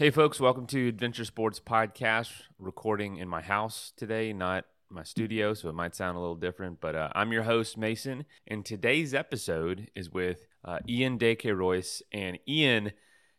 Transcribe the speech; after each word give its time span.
Hey, 0.00 0.08
folks, 0.08 0.40
welcome 0.40 0.66
to 0.68 0.88
Adventure 0.88 1.26
Sports 1.26 1.60
Podcast. 1.60 2.30
Recording 2.58 3.18
in 3.18 3.28
my 3.28 3.42
house 3.42 3.92
today, 3.98 4.32
not 4.32 4.64
my 4.88 5.02
studio, 5.02 5.52
so 5.52 5.68
it 5.68 5.74
might 5.74 5.94
sound 5.94 6.16
a 6.16 6.20
little 6.20 6.36
different. 6.36 6.80
But 6.80 6.94
uh, 6.94 7.10
I'm 7.14 7.32
your 7.32 7.42
host, 7.42 7.76
Mason, 7.76 8.24
and 8.46 8.64
today's 8.64 9.12
episode 9.12 9.90
is 9.94 10.10
with 10.10 10.46
uh, 10.64 10.78
Ian 10.88 11.18
De 11.18 11.36
Royce. 11.52 12.00
And 12.12 12.38
Ian 12.48 12.92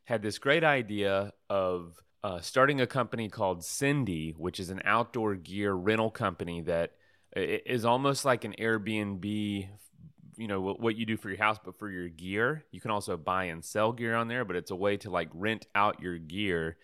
had 0.04 0.22
this 0.22 0.38
great 0.38 0.64
idea 0.64 1.34
of 1.50 2.00
uh, 2.24 2.42
starting 2.42 2.80
a 2.80 2.86
company 2.86 3.28
called 3.28 3.62
Sendy, 3.62 4.38
which 4.38 4.60
is 4.60 4.70
an 4.70 4.84
outdoor 4.86 5.34
gear 5.34 5.74
rental 5.74 6.12
company 6.12 6.62
that 6.62 6.92
is 7.36 7.86
almost 7.86 8.24
like 8.24 8.44
an 8.44 8.54
Airbnb 8.60 9.68
you 10.42 10.48
know 10.48 10.60
what 10.60 10.96
you 10.96 11.06
do 11.06 11.18
for 11.18 11.30
your 11.30 11.38
house 11.38 11.60
but 11.64 11.78
for 11.78 11.88
your 11.88 12.10
gear 12.10 12.66
you 12.72 12.82
can 12.82 12.90
also 12.90 13.16
buy 13.16 13.44
and 13.44 13.64
sell 13.64 13.92
gear 13.92 14.16
on 14.16 14.28
there 14.28 14.44
but 14.44 14.56
it's 14.56 14.72
a 14.72 14.76
way 14.76 14.98
to 14.98 15.12
like 15.12 15.30
rent 15.36 15.68
out 15.76 16.02
your 16.02 16.18
gear 16.18 16.78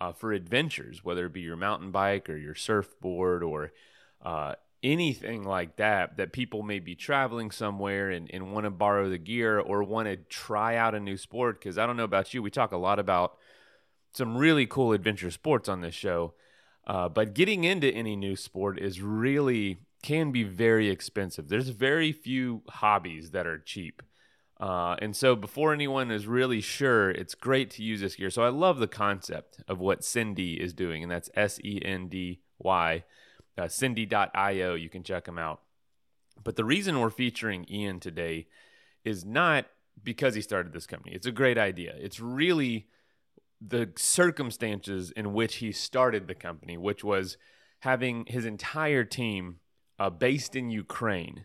uh, 0.00 0.12
for 0.12 0.32
adventures 0.32 1.04
whether 1.04 1.26
it 1.26 1.32
be 1.32 1.42
your 1.42 1.56
mountain 1.56 1.90
bike 1.90 2.30
or 2.30 2.36
your 2.38 2.54
surfboard 2.54 3.42
or 3.42 3.70
uh, 4.24 4.54
anything 4.82 5.44
like 5.44 5.76
that 5.76 6.16
that 6.16 6.32
people 6.32 6.62
may 6.62 6.78
be 6.78 6.94
traveling 6.94 7.50
somewhere 7.50 8.08
and, 8.10 8.30
and 8.32 8.50
want 8.50 8.64
to 8.64 8.70
borrow 8.70 9.10
the 9.10 9.18
gear 9.18 9.60
or 9.60 9.82
want 9.82 10.08
to 10.08 10.16
try 10.16 10.74
out 10.76 10.94
a 10.94 11.00
new 11.00 11.18
sport 11.18 11.60
because 11.60 11.76
i 11.76 11.86
don't 11.86 11.98
know 11.98 12.04
about 12.04 12.32
you 12.32 12.42
we 12.42 12.50
talk 12.50 12.72
a 12.72 12.78
lot 12.78 12.98
about 12.98 13.36
some 14.14 14.38
really 14.38 14.66
cool 14.66 14.92
adventure 14.92 15.30
sports 15.30 15.68
on 15.68 15.82
this 15.82 15.94
show 15.94 16.32
uh, 16.86 17.10
but 17.10 17.34
getting 17.34 17.62
into 17.62 17.88
any 17.88 18.16
new 18.16 18.34
sport 18.34 18.78
is 18.78 19.02
really 19.02 19.78
can 20.02 20.32
be 20.32 20.42
very 20.42 20.88
expensive. 20.88 21.48
There's 21.48 21.68
very 21.68 22.12
few 22.12 22.62
hobbies 22.68 23.30
that 23.30 23.46
are 23.46 23.58
cheap. 23.58 24.02
Uh, 24.60 24.96
and 25.00 25.16
so 25.16 25.34
before 25.34 25.72
anyone 25.72 26.10
is 26.10 26.26
really 26.26 26.60
sure, 26.60 27.10
it's 27.10 27.34
great 27.34 27.70
to 27.70 27.82
use 27.82 28.00
this 28.00 28.16
gear. 28.16 28.30
So 28.30 28.42
I 28.42 28.48
love 28.48 28.78
the 28.78 28.86
concept 28.86 29.60
of 29.66 29.80
what 29.80 30.02
Sendy 30.02 30.56
is 30.56 30.72
doing, 30.72 31.02
and 31.02 31.10
that's 31.10 31.30
S 31.34 31.58
E 31.64 31.80
N 31.84 32.08
D 32.08 32.42
Y, 32.58 33.04
uh, 33.58 33.62
Sendy.io. 33.62 34.74
You 34.74 34.88
can 34.88 35.02
check 35.02 35.24
them 35.24 35.38
out. 35.38 35.62
But 36.44 36.56
the 36.56 36.64
reason 36.64 37.00
we're 37.00 37.10
featuring 37.10 37.66
Ian 37.68 37.98
today 37.98 38.46
is 39.04 39.24
not 39.24 39.66
because 40.02 40.34
he 40.34 40.40
started 40.40 40.72
this 40.72 40.86
company. 40.86 41.14
It's 41.14 41.26
a 41.26 41.32
great 41.32 41.58
idea. 41.58 41.94
It's 41.98 42.20
really 42.20 42.88
the 43.60 43.90
circumstances 43.96 45.10
in 45.12 45.32
which 45.32 45.56
he 45.56 45.72
started 45.72 46.26
the 46.26 46.34
company, 46.34 46.76
which 46.76 47.04
was 47.04 47.36
having 47.80 48.26
his 48.26 48.44
entire 48.44 49.04
team 49.04 49.58
uh, 50.02 50.10
based 50.10 50.56
in 50.56 50.68
Ukraine, 50.68 51.44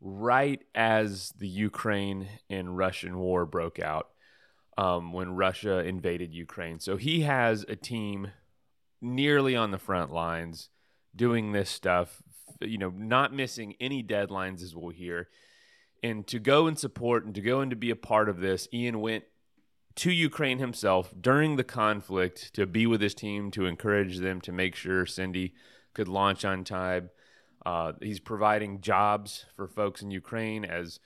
right 0.00 0.62
as 0.74 1.34
the 1.36 1.46
Ukraine 1.46 2.26
and 2.48 2.78
Russian 2.78 3.18
war 3.18 3.44
broke 3.44 3.78
out, 3.78 4.08
um, 4.78 5.12
when 5.12 5.36
Russia 5.36 5.80
invaded 5.80 6.32
Ukraine. 6.32 6.80
So 6.80 6.96
he 6.96 7.20
has 7.20 7.66
a 7.68 7.76
team 7.76 8.28
nearly 9.02 9.54
on 9.54 9.72
the 9.72 9.78
front 9.88 10.10
lines 10.10 10.70
doing 11.14 11.52
this 11.52 11.68
stuff, 11.68 12.22
you 12.62 12.78
know, 12.78 12.88
not 12.96 13.34
missing 13.34 13.74
any 13.78 14.02
deadlines, 14.02 14.62
as 14.62 14.74
we'll 14.74 14.88
hear. 14.88 15.28
And 16.02 16.26
to 16.28 16.38
go 16.38 16.66
and 16.68 16.78
support 16.78 17.26
and 17.26 17.34
to 17.34 17.42
go 17.42 17.60
and 17.60 17.70
to 17.70 17.76
be 17.76 17.90
a 17.90 18.06
part 18.12 18.30
of 18.30 18.40
this, 18.40 18.68
Ian 18.72 19.02
went 19.02 19.24
to 19.96 20.10
Ukraine 20.10 20.60
himself 20.60 21.12
during 21.20 21.56
the 21.56 21.64
conflict 21.64 22.54
to 22.54 22.64
be 22.66 22.86
with 22.86 23.02
his 23.02 23.14
team, 23.14 23.50
to 23.50 23.66
encourage 23.66 24.16
them 24.20 24.40
to 24.40 24.50
make 24.50 24.76
sure 24.76 25.04
Sendy 25.04 25.52
could 25.92 26.08
launch 26.08 26.42
on 26.42 26.64
time. 26.64 27.10
Uh, 27.64 27.92
he's 28.00 28.20
providing 28.20 28.80
jobs 28.80 29.46
for 29.54 29.68
folks 29.68 30.02
in 30.02 30.10
Ukraine 30.10 30.64
as 30.64 30.98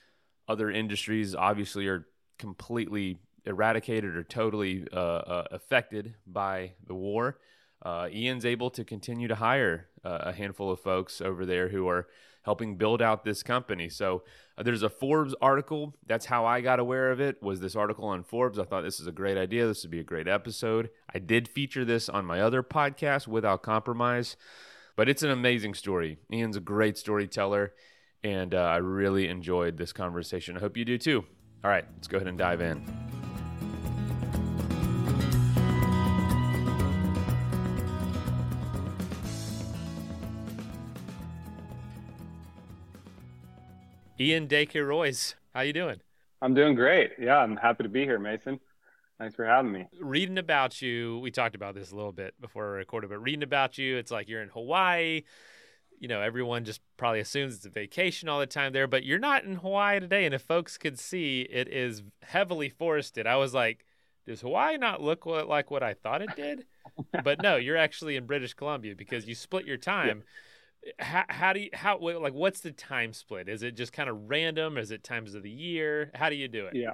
other 0.47 0.71
industries 0.71 1.35
obviously 1.35 1.87
are 1.87 2.07
completely 2.39 3.19
eradicated 3.45 4.15
or 4.15 4.23
totally 4.23 4.85
uh, 4.91 4.95
uh, 4.95 5.45
affected 5.51 6.15
by 6.25 6.71
the 6.85 6.93
war. 6.93 7.39
Uh, 7.83 8.07
Ian's 8.11 8.45
able 8.45 8.69
to 8.71 8.83
continue 8.83 9.27
to 9.27 9.35
hire 9.35 9.87
uh, 10.03 10.19
a 10.21 10.33
handful 10.33 10.71
of 10.71 10.79
folks 10.79 11.21
over 11.21 11.45
there 11.45 11.69
who 11.69 11.87
are 11.87 12.07
helping 12.43 12.77
build 12.77 13.01
out 13.01 13.25
this 13.25 13.43
company. 13.43 13.89
So 13.89 14.23
uh, 14.57 14.63
there's 14.63 14.81
a 14.81 14.89
Forbes 14.89 15.35
article. 15.41 15.95
That's 16.05 16.25
how 16.25 16.45
I 16.45 16.61
got 16.61 16.79
aware 16.79 17.11
of 17.11 17.19
it. 17.19 17.43
Was 17.43 17.59
this 17.59 17.75
article 17.75 18.05
on 18.05 18.23
Forbes? 18.23 18.57
I 18.57 18.63
thought 18.63 18.83
this 18.83 18.99
is 18.99 19.07
a 19.07 19.11
great 19.11 19.37
idea. 19.37 19.67
This 19.67 19.83
would 19.83 19.91
be 19.91 19.99
a 19.99 20.03
great 20.03 20.27
episode. 20.27 20.89
I 21.13 21.19
did 21.19 21.47
feature 21.47 21.83
this 21.83 22.07
on 22.07 22.25
my 22.25 22.39
other 22.39 22.63
podcast, 22.63 23.27
Without 23.27 23.63
Compromise. 23.63 24.37
But 24.97 25.07
it's 25.07 25.21
an 25.21 25.29
amazing 25.29 25.75
story. 25.75 26.17
Ian's 26.33 26.57
a 26.57 26.59
great 26.59 26.97
storyteller, 26.97 27.71
and 28.23 28.55
uh, 28.55 28.57
I 28.57 28.77
really 28.77 29.27
enjoyed 29.27 29.77
this 29.77 29.93
conversation. 29.93 30.57
I 30.57 30.59
hope 30.59 30.75
you 30.75 30.85
do 30.85 30.97
too. 30.97 31.23
All 31.63 31.69
right, 31.69 31.85
let's 31.95 32.07
go 32.07 32.17
ahead 32.17 32.27
and 32.27 32.35
dive 32.35 32.61
in. 32.61 32.83
Ian 44.19 44.47
De 44.47 44.65
Royce, 44.81 45.35
how 45.53 45.61
you 45.61 45.73
doing? 45.73 46.01
I'm 46.41 46.55
doing 46.55 46.73
great. 46.73 47.11
Yeah, 47.19 47.37
I'm 47.37 47.55
happy 47.55 47.83
to 47.83 47.89
be 47.89 48.03
here, 48.03 48.17
Mason. 48.17 48.59
Thanks 49.19 49.35
for 49.35 49.45
having 49.45 49.71
me. 49.71 49.87
Reading 49.99 50.37
about 50.37 50.81
you, 50.81 51.19
we 51.19 51.31
talked 51.31 51.55
about 51.55 51.73
this 51.73 51.91
a 51.91 51.95
little 51.95 52.11
bit 52.11 52.39
before 52.39 52.71
we 52.71 52.77
recorded, 52.77 53.09
but 53.09 53.17
reading 53.17 53.43
about 53.43 53.77
you, 53.77 53.97
it's 53.97 54.11
like 54.11 54.29
you're 54.29 54.43
in 54.43 54.49
Hawaii. 54.49 55.23
You 55.99 56.07
know, 56.07 56.21
everyone 56.21 56.65
just 56.65 56.81
probably 56.97 57.19
assumes 57.19 57.55
it's 57.55 57.65
a 57.65 57.69
vacation 57.69 58.29
all 58.29 58.39
the 58.39 58.45
time 58.45 58.73
there, 58.73 58.85
but 58.85 59.03
you're 59.03 59.17
not 59.17 59.43
in 59.43 59.55
Hawaii 59.55 59.99
today. 59.99 60.25
And 60.25 60.35
if 60.35 60.43
folks 60.43 60.77
could 60.77 60.99
see, 60.99 61.41
it 61.41 61.67
is 61.67 62.03
heavily 62.21 62.69
forested. 62.69 63.25
I 63.25 63.37
was 63.37 63.55
like, 63.55 63.85
does 64.27 64.41
Hawaii 64.41 64.77
not 64.77 65.01
look 65.01 65.25
like 65.25 65.71
what 65.71 65.81
I 65.81 65.95
thought 65.95 66.21
it 66.21 66.35
did? 66.35 66.65
but 67.23 67.41
no, 67.41 67.55
you're 67.55 67.77
actually 67.77 68.17
in 68.17 68.27
British 68.27 68.53
Columbia 68.53 68.93
because 68.95 69.27
you 69.27 69.33
split 69.33 69.65
your 69.65 69.77
time. 69.77 70.23
Yeah. 70.85 70.93
How, 70.99 71.23
how 71.27 71.53
do 71.53 71.61
you 71.61 71.69
how 71.73 71.97
like 71.97 72.33
what's 72.33 72.61
the 72.61 72.71
time 72.71 73.11
split? 73.11 73.49
Is 73.49 73.63
it 73.63 73.75
just 73.75 73.91
kind 73.91 74.09
of 74.09 74.29
random? 74.29 74.77
Is 74.77 74.91
it 74.91 75.03
times 75.03 75.33
of 75.33 75.41
the 75.41 75.49
year? 75.49 76.11
How 76.13 76.29
do 76.29 76.35
you 76.35 76.47
do 76.47 76.67
it? 76.67 76.75
Yeah. 76.75 76.93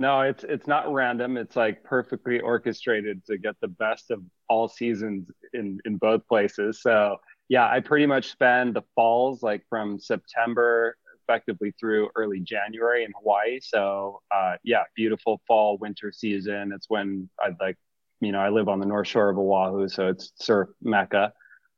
No, 0.00 0.22
it's 0.22 0.44
it's 0.44 0.66
not 0.66 0.90
random. 0.90 1.36
It's 1.36 1.56
like 1.56 1.84
perfectly 1.84 2.40
orchestrated 2.40 3.22
to 3.26 3.36
get 3.36 3.54
the 3.60 3.68
best 3.68 4.10
of 4.10 4.22
all 4.48 4.66
seasons 4.66 5.30
in 5.52 5.78
in 5.84 5.98
both 5.98 6.26
places. 6.26 6.80
So 6.80 7.18
yeah, 7.50 7.68
I 7.68 7.80
pretty 7.80 8.06
much 8.06 8.30
spend 8.30 8.74
the 8.74 8.82
falls 8.94 9.42
like 9.42 9.62
from 9.68 10.00
September 10.00 10.96
effectively 11.22 11.74
through 11.78 12.08
early 12.16 12.40
January 12.40 13.04
in 13.04 13.12
Hawaii. 13.18 13.60
So 13.60 14.22
uh, 14.34 14.54
yeah, 14.64 14.84
beautiful 14.96 15.42
fall 15.46 15.76
winter 15.76 16.12
season. 16.12 16.72
It's 16.74 16.88
when 16.88 17.28
I'd 17.44 17.60
like, 17.60 17.76
you 18.22 18.32
know, 18.32 18.40
I 18.40 18.48
live 18.48 18.70
on 18.70 18.80
the 18.80 18.86
north 18.86 19.06
shore 19.06 19.28
of 19.28 19.36
Oahu, 19.36 19.86
so 19.88 20.08
it's 20.08 20.32
surf 20.36 20.70
mecca. 20.80 21.34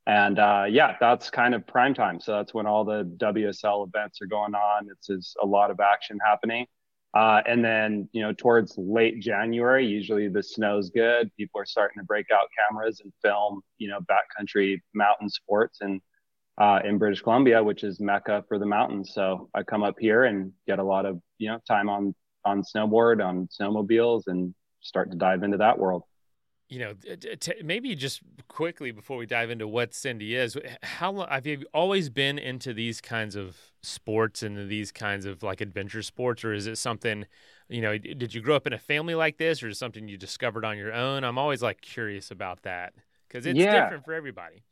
And 0.07 0.39
uh, 0.39 0.67
yeah, 0.69 0.97
that's 1.01 1.29
kind 1.29 1.57
of 1.57 1.67
prime 1.67 1.95
time. 1.95 2.21
So 2.21 2.33
that's 2.37 2.55
when 2.55 2.67
all 2.67 2.85
the 2.85 3.05
WSL 3.17 3.89
events 3.89 4.23
are 4.23 4.27
going 4.27 4.55
on. 4.55 4.89
It's, 4.91 5.35
a 5.43 5.47
lot 5.47 5.73
of 5.73 5.81
action 5.81 6.19
happening. 6.25 6.67
Uh, 7.15 7.43
and 7.47 7.63
then, 7.63 8.09
you 8.13 8.23
know, 8.23 8.33
towards 8.33 8.75
late 8.79 9.21
January, 9.21 9.87
usually 9.87 10.29
the 10.29 10.43
snow's 10.43 10.89
good. 10.91 11.31
People 11.37 11.61
are 11.61 11.67
starting 11.67 12.01
to 12.01 12.07
break 12.07 12.27
out 12.33 12.49
cameras 12.59 13.01
and 13.05 13.13
film, 13.23 13.61
you 13.79 13.89
know, 13.89 13.99
backcountry 14.01 14.81
mountain 14.95 15.29
sports 15.29 15.81
and 15.83 16.01
uh, 16.59 16.81
in 16.85 16.99
British 16.99 17.21
Columbia, 17.21 17.63
which 17.63 17.85
is 17.85 18.01
mecca 18.01 18.45
for 18.49 18.59
the 18.59 18.67
mountains. 18.67 19.13
So 19.13 19.51
I 19.55 19.63
come 19.63 19.83
up 19.83 19.97
here 19.99 20.25
and 20.25 20.53
get 20.67 20.79
a 20.79 20.85
lot 20.85 21.05
of, 21.05 21.21
you 21.39 21.49
know, 21.49 21.59
time 21.67 21.89
on 21.89 22.15
on 22.45 22.63
snowboard, 22.63 23.25
on 23.25 23.49
snowmobiles, 23.49 24.23
and 24.27 24.55
start 24.81 25.11
to 25.11 25.17
dive 25.17 25.43
into 25.43 25.59
that 25.59 25.79
world 25.79 26.03
you 26.73 26.79
know, 26.79 26.95
t- 27.39 27.53
maybe 27.63 27.95
just 27.95 28.23
quickly 28.49 28.93
before 28.93 29.19
we 29.19 29.27
dive 29.27 29.51
into 29.51 29.69
what 29.69 29.91
Sendy 29.91 30.31
is, 30.31 30.57
how 30.83 31.13
long 31.13 31.29
have 31.29 31.47
you 31.47 31.67
always 31.75 32.09
been 32.09 32.39
into 32.39 32.73
these 32.73 32.99
kinds 33.03 33.37
of 33.37 33.59
sports 33.83 34.43
and 34.43 34.71
these 34.71 34.91
kinds 34.91 35.27
of 35.27 35.43
like 35.43 35.61
adventure 35.61 36.01
sports, 36.01 36.43
or 36.47 36.55
is 36.55 36.67
it 36.67 36.79
something, 36.79 37.27
you 37.69 37.83
know, 37.83 37.99
did 37.99 38.35
you 38.35 38.41
grow 38.41 38.57
up 38.57 38.67
in 38.67 38.73
a 38.73 38.79
family 38.79 39.15
like 39.15 39.37
this, 39.37 39.63
or 39.63 39.69
is 39.69 39.77
it 39.77 39.81
something 39.81 40.09
you 40.09 40.17
discovered 40.17 40.65
on 40.65 40.79
your 40.79 40.95
own? 40.95 41.25
I'm 41.25 41.37
always 41.37 41.63
like 41.63 41.83
curious 41.83 42.31
about 42.31 42.63
that 42.63 42.95
because 43.29 43.45
it's 43.45 43.59
yeah. 43.59 43.83
different 43.83 44.07
for 44.07 44.15
everybody. 44.15 44.65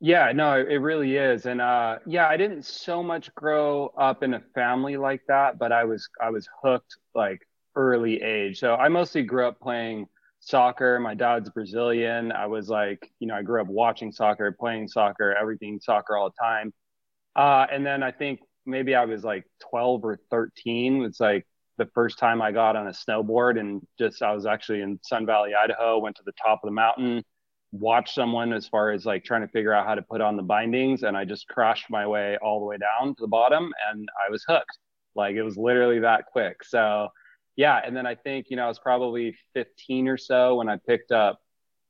Yeah, 0.00 0.32
no, 0.34 0.54
it 0.54 0.76
really 0.76 1.16
is, 1.18 1.44
and 1.44 1.60
uh, 1.60 1.98
yeah, 2.06 2.28
I 2.28 2.38
didn't 2.38 2.64
so 2.64 3.02
much 3.02 3.34
grow 3.34 3.88
up 3.98 4.22
in 4.22 4.32
a 4.32 4.40
family 4.54 4.96
like 4.96 5.20
that, 5.28 5.58
but 5.58 5.70
I 5.70 5.84
was 5.84 6.08
I 6.18 6.30
was 6.30 6.48
hooked 6.62 6.96
like 7.14 7.46
early 7.74 8.22
age. 8.22 8.58
So 8.58 8.74
I 8.74 8.88
mostly 8.88 9.22
grew 9.22 9.46
up 9.46 9.60
playing 9.60 10.06
soccer. 10.46 11.00
My 11.00 11.14
dad's 11.14 11.50
Brazilian. 11.50 12.30
I 12.30 12.46
was 12.46 12.68
like, 12.68 13.10
you 13.18 13.26
know, 13.26 13.34
I 13.34 13.42
grew 13.42 13.60
up 13.60 13.66
watching 13.66 14.12
soccer, 14.12 14.52
playing 14.52 14.88
soccer, 14.88 15.34
everything 15.34 15.80
soccer 15.82 16.16
all 16.16 16.30
the 16.30 16.36
time. 16.40 16.72
Uh, 17.34 17.66
and 17.70 17.84
then 17.84 18.02
I 18.02 18.12
think 18.12 18.40
maybe 18.64 18.94
I 18.94 19.04
was 19.04 19.24
like 19.24 19.44
12 19.70 20.04
or 20.04 20.18
13. 20.30 21.02
It's 21.02 21.18
like 21.18 21.46
the 21.78 21.86
first 21.94 22.18
time 22.18 22.40
I 22.40 22.52
got 22.52 22.76
on 22.76 22.86
a 22.86 22.92
snowboard 22.92 23.58
and 23.58 23.82
just 23.98 24.22
I 24.22 24.32
was 24.32 24.46
actually 24.46 24.82
in 24.82 25.00
Sun 25.02 25.26
Valley, 25.26 25.52
Idaho, 25.54 25.98
went 25.98 26.16
to 26.16 26.22
the 26.24 26.32
top 26.32 26.60
of 26.62 26.68
the 26.68 26.72
mountain, 26.72 27.24
watched 27.72 28.14
someone 28.14 28.52
as 28.52 28.68
far 28.68 28.92
as 28.92 29.04
like 29.04 29.24
trying 29.24 29.42
to 29.42 29.48
figure 29.48 29.72
out 29.72 29.86
how 29.86 29.96
to 29.96 30.02
put 30.02 30.20
on 30.20 30.36
the 30.36 30.42
bindings. 30.42 31.02
And 31.02 31.16
I 31.16 31.24
just 31.24 31.48
crashed 31.48 31.90
my 31.90 32.06
way 32.06 32.38
all 32.40 32.60
the 32.60 32.66
way 32.66 32.76
down 32.78 33.16
to 33.16 33.20
the 33.20 33.26
bottom 33.26 33.72
and 33.90 34.08
I 34.26 34.30
was 34.30 34.44
hooked. 34.46 34.78
Like 35.16 35.34
it 35.34 35.42
was 35.42 35.56
literally 35.56 35.98
that 36.00 36.26
quick. 36.26 36.62
So, 36.62 37.08
yeah, 37.56 37.80
and 37.84 37.96
then 37.96 38.06
I 38.06 38.14
think 38.14 38.46
you 38.50 38.56
know 38.56 38.64
I 38.64 38.68
was 38.68 38.78
probably 38.78 39.36
15 39.54 40.08
or 40.08 40.18
so 40.18 40.56
when 40.56 40.68
I 40.68 40.76
picked 40.86 41.10
up 41.10 41.40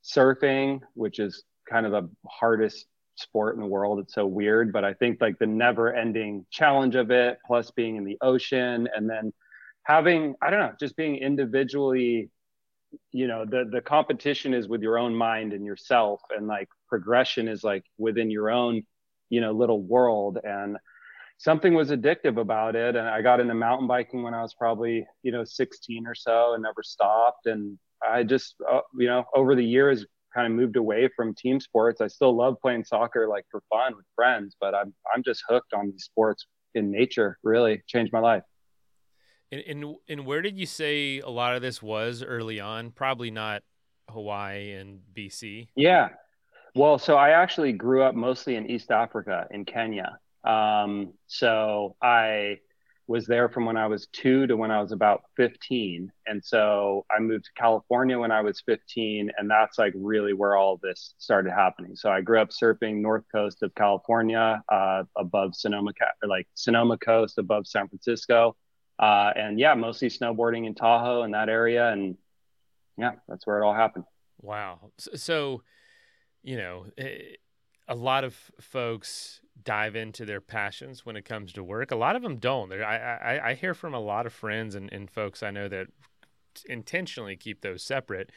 surfing, 0.05 0.81
which 0.95 1.19
is 1.19 1.45
kind 1.69 1.85
of 1.85 1.93
the 1.93 2.09
hardest 2.29 2.87
sport 3.17 3.57
in 3.57 3.61
the 3.61 3.67
world. 3.67 3.99
It's 3.99 4.15
so 4.15 4.27
weird, 4.27 4.73
but 4.73 4.85
I 4.85 4.95
think 4.95 5.21
like 5.21 5.39
the 5.39 5.47
never-ending 5.47 6.47
challenge 6.51 6.95
of 6.95 7.11
it, 7.11 7.39
plus 7.47 7.71
being 7.73 7.97
in 7.97 8.05
the 8.05 8.19
ocean, 8.21 8.89
and 8.95 9.11
then 9.11 9.33
having 9.83 10.35
I 10.41 10.51
don't 10.51 10.61
know, 10.61 10.73
just 10.79 10.97
being 10.97 11.17
individually, 11.17 12.31
you 13.11 13.27
know, 13.27 13.45
the 13.45 13.69
the 13.71 13.81
competition 13.81 14.55
is 14.55 14.69
with 14.69 14.83
your 14.83 14.99
own 14.99 15.15
mind 15.15 15.53
and 15.53 15.65
yourself, 15.65 16.21
and 16.37 16.47
like 16.47 16.69
progression 16.89 17.49
is 17.49 17.65
like 17.65 17.85
within 17.99 18.31
your 18.31 18.51
own, 18.51 18.85
you 19.31 19.41
know, 19.41 19.53
little 19.53 19.83
world 19.83 20.39
and 20.45 20.77
something 21.39 21.75
was 21.75 21.91
addictive 21.91 22.41
about 22.41 22.77
it. 22.77 22.97
And 22.97 23.09
i 23.09 23.23
got 23.23 23.41
into 23.41 23.55
mountain 23.55 23.87
biking 23.87 24.23
when 24.23 24.35
i 24.35 24.43
was 24.43 24.55
probably 24.55 25.07
you 25.23 25.33
know 25.33 25.45
16 25.45 26.07
or 26.07 26.15
so 26.15 26.55
and 26.55 26.63
never 26.63 26.83
stopped. 26.83 27.47
And 27.47 27.79
i 28.07 28.23
just 28.23 28.57
uh, 28.71 28.81
you 28.99 29.07
know 29.07 29.25
over 29.35 29.55
the 29.55 29.65
years 29.65 30.07
kind 30.35 30.47
of 30.47 30.53
moved 30.53 30.77
away 30.77 31.09
from 31.17 31.35
team 31.35 31.59
sports. 31.61 32.03
I 32.03 32.09
still 32.09 32.37
love 32.37 32.57
playing 32.61 32.85
soccer 32.85 33.27
like 33.29 33.45
for 33.51 33.63
fun 33.71 33.97
with 33.97 34.05
friends 34.15 34.57
but 34.61 34.75
i'm 34.75 34.95
i'm 35.15 35.23
just 35.23 35.43
hooked 35.49 35.73
on 35.73 35.91
these 35.91 36.05
sports 36.05 36.47
in 36.75 36.91
nature 36.91 37.39
really. 37.43 37.83
Changed 37.87 38.13
my 38.13 38.21
life. 38.21 38.43
And, 39.53 39.63
and 39.67 39.95
and 40.09 40.27
where 40.27 40.43
did 40.43 40.59
you 40.59 40.67
say 40.67 41.21
a 41.21 41.31
lot 41.31 41.55
of 41.55 41.63
this 41.63 41.81
was 41.83 42.23
early 42.23 42.61
on? 42.61 42.91
Probably 42.91 43.31
not 43.31 43.63
hawaii 44.09 44.73
and 44.73 45.01
bc 45.15 45.67
yeah. 45.75 46.11
Well 46.75 46.99
so 46.99 47.17
i 47.17 47.31
actually 47.31 47.73
grew 47.73 48.03
up 48.03 48.15
mostly 48.15 48.57
in 48.57 48.71
east 48.71 48.91
africa 48.91 49.47
in 49.51 49.65
kenya 49.65 50.19
um, 50.47 51.13
so 51.27 51.97
I 52.01 52.59
was 53.09 53.27
there 53.27 53.49
from 53.49 53.67
when 53.67 53.77
I 53.77 53.87
was 53.87 54.09
two 54.09 54.47
to 54.49 54.57
when 54.57 54.71
I 54.71 54.81
was 54.81 54.91
about 54.91 55.23
15. 55.37 56.11
And 56.27 56.45
so 56.45 57.07
I 57.11 57.21
moved 57.21 57.45
to 57.45 57.51
California 57.57 58.19
when 58.19 58.33
I 58.33 58.41
was 58.41 58.61
15. 58.67 59.31
And 59.37 59.49
that's 59.49 59.79
like 59.79 59.93
really 59.97 60.33
where 60.33 60.57
all 60.57 60.79
this 60.83 61.15
started 61.19 61.53
happening. 61.53 61.95
So 61.95 62.11
I 62.11 62.21
grew 62.21 62.41
up 62.41 62.51
surfing 62.51 62.97
north 62.97 63.25
coast 63.31 63.63
of 63.63 63.73
California, 63.77 64.61
uh, 64.69 65.05
above 65.17 65.55
Sonoma, 65.55 65.93
like 66.27 66.49
Sonoma 66.55 66.99
coast 66.99 67.39
above 67.39 67.67
San 67.69 67.89
Francisco. 67.89 68.57
Uh, 68.99 69.31
and 69.37 69.61
yeah, 69.61 69.75
mostly 69.75 70.09
snowboarding 70.09 70.67
in 70.67 70.75
Tahoe 70.75 71.23
in 71.23 71.31
that 71.31 71.49
area. 71.49 71.93
And 71.93 72.17
yeah, 72.99 73.13
that's 73.29 73.47
where 73.47 73.63
it 73.63 73.65
all 73.65 73.75
happened. 73.75 74.05
Wow. 74.41 74.91
So, 74.99 75.63
you 76.43 76.57
know, 76.57 76.87
eh, 76.99 77.37
a 77.87 77.95
lot 77.95 78.25
of 78.25 78.35
folks 78.61 79.41
dive 79.65 79.97
into 79.97 80.25
their 80.25 80.41
passions 80.41 81.05
when 81.05 81.17
it 81.17 81.25
comes 81.25 81.53
to 81.53 81.65
work. 81.65 81.91
A 81.91 81.97
lot 81.97 82.17
of 82.17 82.23
them 82.23 82.37
don't. 82.37 82.73
I, 82.73 82.97
I, 82.97 83.51
I 83.51 83.55
hear 83.55 83.75
from 83.75 83.95
a 83.95 84.01
lot 84.01 84.27
of 84.27 84.33
friends 84.33 84.75
and, 84.75 84.93
and 84.93 85.11
folks 85.11 85.43
I 85.43 85.51
know 85.51 85.69
that 85.69 85.89
intentionally 86.69 87.37
keep 87.37 87.61
those 87.61 87.83
separate. 87.83 88.31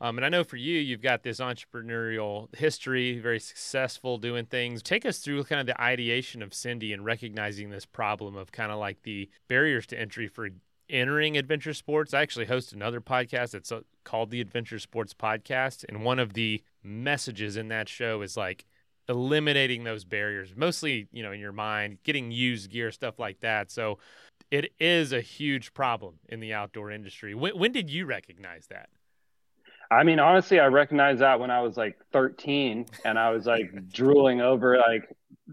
Um, 0.00 0.18
and 0.18 0.26
I 0.26 0.28
know 0.28 0.44
for 0.44 0.56
you, 0.56 0.78
you've 0.78 1.00
got 1.00 1.22
this 1.22 1.40
entrepreneurial 1.40 2.54
history, 2.54 3.18
very 3.18 3.40
successful 3.40 4.18
doing 4.18 4.44
things. 4.44 4.82
Take 4.82 5.06
us 5.06 5.18
through 5.18 5.44
kind 5.44 5.60
of 5.60 5.66
the 5.66 5.80
ideation 5.80 6.42
of 6.42 6.50
Sendy 6.50 6.92
and 6.92 7.04
recognizing 7.04 7.70
this 7.70 7.86
problem 7.86 8.36
of 8.36 8.52
kind 8.52 8.70
of 8.70 8.78
like 8.78 9.02
the 9.04 9.30
barriers 9.48 9.86
to 9.86 9.98
entry 9.98 10.28
for 10.28 10.50
entering 10.90 11.36
adventure 11.38 11.72
sports. 11.72 12.12
I 12.12 12.20
actually 12.20 12.44
host 12.46 12.74
another 12.74 13.00
podcast 13.00 13.52
that's 13.52 13.72
uh, 13.72 13.80
called 14.04 14.30
the 14.30 14.42
Adventure 14.42 14.78
Sports 14.78 15.14
Podcast. 15.14 15.84
And 15.88 16.04
one 16.04 16.18
of 16.18 16.34
the 16.34 16.62
messages 16.82 17.56
in 17.56 17.68
that 17.68 17.88
show 17.88 18.20
is 18.20 18.36
like, 18.36 18.66
eliminating 19.08 19.84
those 19.84 20.04
barriers, 20.04 20.52
mostly, 20.56 21.08
you 21.12 21.22
know, 21.22 21.32
in 21.32 21.40
your 21.40 21.52
mind, 21.52 21.98
getting 22.02 22.30
used 22.30 22.70
gear, 22.70 22.90
stuff 22.90 23.18
like 23.18 23.40
that. 23.40 23.70
So 23.70 23.98
it 24.50 24.72
is 24.78 25.12
a 25.12 25.20
huge 25.20 25.74
problem 25.74 26.14
in 26.28 26.40
the 26.40 26.52
outdoor 26.52 26.90
industry. 26.90 27.34
When, 27.34 27.58
when 27.58 27.72
did 27.72 27.90
you 27.90 28.06
recognize 28.06 28.66
that? 28.68 28.88
I 29.90 30.02
mean, 30.02 30.18
honestly, 30.18 30.58
I 30.58 30.66
recognized 30.66 31.20
that 31.20 31.38
when 31.38 31.50
I 31.50 31.60
was 31.60 31.76
like 31.76 31.96
13 32.12 32.86
and 33.04 33.18
I 33.18 33.30
was 33.30 33.46
like 33.46 33.88
drooling 33.92 34.40
over 34.40 34.78
like 34.78 35.08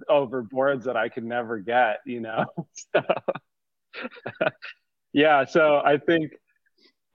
over 0.09 0.41
boards 0.41 0.85
that 0.85 0.97
I 0.97 1.09
could 1.09 1.23
never 1.23 1.59
get, 1.59 1.99
you 2.05 2.19
know? 2.19 2.45
so, 2.73 3.01
yeah. 5.13 5.45
So 5.45 5.81
I 5.83 5.97
think 5.97 6.31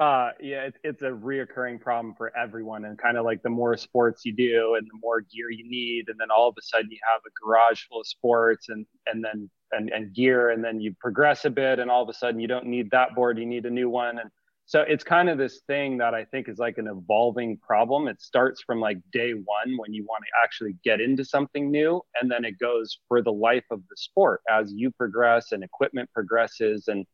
uh, 0.00 0.30
yeah, 0.40 0.62
it's 0.62 0.78
it's 0.84 1.02
a 1.02 1.10
reoccurring 1.10 1.80
problem 1.80 2.14
for 2.16 2.36
everyone, 2.36 2.84
and 2.84 2.96
kind 2.98 3.16
of 3.16 3.24
like 3.24 3.42
the 3.42 3.50
more 3.50 3.76
sports 3.76 4.24
you 4.24 4.34
do, 4.34 4.76
and 4.76 4.86
the 4.86 4.98
more 5.02 5.20
gear 5.20 5.50
you 5.50 5.68
need, 5.68 6.08
and 6.08 6.18
then 6.20 6.28
all 6.30 6.48
of 6.48 6.54
a 6.58 6.62
sudden 6.62 6.88
you 6.90 6.98
have 7.12 7.20
a 7.26 7.30
garage 7.44 7.82
full 7.88 8.00
of 8.00 8.06
sports, 8.06 8.68
and 8.68 8.86
and 9.06 9.24
then 9.24 9.50
and 9.72 9.90
and 9.90 10.14
gear, 10.14 10.50
and 10.50 10.62
then 10.62 10.80
you 10.80 10.94
progress 11.00 11.44
a 11.44 11.50
bit, 11.50 11.80
and 11.80 11.90
all 11.90 12.02
of 12.02 12.08
a 12.08 12.12
sudden 12.12 12.40
you 12.40 12.46
don't 12.46 12.66
need 12.66 12.90
that 12.92 13.14
board, 13.14 13.38
you 13.38 13.46
need 13.46 13.66
a 13.66 13.70
new 13.70 13.90
one, 13.90 14.18
and 14.18 14.30
so 14.68 14.82
it's 14.82 15.02
kind 15.02 15.30
of 15.30 15.38
this 15.38 15.62
thing 15.66 15.96
that 15.96 16.14
I 16.14 16.26
think 16.26 16.46
is 16.46 16.58
like 16.58 16.76
an 16.76 16.88
evolving 16.88 17.56
problem. 17.56 18.06
It 18.06 18.20
starts 18.20 18.62
from 18.62 18.80
like 18.80 18.98
day 19.12 19.32
one 19.32 19.78
when 19.78 19.94
you 19.94 20.04
want 20.04 20.22
to 20.24 20.44
actually 20.44 20.76
get 20.84 21.00
into 21.00 21.24
something 21.24 21.70
new, 21.70 22.02
and 22.20 22.30
then 22.30 22.44
it 22.44 22.58
goes 22.58 22.98
for 23.08 23.22
the 23.22 23.32
life 23.32 23.64
of 23.70 23.80
the 23.88 23.96
sport 23.96 24.42
as 24.50 24.70
you 24.70 24.90
progress 24.90 25.52
and 25.52 25.64
equipment 25.64 26.10
progresses 26.12 26.86
and 26.86 27.06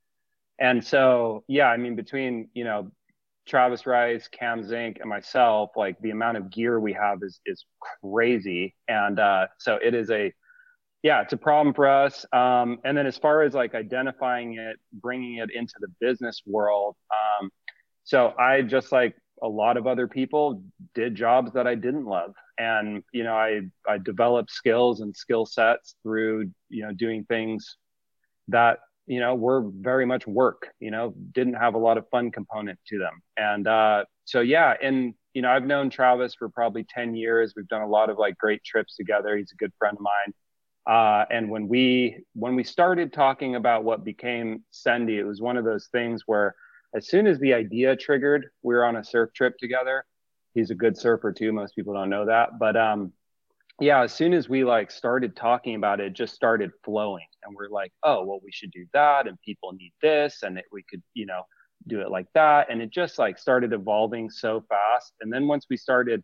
and 0.59 0.85
so, 0.85 1.45
yeah, 1.49 1.67
I 1.67 1.77
mean, 1.77 1.97
between, 1.97 2.49
you 2.55 2.65
know, 2.65 2.91
Travis 3.47 3.87
Rice, 3.87 4.29
Cam 4.29 4.65
Zink, 4.65 4.99
and 5.01 5.09
myself, 5.09 5.71
like 5.77 5.99
the 6.01 6.11
amount 6.11 6.37
of 6.37 6.51
gear 6.51 6.81
we 6.81 6.93
have 6.95 7.19
is 7.23 7.41
is 7.45 7.65
crazy. 8.03 8.75
And 8.89 9.19
uh, 9.19 9.49
so 9.59 9.79
it 9.83 9.95
is 9.95 10.11
a, 10.11 10.33
yeah, 11.03 11.21
it's 11.21 11.33
a 11.33 11.37
problem 11.37 11.75
for 11.75 11.87
us. 11.87 12.25
Um, 12.33 12.79
and 12.85 12.97
then 12.97 13.07
as 13.07 13.19
far 13.19 13.43
as 13.43 13.53
like 13.53 13.75
identifying 13.75 14.55
it, 14.55 14.79
bringing 14.93 15.39
it 15.39 15.51
into 15.53 15.75
the 15.81 15.89
business 16.01 16.43
world, 16.47 16.97
um, 17.13 17.51
so 18.05 18.35
I 18.39 18.63
just 18.63 18.93
like 18.93 19.15
a 19.43 19.49
lot 19.49 19.77
of 19.77 19.87
other 19.87 20.07
people 20.09 20.63
did 20.95 21.15
jobs 21.15 21.53
that 21.53 21.67
I 21.67 21.75
didn't 21.75 22.07
love, 22.07 22.35
and 22.59 23.03
you 23.13 23.25
know, 23.25 23.35
I 23.35 23.63
I 23.87 23.99
developed 23.99 24.51
skills 24.51 25.01
and 25.01 25.15
skill 25.15 25.45
sets 25.45 25.97
through 26.03 26.51
you 26.71 26.83
know 26.83 26.93
doing 26.93 27.25
things 27.25 27.77
that 28.49 28.79
you 29.07 29.21
know 29.21 29.35
were 29.35 29.65
very 29.81 30.07
much 30.07 30.27
work 30.27 30.69
you 30.81 30.91
know 30.91 31.15
didn't 31.33 31.55
have 31.55 31.75
a 31.75 31.79
lot 31.79 31.99
of 31.99 32.09
fun 32.11 32.31
component 32.31 32.79
to 32.89 32.99
them. 32.99 33.23
And 33.37 33.67
uh, 33.67 34.05
so 34.25 34.41
yeah 34.41 34.75
and 34.83 35.15
you 35.35 35.43
know 35.43 35.51
i've 35.51 35.65
known 35.65 35.91
travis 35.91 36.35
for 36.35 36.49
probably 36.49 36.85
10 36.85 37.15
years. 37.15 37.55
We've 37.57 37.69
done 37.69 37.83
a 37.83 37.89
lot 37.89 38.11
of 38.11 38.19
like 38.19 38.37
great 38.39 38.63
trips 38.65 38.97
together. 38.97 39.37
He's 39.37 39.53
a 39.53 39.57
good 39.57 39.73
friend 39.79 39.97
of 39.97 40.03
mine. 40.03 40.35
Uh, 40.87 41.25
and 41.31 41.51
when 41.51 41.67
we 41.67 42.25
when 42.35 42.55
we 42.55 42.63
started 42.63 43.13
talking 43.13 43.57
about 43.57 43.85
what 43.85 44.05
became 44.05 44.63
Sendy, 44.73 45.19
it 45.19 45.25
was 45.25 45.41
one 45.41 45.57
of 45.57 45.65
those 45.65 45.89
things 45.91 46.23
where 46.27 46.55
as 46.95 47.09
soon 47.09 47.27
as 47.27 47.39
the 47.41 47.55
idea 47.55 47.97
triggered, 47.97 48.47
we 48.63 48.75
were 48.75 48.85
on 48.85 48.97
a 48.97 49.05
surf 49.05 49.31
trip 49.35 49.57
together. 49.59 50.05
He's 50.53 50.71
a 50.71 50.75
good 50.75 50.97
surfer 50.97 51.33
too. 51.33 51.53
Most 51.53 51.75
people 51.75 51.95
don't 51.95 52.11
know 52.11 52.27
that, 52.27 52.59
but 52.59 52.77
um, 52.77 53.13
yeah, 53.81 54.03
as 54.03 54.13
soon 54.15 54.33
as 54.33 54.49
we 54.49 54.63
like 54.65 54.91
started 54.91 55.35
talking 55.35 55.75
about 55.75 56.01
it, 56.01 56.07
it 56.07 56.13
just 56.13 56.35
started 56.35 56.71
flowing 56.85 57.27
and 57.45 57.55
we're 57.55 57.69
like 57.69 57.93
oh 58.03 58.25
well 58.25 58.41
we 58.43 58.51
should 58.53 58.71
do 58.71 58.85
that 58.93 59.27
and 59.27 59.41
people 59.43 59.73
need 59.73 59.93
this 60.03 60.43
and 60.43 60.59
it, 60.59 60.65
we 60.73 60.83
could 60.89 61.03
you 61.15 61.27
know 61.27 61.43
do 61.87 62.01
it 62.01 62.11
like 62.11 62.27
that 62.35 62.71
and 62.71 62.81
it 62.81 62.91
just 62.91 63.19
like 63.19 63.39
started 63.39 63.73
evolving 63.73 64.31
so 64.31 64.65
fast 64.69 65.13
and 65.21 65.33
then 65.33 65.47
once 65.47 65.67
we 65.69 65.77
started 65.77 66.23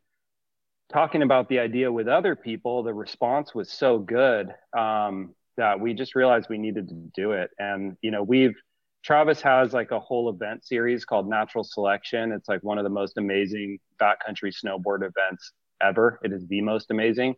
talking 0.92 1.22
about 1.22 1.48
the 1.48 1.58
idea 1.58 1.90
with 1.90 2.08
other 2.08 2.34
people 2.34 2.82
the 2.82 2.92
response 2.92 3.54
was 3.54 3.70
so 3.70 3.98
good 3.98 4.52
um, 4.76 5.34
that 5.56 5.78
we 5.78 5.92
just 5.92 6.14
realized 6.14 6.48
we 6.48 6.58
needed 6.58 6.88
to 6.88 6.94
do 7.14 7.32
it 7.32 7.50
and 7.58 7.96
you 8.02 8.10
know 8.10 8.22
we've 8.22 8.54
travis 9.02 9.40
has 9.40 9.72
like 9.72 9.90
a 9.90 10.00
whole 10.00 10.28
event 10.28 10.64
series 10.64 11.04
called 11.04 11.28
natural 11.28 11.64
selection. 11.64 12.32
It's 12.32 12.48
like 12.48 12.62
one 12.62 12.78
of 12.78 12.84
the 12.84 12.90
most 12.90 13.16
amazing 13.18 13.78
backcountry 14.00 14.52
snowboard 14.52 14.98
events 14.98 15.52
ever. 15.82 16.20
It 16.22 16.32
is 16.32 16.46
the 16.48 16.60
most 16.60 16.90
amazing 16.90 17.34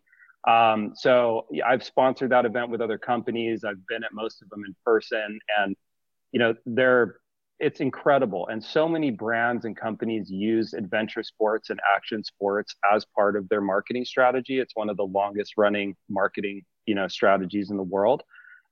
um, 0.49 0.93
so 0.95 1.47
I've 1.65 1.85
sponsored 1.85 2.31
that 2.31 2.45
event 2.45 2.71
with 2.71 2.81
other 2.81 2.99
companies. 2.99 3.65
I've 3.65 3.87
been 3.87 4.03
at 4.03 4.13
most 4.13 4.43
of 4.43 4.51
them 4.51 4.65
in 4.67 4.75
person, 4.85 5.39
and 5.59 5.77
you 6.33 6.41
know 6.41 6.55
they're 6.67 7.17
it's 7.61 7.81
incredible. 7.81 8.49
And 8.49 8.63
so 8.63 8.89
many 8.89 9.11
brands 9.11 9.65
and 9.67 9.77
companies 9.77 10.29
use 10.29 10.75
adventure 10.75 11.23
sports 11.23 11.71
and 11.71 11.79
action 11.95 12.25
sports 12.25 12.75
as 12.93 13.07
part 13.15 13.37
of 13.37 13.49
their 13.49 13.61
marketing 13.61 14.05
strategy. 14.05 14.59
It's 14.59 14.75
one 14.75 14.91
of 14.91 14.97
the 14.97 15.05
longest 15.05 15.55
running 15.57 15.95
marketing 16.09 16.63
you 16.87 16.95
know 16.95 17.09
strategies 17.09 17.71
in 17.71 17.77
the 17.77 17.83
world. 17.83 18.23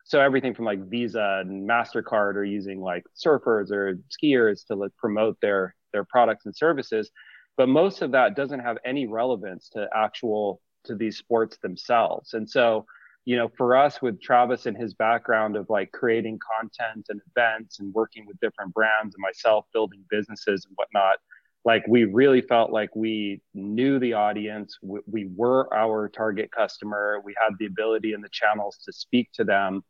So 0.04 0.20
everything 0.20 0.54
from 0.54 0.64
like 0.64 0.88
Visa 0.88 1.42
and 1.46 1.68
Mastercard 1.68 2.34
are 2.34 2.44
using 2.44 2.80
like 2.80 3.04
surfers 3.16 3.70
or 3.70 3.96
skiers 4.10 4.66
to 4.66 4.74
like 4.74 4.90
promote 4.96 5.36
their 5.40 5.76
their 5.92 6.04
products 6.04 6.46
and 6.46 6.56
services. 6.56 7.10
But 7.56 7.68
most 7.68 8.02
of 8.02 8.12
that 8.12 8.34
doesn't 8.34 8.60
have 8.60 8.78
any 8.84 9.06
relevance 9.06 9.68
to 9.70 9.88
actual 9.94 10.60
to 10.84 10.94
these 10.94 11.16
sports 11.18 11.58
themselves. 11.58 12.34
And 12.34 12.48
so, 12.48 12.86
you 13.24 13.36
know, 13.36 13.50
for 13.56 13.76
us 13.76 14.00
with 14.00 14.20
Travis 14.20 14.66
and 14.66 14.76
his 14.76 14.94
background 14.94 15.56
of 15.56 15.68
like 15.68 15.92
creating 15.92 16.38
content 16.58 17.06
and 17.08 17.20
events 17.34 17.80
and 17.80 17.92
working 17.94 18.26
with 18.26 18.38
different 18.40 18.72
brands 18.74 19.14
and 19.14 19.22
myself 19.22 19.66
building 19.72 20.04
businesses 20.10 20.64
and 20.64 20.74
whatnot, 20.76 21.16
like 21.64 21.84
we 21.86 22.04
really 22.04 22.40
felt 22.40 22.70
like 22.70 22.94
we 22.96 23.42
knew 23.52 23.98
the 23.98 24.14
audience. 24.14 24.78
We, 24.82 25.00
we 25.06 25.28
were 25.36 25.72
our 25.74 26.08
target 26.08 26.50
customer. 26.50 27.20
We 27.22 27.34
had 27.40 27.54
the 27.58 27.66
ability 27.66 28.14
and 28.14 28.24
the 28.24 28.30
channels 28.30 28.78
to 28.86 28.92
speak 28.92 29.30
to 29.34 29.44
them. 29.44 29.84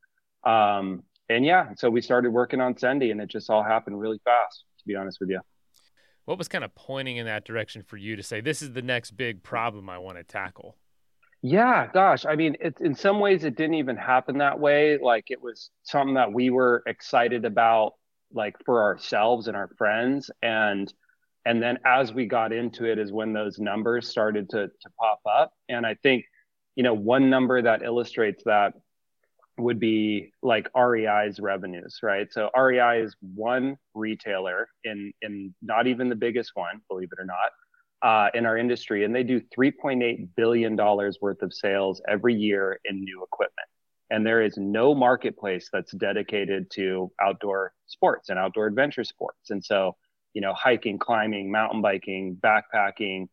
Um, 0.44 1.04
and 1.28 1.44
yeah, 1.44 1.74
so 1.76 1.88
we 1.88 2.00
started 2.00 2.30
working 2.30 2.60
on 2.60 2.74
Sendy, 2.74 3.12
and 3.12 3.20
it 3.20 3.28
just 3.28 3.50
all 3.50 3.62
happened 3.62 4.00
really 4.00 4.20
fast. 4.24 4.64
To 4.80 4.86
be 4.86 4.96
honest 4.96 5.18
with 5.20 5.28
you. 5.28 5.40
What 6.24 6.38
was 6.38 6.48
kind 6.48 6.64
of 6.64 6.74
pointing 6.74 7.18
in 7.18 7.26
that 7.26 7.44
direction 7.44 7.82
for 7.82 7.96
you 7.96 8.16
to 8.16 8.22
say 8.22 8.40
this 8.40 8.62
is 8.62 8.72
the 8.72 8.82
next 8.82 9.12
big 9.12 9.42
problem 9.42 9.90
I 9.90 9.98
want 9.98 10.16
to 10.16 10.24
tackle? 10.24 10.76
Yeah, 11.42 11.86
gosh, 11.92 12.26
I 12.26 12.36
mean, 12.36 12.56
it's 12.60 12.80
in 12.80 12.94
some 12.94 13.18
ways 13.18 13.44
it 13.44 13.56
didn't 13.56 13.74
even 13.76 13.96
happen 13.96 14.38
that 14.38 14.60
way. 14.60 14.98
Like 14.98 15.24
it 15.30 15.40
was 15.40 15.70
something 15.84 16.14
that 16.14 16.32
we 16.32 16.50
were 16.50 16.82
excited 16.86 17.44
about, 17.46 17.94
like 18.32 18.56
for 18.66 18.82
ourselves 18.82 19.48
and 19.48 19.56
our 19.56 19.68
friends, 19.78 20.30
and 20.42 20.92
and 21.46 21.62
then 21.62 21.78
as 21.86 22.12
we 22.12 22.26
got 22.26 22.52
into 22.52 22.84
it 22.84 22.98
is 22.98 23.10
when 23.10 23.32
those 23.32 23.58
numbers 23.58 24.08
started 24.08 24.50
to 24.50 24.66
to 24.68 24.90
pop 24.98 25.20
up. 25.24 25.52
And 25.68 25.86
I 25.86 25.94
think, 26.02 26.26
you 26.76 26.82
know, 26.82 26.92
one 26.94 27.30
number 27.30 27.62
that 27.62 27.82
illustrates 27.82 28.44
that 28.44 28.74
would 29.58 29.80
be 29.80 30.32
like 30.42 30.68
REI's 30.76 31.40
revenues, 31.40 32.00
right? 32.02 32.32
So 32.32 32.50
REI 32.56 33.02
is 33.02 33.16
one 33.34 33.76
retailer 33.94 34.68
in 34.84 35.12
in 35.22 35.54
not 35.62 35.86
even 35.86 36.08
the 36.10 36.16
biggest 36.16 36.52
one, 36.54 36.82
believe 36.88 37.10
it 37.12 37.20
or 37.20 37.24
not, 37.26 37.52
uh, 38.02 38.28
in 38.34 38.46
our 38.46 38.56
industry, 38.56 39.04
and 39.04 39.14
they 39.14 39.22
do 39.22 39.40
3.8 39.56 40.28
billion 40.36 40.76
dollars 40.76 41.18
worth 41.20 41.42
of 41.42 41.52
sales 41.52 42.00
every 42.08 42.34
year 42.34 42.80
in 42.84 43.04
new 43.04 43.22
equipment. 43.22 43.68
And 44.10 44.26
there 44.26 44.42
is 44.42 44.56
no 44.56 44.94
marketplace 44.94 45.68
that's 45.72 45.92
dedicated 45.92 46.70
to 46.72 47.12
outdoor 47.20 47.72
sports 47.86 48.28
and 48.28 48.38
outdoor 48.38 48.66
adventure 48.66 49.04
sports. 49.04 49.50
And 49.50 49.64
so, 49.64 49.96
you 50.34 50.40
know, 50.40 50.52
hiking, 50.52 50.98
climbing, 50.98 51.50
mountain 51.50 51.80
biking, 51.80 52.36
backpacking, 52.42 53.28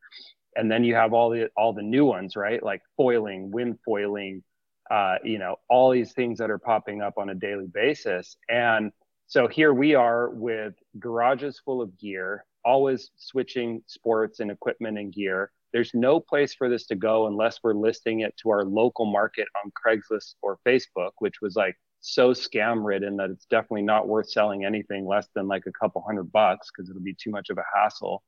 and 0.55 0.71
then 0.71 0.83
you 0.83 0.95
have 0.95 1.13
all 1.13 1.29
the 1.29 1.49
all 1.55 1.73
the 1.73 1.81
new 1.81 2.05
ones, 2.05 2.35
right? 2.35 2.61
Like 2.61 2.81
foiling, 2.95 3.51
wind 3.51 3.79
foiling, 3.85 4.43
uh, 4.89 5.15
you 5.23 5.39
know, 5.39 5.57
all 5.69 5.91
these 5.91 6.13
things 6.13 6.39
that 6.39 6.49
are 6.49 6.57
popping 6.57 7.01
up 7.01 7.17
on 7.17 7.29
a 7.29 7.35
daily 7.35 7.67
basis. 7.67 8.37
And 8.49 8.91
so 9.27 9.47
here 9.47 9.73
we 9.73 9.95
are 9.95 10.29
with 10.29 10.73
garages 10.99 11.59
full 11.63 11.81
of 11.81 11.97
gear, 11.99 12.45
always 12.67 13.11
switching 13.15 13.81
sports 13.87 14.41
and 14.41 14.51
equipment 14.51 14.97
and 14.97 15.13
gear. 15.13 15.51
There's 15.71 15.91
no 15.93 16.19
place 16.19 16.53
for 16.53 16.69
this 16.69 16.85
to 16.87 16.95
go 16.95 17.27
unless 17.27 17.59
we're 17.63 17.73
listing 17.73 18.19
it 18.19 18.35
to 18.43 18.49
our 18.49 18.65
local 18.65 19.05
market 19.05 19.47
on 19.63 19.71
Craigslist 19.71 20.35
or 20.41 20.59
Facebook, 20.67 21.11
which 21.19 21.35
was 21.41 21.55
like 21.55 21.75
so 22.01 22.31
scam 22.31 22.85
ridden 22.85 23.15
that 23.17 23.29
it's 23.29 23.45
definitely 23.45 23.83
not 23.83 24.07
worth 24.07 24.29
selling 24.29 24.65
anything 24.65 25.07
less 25.07 25.27
than 25.33 25.47
like 25.47 25.63
a 25.65 25.71
couple 25.71 26.03
hundred 26.05 26.29
bucks 26.31 26.67
because 26.69 26.89
it'll 26.89 27.01
be 27.01 27.15
too 27.15 27.31
much 27.31 27.49
of 27.49 27.57
a 27.57 27.63
hassle. 27.73 28.21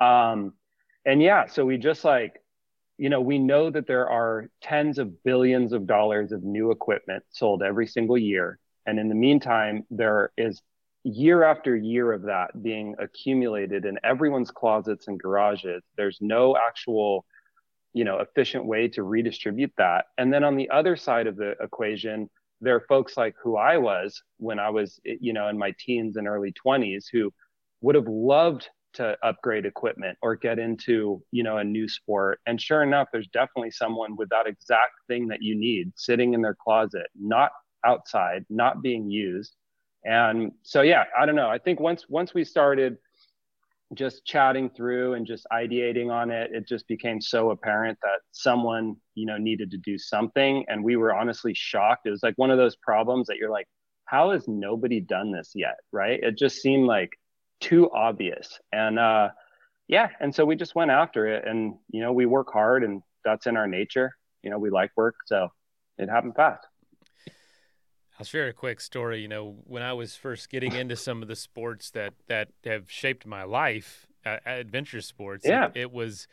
Um, 0.00 0.54
and 1.04 1.22
yeah, 1.22 1.46
so 1.46 1.64
we 1.64 1.78
just 1.78 2.04
like 2.04 2.42
you 2.98 3.10
know, 3.10 3.20
we 3.20 3.38
know 3.38 3.70
that 3.70 3.86
there 3.86 4.08
are 4.08 4.48
tens 4.62 4.98
of 4.98 5.22
billions 5.22 5.72
of 5.72 5.86
dollars 5.86 6.32
of 6.32 6.42
new 6.42 6.70
equipment 6.70 7.22
sold 7.30 7.62
every 7.62 7.86
single 7.86 8.16
year. 8.16 8.58
And 8.86 8.98
in 8.98 9.08
the 9.08 9.14
meantime, 9.14 9.84
there 9.90 10.32
is 10.38 10.62
year 11.06 11.44
after 11.44 11.76
year 11.76 12.12
of 12.12 12.22
that 12.22 12.62
being 12.62 12.96
accumulated 12.98 13.84
in 13.84 13.96
everyone's 14.02 14.50
closets 14.50 15.06
and 15.06 15.20
garages. 15.20 15.82
There's 15.96 16.18
no 16.20 16.56
actual, 16.56 17.24
you 17.92 18.04
know, 18.04 18.18
efficient 18.18 18.66
way 18.66 18.88
to 18.88 19.04
redistribute 19.04 19.72
that. 19.78 20.06
And 20.18 20.32
then 20.32 20.42
on 20.42 20.56
the 20.56 20.68
other 20.70 20.96
side 20.96 21.28
of 21.28 21.36
the 21.36 21.54
equation, 21.60 22.28
there 22.60 22.74
are 22.74 22.84
folks 22.88 23.16
like 23.16 23.36
who 23.40 23.56
I 23.56 23.76
was 23.76 24.20
when 24.38 24.58
I 24.58 24.70
was, 24.70 24.98
you 25.04 25.32
know, 25.32 25.48
in 25.48 25.56
my 25.56 25.74
teens 25.78 26.16
and 26.16 26.26
early 26.26 26.52
20s 26.52 27.04
who 27.12 27.32
would 27.82 27.94
have 27.94 28.08
loved 28.08 28.68
to 28.94 29.16
upgrade 29.22 29.66
equipment 29.66 30.18
or 30.22 30.34
get 30.34 30.58
into 30.58 31.22
you 31.30 31.42
know 31.42 31.58
a 31.58 31.64
new 31.64 31.86
sport 31.86 32.40
and 32.46 32.58
sure 32.58 32.82
enough 32.82 33.08
there's 33.12 33.28
definitely 33.28 33.70
someone 33.70 34.16
with 34.16 34.26
that 34.30 34.46
exact 34.46 34.92
thing 35.06 35.28
that 35.28 35.42
you 35.42 35.54
need 35.54 35.92
sitting 35.96 36.32
in 36.32 36.40
their 36.40 36.56
closet 36.64 37.06
not 37.14 37.50
outside 37.84 38.46
not 38.48 38.80
being 38.80 39.10
used 39.10 39.54
and 40.06 40.52
so 40.62 40.82
yeah 40.82 41.04
i 41.18 41.26
don't 41.26 41.36
know 41.36 41.48
i 41.48 41.58
think 41.58 41.80
once 41.80 42.06
once 42.08 42.32
we 42.34 42.44
started 42.44 42.96
just 43.94 44.24
chatting 44.24 44.68
through 44.68 45.14
and 45.14 45.26
just 45.26 45.46
ideating 45.52 46.10
on 46.10 46.30
it 46.30 46.50
it 46.52 46.66
just 46.66 46.88
became 46.88 47.20
so 47.20 47.50
apparent 47.50 47.98
that 48.02 48.20
someone 48.32 48.96
you 49.14 49.26
know 49.26 49.36
needed 49.36 49.70
to 49.70 49.78
do 49.78 49.98
something 49.98 50.64
and 50.68 50.82
we 50.82 50.96
were 50.96 51.14
honestly 51.14 51.52
shocked 51.54 52.06
it 52.06 52.10
was 52.10 52.22
like 52.22 52.34
one 52.36 52.50
of 52.50 52.58
those 52.58 52.76
problems 52.76 53.26
that 53.26 53.36
you're 53.36 53.50
like 53.50 53.66
how 54.06 54.30
has 54.30 54.48
nobody 54.48 55.00
done 55.00 55.30
this 55.30 55.52
yet 55.54 55.76
right 55.92 56.20
it 56.22 56.36
just 56.36 56.56
seemed 56.56 56.86
like 56.86 57.10
too 57.60 57.90
obvious. 57.90 58.58
And 58.72 58.98
uh, 58.98 59.30
yeah, 59.88 60.08
and 60.20 60.34
so 60.34 60.44
we 60.44 60.56
just 60.56 60.74
went 60.74 60.90
after 60.90 61.26
it, 61.26 61.46
and 61.46 61.74
you 61.90 62.00
know, 62.00 62.12
we 62.12 62.26
work 62.26 62.52
hard, 62.52 62.84
and 62.84 63.02
that's 63.24 63.46
in 63.46 63.56
our 63.56 63.66
nature. 63.66 64.16
You 64.42 64.50
know, 64.50 64.58
we 64.58 64.70
like 64.70 64.90
work, 64.96 65.16
so 65.26 65.48
it 65.98 66.08
happened 66.08 66.36
fast. 66.36 66.66
I'll 68.18 68.26
share 68.26 68.48
a 68.48 68.52
quick 68.52 68.80
story. 68.80 69.20
You 69.20 69.28
know, 69.28 69.56
when 69.64 69.82
I 69.82 69.92
was 69.92 70.16
first 70.16 70.48
getting 70.48 70.72
into 70.72 70.96
some 70.96 71.22
of 71.22 71.28
the 71.28 71.36
sports 71.36 71.90
that 71.90 72.14
that 72.28 72.48
have 72.64 72.90
shaped 72.90 73.26
my 73.26 73.44
life, 73.44 74.06
uh, 74.24 74.38
adventure 74.46 75.00
sports. 75.00 75.46
Yeah, 75.46 75.66
it, 75.66 75.76
it 75.76 75.92
was. 75.92 76.26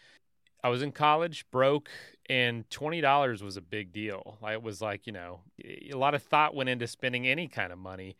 I 0.66 0.70
was 0.70 0.82
in 0.82 0.94
college, 0.94 1.46
broke, 1.52 1.90
and 2.30 2.70
twenty 2.70 3.02
dollars 3.02 3.44
was 3.44 3.58
a 3.58 3.62
big 3.62 3.92
deal. 3.92 4.38
It 4.50 4.64
was 4.64 4.82
like 4.82 5.06
you 5.06 5.14
know, 5.14 5.42
a 5.64 5.96
lot 5.98 6.16
of 6.16 6.24
thought 6.24 6.56
went 6.56 6.70
into 6.70 6.88
spending 6.88 7.28
any 7.28 7.50
kind 7.50 7.74
of 7.74 7.78
money, 7.78 8.16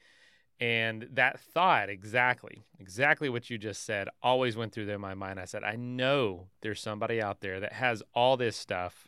and 0.60 1.08
that 1.14 1.40
thought, 1.40 1.90
exactly, 1.90 2.66
exactly 2.80 3.30
what 3.30 3.50
you 3.50 3.58
just 3.58 3.86
said, 3.86 4.10
always 4.22 4.56
went 4.56 4.74
through 4.74 4.98
my 4.98 5.14
mind. 5.14 5.40
I 5.40 5.46
said, 5.46 5.64
I 5.64 5.76
know 5.76 6.48
there's 6.62 6.82
somebody 6.82 7.22
out 7.22 7.42
there 7.42 7.60
that 7.62 7.74
has 7.74 8.04
all 8.14 8.38
this 8.38 8.56
stuff 8.56 9.08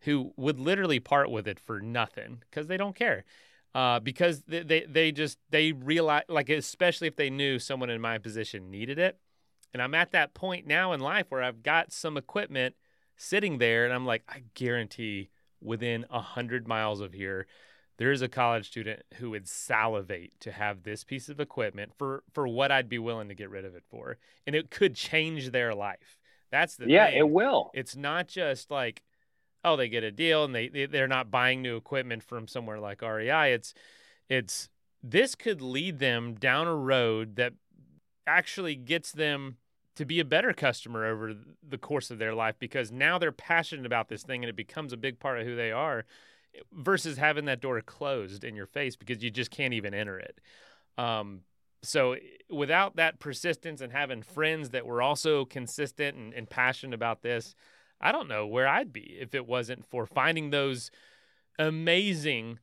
who 0.00 0.32
would 0.36 0.58
literally 0.58 0.98
part 0.98 1.30
with 1.30 1.46
it 1.46 1.60
for 1.60 1.80
nothing 1.80 2.42
because 2.48 2.66
they 2.66 2.76
don't 2.76 2.96
care. 2.96 3.24
Uh, 3.74 4.00
because 4.00 4.42
they, 4.42 4.62
they, 4.62 4.84
they 4.84 5.12
just, 5.12 5.38
they 5.50 5.72
realize, 5.72 6.24
like, 6.28 6.50
especially 6.50 7.08
if 7.08 7.16
they 7.16 7.30
knew 7.30 7.58
someone 7.58 7.88
in 7.88 8.00
my 8.00 8.18
position 8.18 8.70
needed 8.70 8.98
it. 8.98 9.18
And 9.72 9.80
I'm 9.80 9.94
at 9.94 10.12
that 10.12 10.34
point 10.34 10.66
now 10.66 10.92
in 10.92 11.00
life 11.00 11.26
where 11.30 11.42
I've 11.42 11.62
got 11.62 11.92
some 11.92 12.18
equipment 12.18 12.74
sitting 13.16 13.58
there 13.58 13.84
and 13.86 13.94
I'm 13.94 14.04
like, 14.04 14.22
I 14.28 14.42
guarantee 14.54 15.30
within 15.62 16.04
a 16.10 16.20
hundred 16.20 16.68
miles 16.68 17.00
of 17.00 17.12
here, 17.12 17.46
there 17.98 18.10
is 18.10 18.22
a 18.22 18.28
college 18.28 18.66
student 18.66 19.02
who 19.14 19.30
would 19.30 19.48
salivate 19.48 20.38
to 20.40 20.50
have 20.50 20.82
this 20.82 21.04
piece 21.04 21.28
of 21.28 21.40
equipment 21.40 21.92
for 21.96 22.24
for 22.32 22.48
what 22.48 22.72
I'd 22.72 22.88
be 22.88 22.98
willing 22.98 23.28
to 23.28 23.34
get 23.34 23.50
rid 23.50 23.64
of 23.64 23.74
it 23.74 23.84
for, 23.90 24.18
and 24.46 24.56
it 24.56 24.70
could 24.70 24.94
change 24.94 25.50
their 25.50 25.74
life. 25.74 26.18
That's 26.50 26.76
the 26.76 26.88
yeah, 26.88 27.06
thing. 27.06 27.18
it 27.18 27.30
will. 27.30 27.70
It's 27.74 27.94
not 27.94 28.28
just 28.28 28.70
like 28.70 29.02
oh 29.64 29.76
they 29.76 29.88
get 29.88 30.04
a 30.04 30.10
deal 30.10 30.44
and 30.44 30.54
they, 30.54 30.68
they 30.68 30.86
they're 30.86 31.08
not 31.08 31.30
buying 31.30 31.62
new 31.62 31.76
equipment 31.76 32.22
from 32.22 32.46
somewhere 32.48 32.78
like 32.78 33.02
REI. 33.02 33.52
It's 33.52 33.74
it's 34.28 34.68
this 35.02 35.34
could 35.34 35.60
lead 35.60 35.98
them 35.98 36.34
down 36.34 36.66
a 36.66 36.74
road 36.74 37.36
that 37.36 37.54
actually 38.26 38.76
gets 38.76 39.12
them 39.12 39.56
to 39.96 40.04
be 40.04 40.20
a 40.20 40.24
better 40.24 40.52
customer 40.52 41.04
over 41.06 41.34
the 41.68 41.78
course 41.78 42.10
of 42.10 42.18
their 42.18 42.34
life 42.34 42.54
because 42.58 42.90
now 42.90 43.18
they're 43.18 43.32
passionate 43.32 43.84
about 43.84 44.08
this 44.08 44.22
thing 44.22 44.42
and 44.42 44.48
it 44.48 44.56
becomes 44.56 44.92
a 44.92 44.96
big 44.96 45.18
part 45.18 45.38
of 45.38 45.46
who 45.46 45.56
they 45.56 45.72
are 45.72 46.04
versus 46.72 47.18
having 47.18 47.46
that 47.46 47.60
door 47.60 47.80
closed 47.80 48.44
in 48.44 48.54
your 48.54 48.66
face 48.66 48.96
because 48.96 49.22
you 49.22 49.30
just 49.30 49.50
can't 49.50 49.74
even 49.74 49.92
enter 49.92 50.18
it. 50.18 50.40
Um, 50.96 51.40
so 51.82 52.16
without 52.48 52.96
that 52.96 53.18
persistence 53.18 53.80
and 53.80 53.92
having 53.92 54.22
friends 54.22 54.70
that 54.70 54.86
were 54.86 55.02
also 55.02 55.44
consistent 55.44 56.16
and, 56.16 56.32
and 56.32 56.48
passionate 56.48 56.94
about 56.94 57.22
this, 57.22 57.54
I 58.02 58.12
don't 58.12 58.28
know 58.28 58.46
where 58.46 58.66
I'd 58.66 58.92
be 58.92 59.16
if 59.20 59.34
it 59.34 59.46
wasn't 59.46 59.86
for 59.86 60.06
finding 60.06 60.50
those 60.50 60.90
amazing 61.58 62.58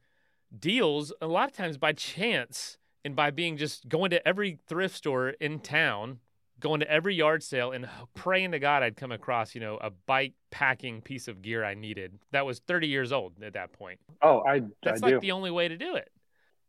deals 0.57 1.13
a 1.21 1.27
lot 1.27 1.49
of 1.49 1.55
times 1.55 1.77
by 1.77 1.93
chance 1.93 2.77
and 3.05 3.15
by 3.15 3.31
being 3.31 3.57
just 3.57 3.87
going 3.87 4.09
to 4.11 4.27
every 4.27 4.59
thrift 4.67 4.95
store 4.95 5.29
in 5.29 5.59
town 5.59 6.19
going 6.59 6.81
to 6.81 6.91
every 6.91 7.15
yard 7.15 7.41
sale 7.41 7.71
and 7.71 7.87
praying 8.15 8.51
to 8.51 8.59
God 8.59 8.83
I'd 8.83 8.97
come 8.97 9.11
across, 9.11 9.55
you 9.55 9.61
know, 9.61 9.77
a 9.77 9.89
bike 9.89 10.33
packing 10.51 11.01
piece 11.01 11.27
of 11.27 11.41
gear 11.41 11.63
I 11.63 11.73
needed 11.73 12.19
that 12.31 12.45
was 12.45 12.59
30 12.59 12.87
years 12.87 13.11
old 13.11 13.41
at 13.41 13.53
that 13.53 13.71
point. 13.71 13.99
Oh, 14.21 14.41
I 14.45 14.63
that's 14.83 15.01
I 15.01 15.07
like 15.07 15.15
do. 15.15 15.19
the 15.21 15.31
only 15.31 15.51
way 15.51 15.67
to 15.67 15.77
do 15.77 15.95
it. 15.95 16.09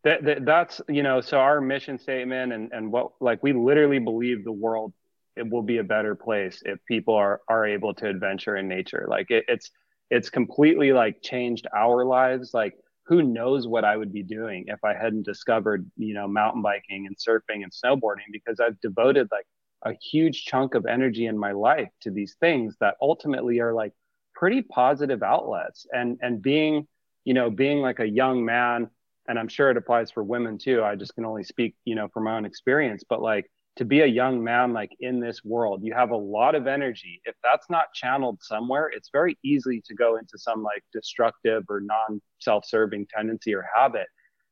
That, 0.02 0.24
that 0.24 0.44
that's 0.46 0.80
you 0.88 1.02
know 1.02 1.20
so 1.20 1.38
our 1.38 1.60
mission 1.60 1.98
statement 1.98 2.52
and 2.52 2.72
and 2.72 2.90
what 2.90 3.12
like 3.20 3.42
we 3.42 3.52
literally 3.52 3.98
believe 3.98 4.44
the 4.44 4.52
world 4.52 4.92
it 5.40 5.50
will 5.50 5.62
be 5.62 5.78
a 5.78 5.85
better 5.85 6.14
place 6.14 6.62
if 6.66 6.78
people 6.85 7.14
are 7.14 7.40
are 7.49 7.66
able 7.66 7.94
to 7.94 8.06
adventure 8.06 8.56
in 8.56 8.68
nature. 8.68 9.06
Like 9.09 9.30
it, 9.30 9.44
it's 9.49 9.70
it's 10.11 10.28
completely 10.28 10.92
like 10.92 11.23
changed 11.23 11.66
our 11.75 12.04
lives. 12.04 12.52
Like 12.52 12.75
who 13.06 13.23
knows 13.23 13.66
what 13.66 13.85
I 13.85 13.97
would 13.97 14.12
be 14.12 14.23
doing 14.23 14.66
if 14.68 14.85
I 14.85 14.94
hadn't 14.94 15.25
discovered, 15.25 15.90
you 15.97 16.14
know, 16.14 16.28
mountain 16.28 16.62
biking 16.62 17.06
and 17.06 17.16
surfing 17.16 17.64
and 17.64 17.73
snowboarding 17.73 18.30
because 18.32 18.61
I've 18.61 18.78
devoted 18.80 19.28
like 19.32 19.47
a 19.82 19.94
huge 19.94 20.44
chunk 20.44 20.75
of 20.75 20.85
energy 20.85 21.25
in 21.25 21.38
my 21.38 21.52
life 21.52 21.88
to 22.02 22.11
these 22.11 22.37
things 22.38 22.76
that 22.80 22.97
ultimately 23.00 23.61
are 23.61 23.73
like 23.73 23.94
pretty 24.35 24.61
positive 24.61 25.23
outlets. 25.23 25.87
And 25.90 26.18
and 26.20 26.42
being 26.42 26.87
you 27.25 27.35
know 27.35 27.50
being 27.50 27.80
like 27.80 28.00
a 28.00 28.09
young 28.09 28.44
man 28.44 28.88
and 29.28 29.38
i'm 29.38 29.49
sure 29.49 29.70
it 29.70 29.76
applies 29.76 30.11
for 30.11 30.23
women 30.23 30.59
too 30.59 30.82
i 30.82 30.94
just 30.97 31.14
can 31.14 31.25
only 31.25 31.44
speak 31.44 31.75
you 31.85 31.94
know 31.94 32.09
from 32.09 32.25
my 32.25 32.37
own 32.37 32.44
experience 32.44 33.04
but 33.09 33.20
like 33.23 33.50
to 33.76 33.84
be 33.84 34.00
a 34.00 34.06
young 34.06 34.42
man 34.42 34.72
like 34.72 34.90
in 35.00 35.20
this 35.20 35.44
world 35.44 35.82
you 35.82 35.94
have 35.94 36.10
a 36.10 36.16
lot 36.16 36.54
of 36.54 36.66
energy 36.66 37.20
if 37.24 37.34
that's 37.42 37.68
not 37.70 37.92
channeled 37.94 38.38
somewhere 38.42 38.90
it's 38.94 39.10
very 39.12 39.38
easy 39.44 39.80
to 39.86 39.94
go 39.94 40.16
into 40.16 40.36
some 40.38 40.62
like 40.62 40.82
destructive 40.92 41.64
or 41.68 41.80
non 41.80 42.20
self-serving 42.40 43.06
tendency 43.14 43.54
or 43.54 43.66
habit 43.74 44.06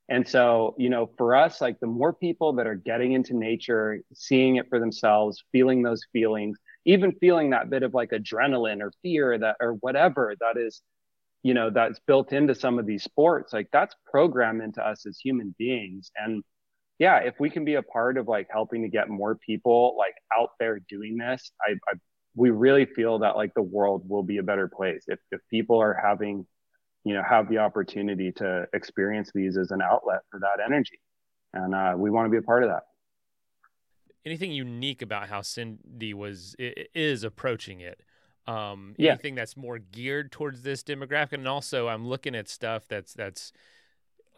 And 0.08 0.26
so, 0.26 0.74
you 0.78 0.88
know, 0.90 1.10
for 1.18 1.36
us, 1.36 1.60
like 1.60 1.80
the 1.80 1.86
more 1.86 2.12
people 2.14 2.54
that 2.54 2.66
are 2.66 2.74
getting 2.74 3.12
into 3.12 3.34
nature, 3.36 4.00
seeing 4.14 4.56
it 4.56 4.68
for 4.68 4.78
themselves, 4.80 5.44
feeling 5.52 5.82
those 5.82 6.02
feelings, 6.12 6.58
even 6.84 7.12
feeling 7.20 7.50
that 7.50 7.70
bit 7.70 7.82
of 7.82 7.94
like 7.94 8.10
adrenaline 8.10 8.80
or 8.82 8.92
fear 9.02 9.38
that 9.38 9.56
or 9.60 9.74
whatever 9.74 10.34
that 10.40 10.56
is, 10.58 10.82
you 11.42 11.54
know, 11.54 11.70
that's 11.70 12.00
built 12.06 12.32
into 12.32 12.54
some 12.54 12.78
of 12.78 12.86
these 12.86 13.04
sports, 13.04 13.52
like 13.52 13.68
that's 13.72 13.94
programmed 14.10 14.62
into 14.62 14.86
us 14.86 15.06
as 15.06 15.18
human 15.18 15.54
beings. 15.58 16.10
And 16.16 16.42
yeah, 16.98 17.18
if 17.18 17.34
we 17.38 17.50
can 17.50 17.64
be 17.64 17.74
a 17.74 17.82
part 17.82 18.16
of 18.16 18.28
like 18.28 18.48
helping 18.50 18.82
to 18.82 18.88
get 18.88 19.08
more 19.08 19.34
people 19.34 19.96
like 19.96 20.14
out 20.38 20.50
there 20.58 20.80
doing 20.88 21.16
this, 21.16 21.52
I, 21.60 21.72
I 21.88 21.94
we 22.34 22.50
really 22.50 22.86
feel 22.86 23.18
that 23.20 23.36
like 23.36 23.52
the 23.54 23.62
world 23.62 24.08
will 24.08 24.22
be 24.22 24.38
a 24.38 24.42
better 24.42 24.68
place. 24.68 25.04
If 25.08 25.18
if 25.30 25.40
people 25.50 25.78
are 25.80 25.94
having 25.94 26.46
you 27.04 27.14
know 27.14 27.22
have 27.28 27.48
the 27.48 27.58
opportunity 27.58 28.32
to 28.32 28.66
experience 28.72 29.30
these 29.34 29.56
as 29.56 29.70
an 29.70 29.80
outlet 29.80 30.20
for 30.30 30.40
that 30.40 30.62
energy 30.64 30.98
and 31.52 31.74
uh, 31.74 31.94
we 31.96 32.10
want 32.10 32.26
to 32.26 32.30
be 32.30 32.36
a 32.36 32.42
part 32.42 32.62
of 32.62 32.70
that. 32.70 32.82
Anything 34.24 34.52
unique 34.52 35.00
about 35.00 35.28
how 35.28 35.40
sendy 35.40 36.12
was 36.12 36.54
is 36.58 37.24
approaching 37.24 37.80
it? 37.80 38.02
Um 38.46 38.94
yeah. 38.98 39.12
anything 39.12 39.34
that's 39.34 39.56
more 39.56 39.78
geared 39.78 40.32
towards 40.32 40.62
this 40.62 40.82
demographic? 40.82 41.34
And 41.34 41.48
also 41.48 41.88
i'm 41.88 42.06
looking 42.06 42.34
at 42.34 42.48
stuff 42.48 42.88
that's 42.88 43.12
that's 43.12 43.52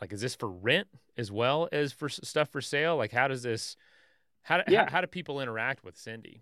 like 0.00 0.12
is 0.12 0.20
this 0.20 0.34
for 0.34 0.48
rent 0.48 0.88
as 1.16 1.30
well 1.30 1.68
as 1.72 1.92
for 1.92 2.08
stuff 2.08 2.48
for 2.48 2.60
sale 2.60 2.96
like 2.96 3.12
how 3.12 3.28
does 3.28 3.42
this 3.42 3.76
how 4.42 4.56
do, 4.58 4.62
yeah. 4.68 4.84
how, 4.84 4.90
how 4.90 5.00
do 5.00 5.06
people 5.06 5.40
interact 5.40 5.84
with 5.84 5.96
sendy 5.96 6.40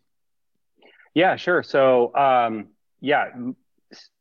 yeah 1.15 1.37
sure 1.37 1.62
so 1.62 2.15
um 2.15 2.69
yeah 3.00 3.27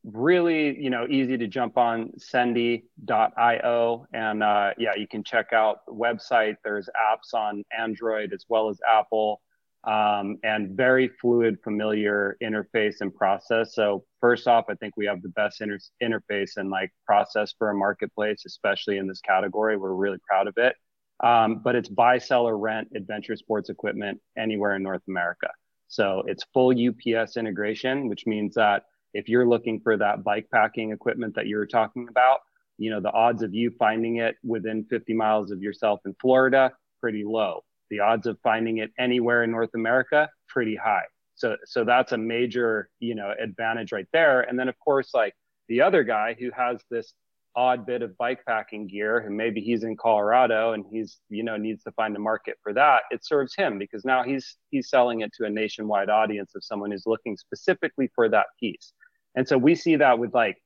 really, 0.04 0.82
you 0.82 0.90
know, 0.90 1.06
easy 1.10 1.38
to 1.38 1.48
jump 1.48 1.78
on 1.78 2.12
Sendy.io. 2.18 4.08
And 4.14 4.44
uh, 4.44 4.72
yeah, 4.78 4.92
you 4.96 5.08
can 5.08 5.24
check 5.24 5.54
out 5.54 5.86
the 5.86 5.94
website. 5.94 6.56
There's 6.64 6.88
apps 6.88 7.38
on 7.38 7.64
Android 7.78 8.34
as 8.34 8.46
well 8.48 8.70
as 8.70 8.80
Apple. 8.90 9.42
Um, 9.88 10.38
and 10.44 10.76
very 10.76 11.08
fluid, 11.08 11.60
familiar 11.64 12.36
interface 12.44 12.96
and 13.00 13.16
process. 13.16 13.74
So 13.74 14.04
first 14.20 14.46
off, 14.46 14.66
I 14.70 14.76
think 14.76 14.98
we 14.98 15.06
have 15.06 15.22
the 15.22 15.30
best 15.30 15.62
inter- 15.62 15.80
interface 16.04 16.58
and 16.58 16.70
like 16.70 16.92
process 17.06 17.54
for 17.58 17.70
a 17.70 17.74
marketplace, 17.74 18.44
especially 18.46 18.98
in 18.98 19.08
this 19.08 19.22
category. 19.22 19.78
We're 19.78 19.94
really 19.94 20.18
proud 20.28 20.48
of 20.48 20.56
it. 20.58 20.76
Um, 21.24 21.62
but 21.64 21.76
it's 21.76 21.88
buy, 21.88 22.18
sell, 22.18 22.48
or 22.48 22.58
rent 22.58 22.90
adventure 22.96 23.38
sports 23.38 23.70
equipment 23.70 24.20
anywhere 24.38 24.76
in 24.76 24.84
North 24.84 25.04
America. 25.08 25.50
So 25.88 26.24
it's 26.28 26.44
full 26.54 26.74
UPS 26.76 27.38
integration, 27.38 28.10
which 28.10 28.28
means 28.28 28.56
that 28.56 28.84
if 29.14 29.30
you're 29.30 29.48
looking 29.48 29.80
for 29.80 29.98
that 29.98 30.24
bike 30.24 30.48
packing 30.52 30.92
equipment 30.92 31.36
that 31.36 31.48
you 31.48 31.58
were 31.58 31.66
talking 31.66 32.08
about, 32.10 32.40
you 32.78 32.92
know, 32.92 33.00
the 33.00 33.12
odds 33.12 33.42
of 33.42 33.54
you 33.54 33.72
finding 33.80 34.18
it 34.18 34.36
within 34.44 34.86
50 34.90 35.14
miles 35.14 35.50
of 35.50 35.62
yourself 35.62 36.02
in 36.06 36.16
Florida, 36.22 36.72
pretty 37.02 37.24
low. 37.24 37.64
The 37.90 38.00
odds 38.00 38.28
of 38.28 38.38
finding 38.44 38.78
it 38.78 38.92
anywhere 39.00 39.44
in 39.44 39.52
North 39.52 39.72
America, 39.76 40.30
pretty 40.48 40.76
high. 40.76 41.06
So, 41.36 41.56
so 41.66 41.84
that's 41.84 42.12
a 42.14 42.18
major, 42.18 42.90
you 43.00 43.16
know, 43.16 43.34
advantage 43.40 43.92
right 43.92 44.08
there. 44.12 44.42
And 44.42 44.58
then 44.60 44.70
of 44.70 44.80
course, 44.80 45.14
like 45.14 45.34
the 45.68 45.82
other 45.82 46.04
guy 46.04 46.36
who 46.40 46.50
has 46.52 46.80
this 46.90 47.14
odd 47.58 47.88
bit 47.88 48.04
of 48.04 48.16
bike 48.20 48.40
packing 48.46 48.88
gear 48.88 49.18
and 49.18 49.36
maybe 49.36 49.60
he's 49.60 49.84
in 49.84 49.98
Colorado 49.98 50.74
and 50.74 50.86
he's 50.92 51.18
you 51.28 51.44
know 51.44 51.58
needs 51.58 51.84
to 51.84 51.92
find 51.94 52.16
a 52.16 52.20
market 52.20 52.56
for 52.62 52.72
that 52.72 53.02
it 53.10 53.26
serves 53.26 53.56
him 53.56 53.80
because 53.80 54.06
now 54.06 54.22
he's 54.22 54.58
he's 54.70 54.90
selling 54.90 55.22
it 55.22 55.32
to 55.34 55.44
a 55.44 55.50
nationwide 55.50 56.08
audience 56.08 56.54
of 56.56 56.64
someone 56.64 56.92
who's 56.92 57.08
looking 57.08 57.36
specifically 57.36 58.12
for 58.14 58.30
that 58.30 58.46
piece 58.60 58.94
and 59.36 59.48
so 59.48 59.58
we 59.58 59.74
see 59.74 59.96
that 59.96 60.20
with 60.20 60.36
like 60.36 60.62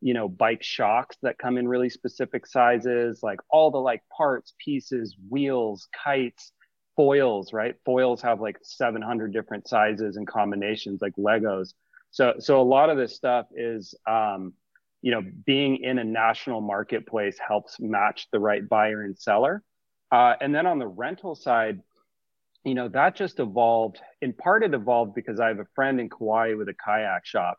you 0.00 0.14
know 0.14 0.28
bike 0.28 0.64
shocks 0.64 1.16
that 1.22 1.38
come 1.38 1.56
in 1.56 1.68
really 1.68 1.88
specific 1.88 2.44
sizes 2.44 3.20
like 3.22 3.38
all 3.48 3.70
the 3.70 3.78
like 3.78 4.02
parts 4.14 4.52
pieces 4.58 5.14
wheels 5.30 5.86
kites 6.04 6.50
foils 6.96 7.52
right 7.52 7.76
foils 7.84 8.20
have 8.20 8.40
like 8.40 8.58
700 8.62 9.32
different 9.32 9.66
sizes 9.66 10.16
and 10.16 10.26
combinations 10.26 11.00
like 11.00 11.14
legos 11.16 11.74
so 12.10 12.34
so 12.38 12.60
a 12.60 12.62
lot 12.62 12.90
of 12.90 12.96
this 12.96 13.14
stuff 13.14 13.46
is 13.56 13.94
um 14.06 14.52
you 15.02 15.10
know, 15.10 15.22
being 15.44 15.78
in 15.78 15.98
a 15.98 16.04
national 16.04 16.60
marketplace 16.60 17.36
helps 17.46 17.78
match 17.80 18.28
the 18.30 18.38
right 18.38 18.66
buyer 18.68 19.02
and 19.02 19.18
seller. 19.18 19.62
Uh, 20.12 20.34
and 20.40 20.54
then 20.54 20.64
on 20.64 20.78
the 20.78 20.86
rental 20.86 21.34
side, 21.34 21.80
you 22.64 22.74
know, 22.74 22.88
that 22.88 23.16
just 23.16 23.40
evolved. 23.40 24.00
In 24.20 24.32
part, 24.32 24.62
it 24.62 24.72
evolved 24.72 25.14
because 25.14 25.40
I 25.40 25.48
have 25.48 25.58
a 25.58 25.66
friend 25.74 26.00
in 26.00 26.08
Kauai 26.08 26.54
with 26.54 26.68
a 26.68 26.74
kayak 26.74 27.26
shop. 27.26 27.58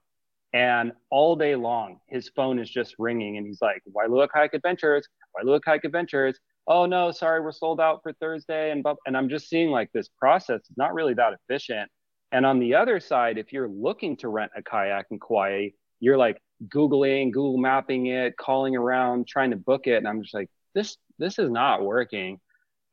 And 0.53 0.93
all 1.09 1.35
day 1.35 1.55
long, 1.55 1.99
his 2.07 2.29
phone 2.29 2.59
is 2.59 2.69
just 2.69 2.95
ringing. 2.97 3.37
And 3.37 3.45
he's 3.45 3.61
like, 3.61 3.81
Wailua 3.91 4.29
Kayak 4.33 4.53
Adventures, 4.53 5.07
Wailua 5.35 5.61
Kayak 5.61 5.83
Adventures. 5.83 6.39
Oh, 6.67 6.85
no, 6.85 7.11
sorry, 7.11 7.41
we're 7.41 7.51
sold 7.51 7.81
out 7.81 8.01
for 8.03 8.13
Thursday. 8.13 8.71
And, 8.71 8.85
and 9.05 9.17
I'm 9.17 9.29
just 9.29 9.49
seeing 9.49 9.69
like 9.69 9.91
this 9.91 10.09
process 10.17 10.61
is 10.61 10.77
not 10.77 10.93
really 10.93 11.13
that 11.15 11.33
efficient. 11.33 11.89
And 12.31 12.45
on 12.45 12.59
the 12.59 12.75
other 12.75 12.99
side, 12.99 13.37
if 13.37 13.51
you're 13.51 13.69
looking 13.69 14.17
to 14.17 14.29
rent 14.29 14.51
a 14.55 14.63
kayak 14.63 15.07
in 15.11 15.19
Kauai, 15.19 15.69
you're 15.99 16.17
like, 16.17 16.41
Googling, 16.67 17.31
Google 17.31 17.57
mapping 17.57 18.07
it, 18.07 18.37
calling 18.37 18.75
around, 18.75 19.27
trying 19.27 19.51
to 19.51 19.57
book 19.57 19.87
it. 19.87 19.97
And 19.97 20.07
I'm 20.07 20.21
just 20.21 20.33
like, 20.33 20.49
this, 20.73 20.97
this 21.19 21.37
is 21.37 21.49
not 21.49 21.83
working. 21.83 22.39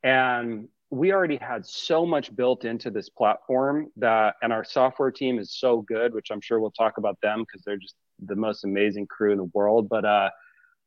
And 0.03 0.67
we 0.89 1.13
already 1.13 1.37
had 1.37 1.65
so 1.65 2.05
much 2.05 2.35
built 2.35 2.65
into 2.65 2.91
this 2.91 3.07
platform 3.07 3.87
that, 3.95 4.35
and 4.41 4.51
our 4.51 4.65
software 4.65 5.11
team 5.11 5.39
is 5.39 5.57
so 5.57 5.81
good, 5.81 6.13
which 6.13 6.31
I'm 6.31 6.41
sure 6.41 6.59
we'll 6.59 6.71
talk 6.71 6.97
about 6.97 7.17
them 7.21 7.39
because 7.39 7.63
they're 7.63 7.77
just 7.77 7.95
the 8.25 8.35
most 8.35 8.65
amazing 8.65 9.07
crew 9.07 9.31
in 9.31 9.37
the 9.37 9.49
world. 9.53 9.87
But, 9.87 10.03
uh, 10.03 10.29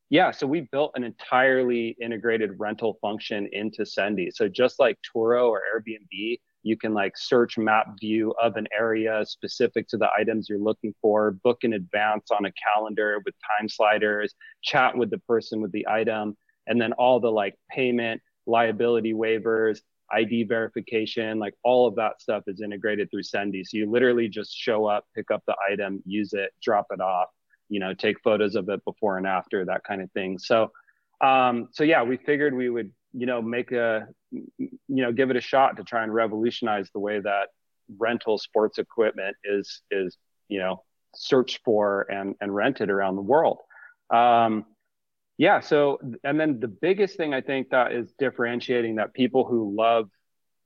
yeah, 0.09 0.31
so 0.31 0.45
we 0.45 0.61
built 0.71 0.91
an 0.95 1.03
entirely 1.03 1.95
integrated 2.01 2.51
rental 2.57 2.97
function 3.01 3.49
into 3.51 3.83
Sendy. 3.83 4.29
So 4.31 4.47
just 4.47 4.79
like 4.79 4.97
Turo 5.01 5.49
or 5.49 5.61
Airbnb, 5.73 6.39
you 6.61 6.77
can 6.77 6.93
like 6.93 7.17
search 7.17 7.57
map 7.57 7.87
view 7.99 8.33
of 8.41 8.55
an 8.55 8.67
area 8.77 9.23
specific 9.25 9.87
to 9.87 9.97
the 9.97 10.09
items 10.17 10.47
you're 10.49 10.59
looking 10.59 10.93
for, 11.01 11.31
book 11.31 11.59
in 11.63 11.73
advance 11.73 12.29
on 12.31 12.45
a 12.45 12.51
calendar 12.51 13.19
with 13.25 13.35
time 13.59 13.67
sliders, 13.69 14.33
chat 14.63 14.95
with 14.95 15.09
the 15.09 15.19
person 15.19 15.61
with 15.61 15.71
the 15.71 15.87
item, 15.87 16.35
and 16.67 16.79
then 16.79 16.93
all 16.93 17.19
the 17.19 17.31
like 17.31 17.55
payment, 17.69 18.21
liability 18.45 19.13
waivers, 19.13 19.79
ID 20.11 20.43
verification, 20.43 21.39
like 21.39 21.53
all 21.63 21.87
of 21.87 21.95
that 21.95 22.21
stuff 22.21 22.43
is 22.47 22.61
integrated 22.61 23.09
through 23.09 23.23
Sendy. 23.23 23.63
So 23.65 23.77
you 23.77 23.89
literally 23.89 24.27
just 24.27 24.55
show 24.55 24.85
up, 24.85 25.05
pick 25.15 25.31
up 25.31 25.43
the 25.47 25.55
item, 25.71 26.01
use 26.05 26.33
it, 26.33 26.51
drop 26.61 26.87
it 26.91 27.01
off, 27.01 27.29
you 27.69 27.79
know, 27.79 27.93
take 27.93 28.21
photos 28.21 28.55
of 28.55 28.69
it 28.69 28.83
before 28.85 29.17
and 29.17 29.27
after, 29.27 29.65
that 29.65 29.83
kind 29.83 30.01
of 30.01 30.11
thing. 30.11 30.37
So 30.37 30.71
um, 31.21 31.69
so 31.71 31.83
yeah, 31.83 32.03
we 32.03 32.17
figured 32.17 32.53
we 32.53 32.69
would 32.69 32.91
you 33.13 33.25
know 33.25 33.41
make 33.41 33.71
a 33.71 34.07
you 34.57 34.69
know 34.89 35.11
give 35.11 35.29
it 35.29 35.37
a 35.37 35.41
shot 35.41 35.77
to 35.77 35.83
try 35.83 36.03
and 36.03 36.13
revolutionize 36.13 36.89
the 36.91 36.99
way 36.99 37.19
that 37.19 37.49
rental 37.97 38.37
sports 38.37 38.77
equipment 38.77 39.35
is 39.43 39.81
is 39.89 40.17
you 40.49 40.59
know 40.59 40.83
searched 41.15 41.61
for 41.63 42.01
and 42.11 42.35
and 42.41 42.53
rented 42.53 42.89
around 42.89 43.15
the 43.15 43.21
world 43.21 43.59
um, 44.13 44.65
yeah 45.37 45.59
so 45.61 45.99
and 46.23 46.39
then 46.39 46.59
the 46.59 46.67
biggest 46.67 47.15
thing 47.15 47.33
i 47.33 47.41
think 47.41 47.69
that 47.69 47.91
is 47.91 48.11
differentiating 48.19 48.95
that 48.95 49.13
people 49.13 49.45
who 49.45 49.73
love 49.77 50.09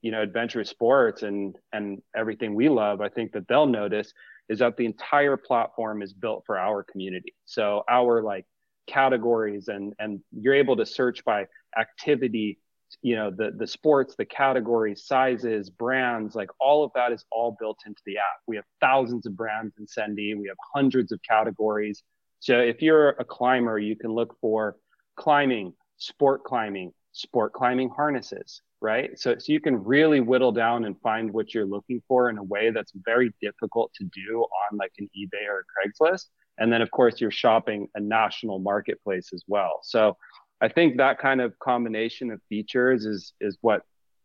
you 0.02 0.10
know 0.10 0.22
adventurous 0.22 0.70
sports 0.70 1.22
and 1.22 1.56
and 1.72 2.02
everything 2.16 2.54
we 2.54 2.68
love 2.68 3.00
i 3.00 3.08
think 3.08 3.32
that 3.32 3.46
they'll 3.48 3.66
notice 3.66 4.12
is 4.50 4.58
that 4.58 4.76
the 4.76 4.84
entire 4.84 5.36
platform 5.36 6.02
is 6.02 6.12
built 6.12 6.42
for 6.44 6.58
our 6.58 6.82
community. 6.82 7.32
So 7.46 7.84
our 7.88 8.22
like 8.22 8.44
categories 8.86 9.68
and 9.68 9.94
and 10.00 10.20
you're 10.32 10.54
able 10.54 10.76
to 10.76 10.84
search 10.84 11.24
by 11.24 11.46
activity 11.78 12.58
you 13.02 13.14
know 13.14 13.30
the 13.30 13.52
the 13.56 13.66
sports 13.66 14.16
the 14.18 14.24
categories 14.24 15.04
sizes 15.06 15.70
brands 15.70 16.34
like 16.34 16.50
all 16.60 16.82
of 16.82 16.90
that 16.96 17.12
is 17.12 17.24
all 17.30 17.56
built 17.60 17.78
into 17.86 18.02
the 18.04 18.18
app. 18.18 18.40
We 18.48 18.56
have 18.56 18.64
thousands 18.80 19.24
of 19.26 19.36
brands 19.36 19.74
in 19.78 19.86
sendy. 19.86 20.36
We 20.36 20.48
have 20.48 20.56
hundreds 20.74 21.12
of 21.12 21.20
categories. 21.22 22.02
So 22.40 22.58
if 22.58 22.82
you're 22.82 23.10
a 23.10 23.24
climber 23.24 23.78
you 23.78 23.94
can 23.94 24.10
look 24.10 24.36
for 24.40 24.76
climbing 25.14 25.72
sport 25.98 26.42
climbing 26.42 26.92
sport 27.12 27.52
climbing 27.52 27.90
harnesses 27.90 28.62
right 28.82 29.18
so, 29.18 29.36
so 29.38 29.52
you 29.52 29.60
can 29.60 29.82
really 29.84 30.20
whittle 30.20 30.52
down 30.52 30.84
and 30.84 30.98
find 31.00 31.30
what 31.32 31.52
you're 31.52 31.66
looking 31.66 32.02
for 32.08 32.30
in 32.30 32.38
a 32.38 32.42
way 32.42 32.70
that's 32.70 32.92
very 33.04 33.32
difficult 33.40 33.92
to 33.94 34.04
do 34.04 34.40
on 34.40 34.78
like 34.78 34.92
an 34.98 35.08
ebay 35.16 35.46
or 35.48 35.60
a 35.60 36.08
craigslist 36.08 36.26
and 36.58 36.72
then 36.72 36.80
of 36.80 36.90
course 36.90 37.20
you're 37.20 37.30
shopping 37.30 37.86
a 37.94 38.00
national 38.00 38.58
marketplace 38.58 39.30
as 39.32 39.44
well 39.46 39.80
so 39.82 40.16
I 40.60 40.68
think 40.68 40.98
that 40.98 41.18
kind 41.18 41.40
of 41.40 41.58
combination 41.58 42.30
of 42.30 42.40
features 42.48 43.06
is 43.06 43.32
is 43.40 43.56
what 43.62 43.82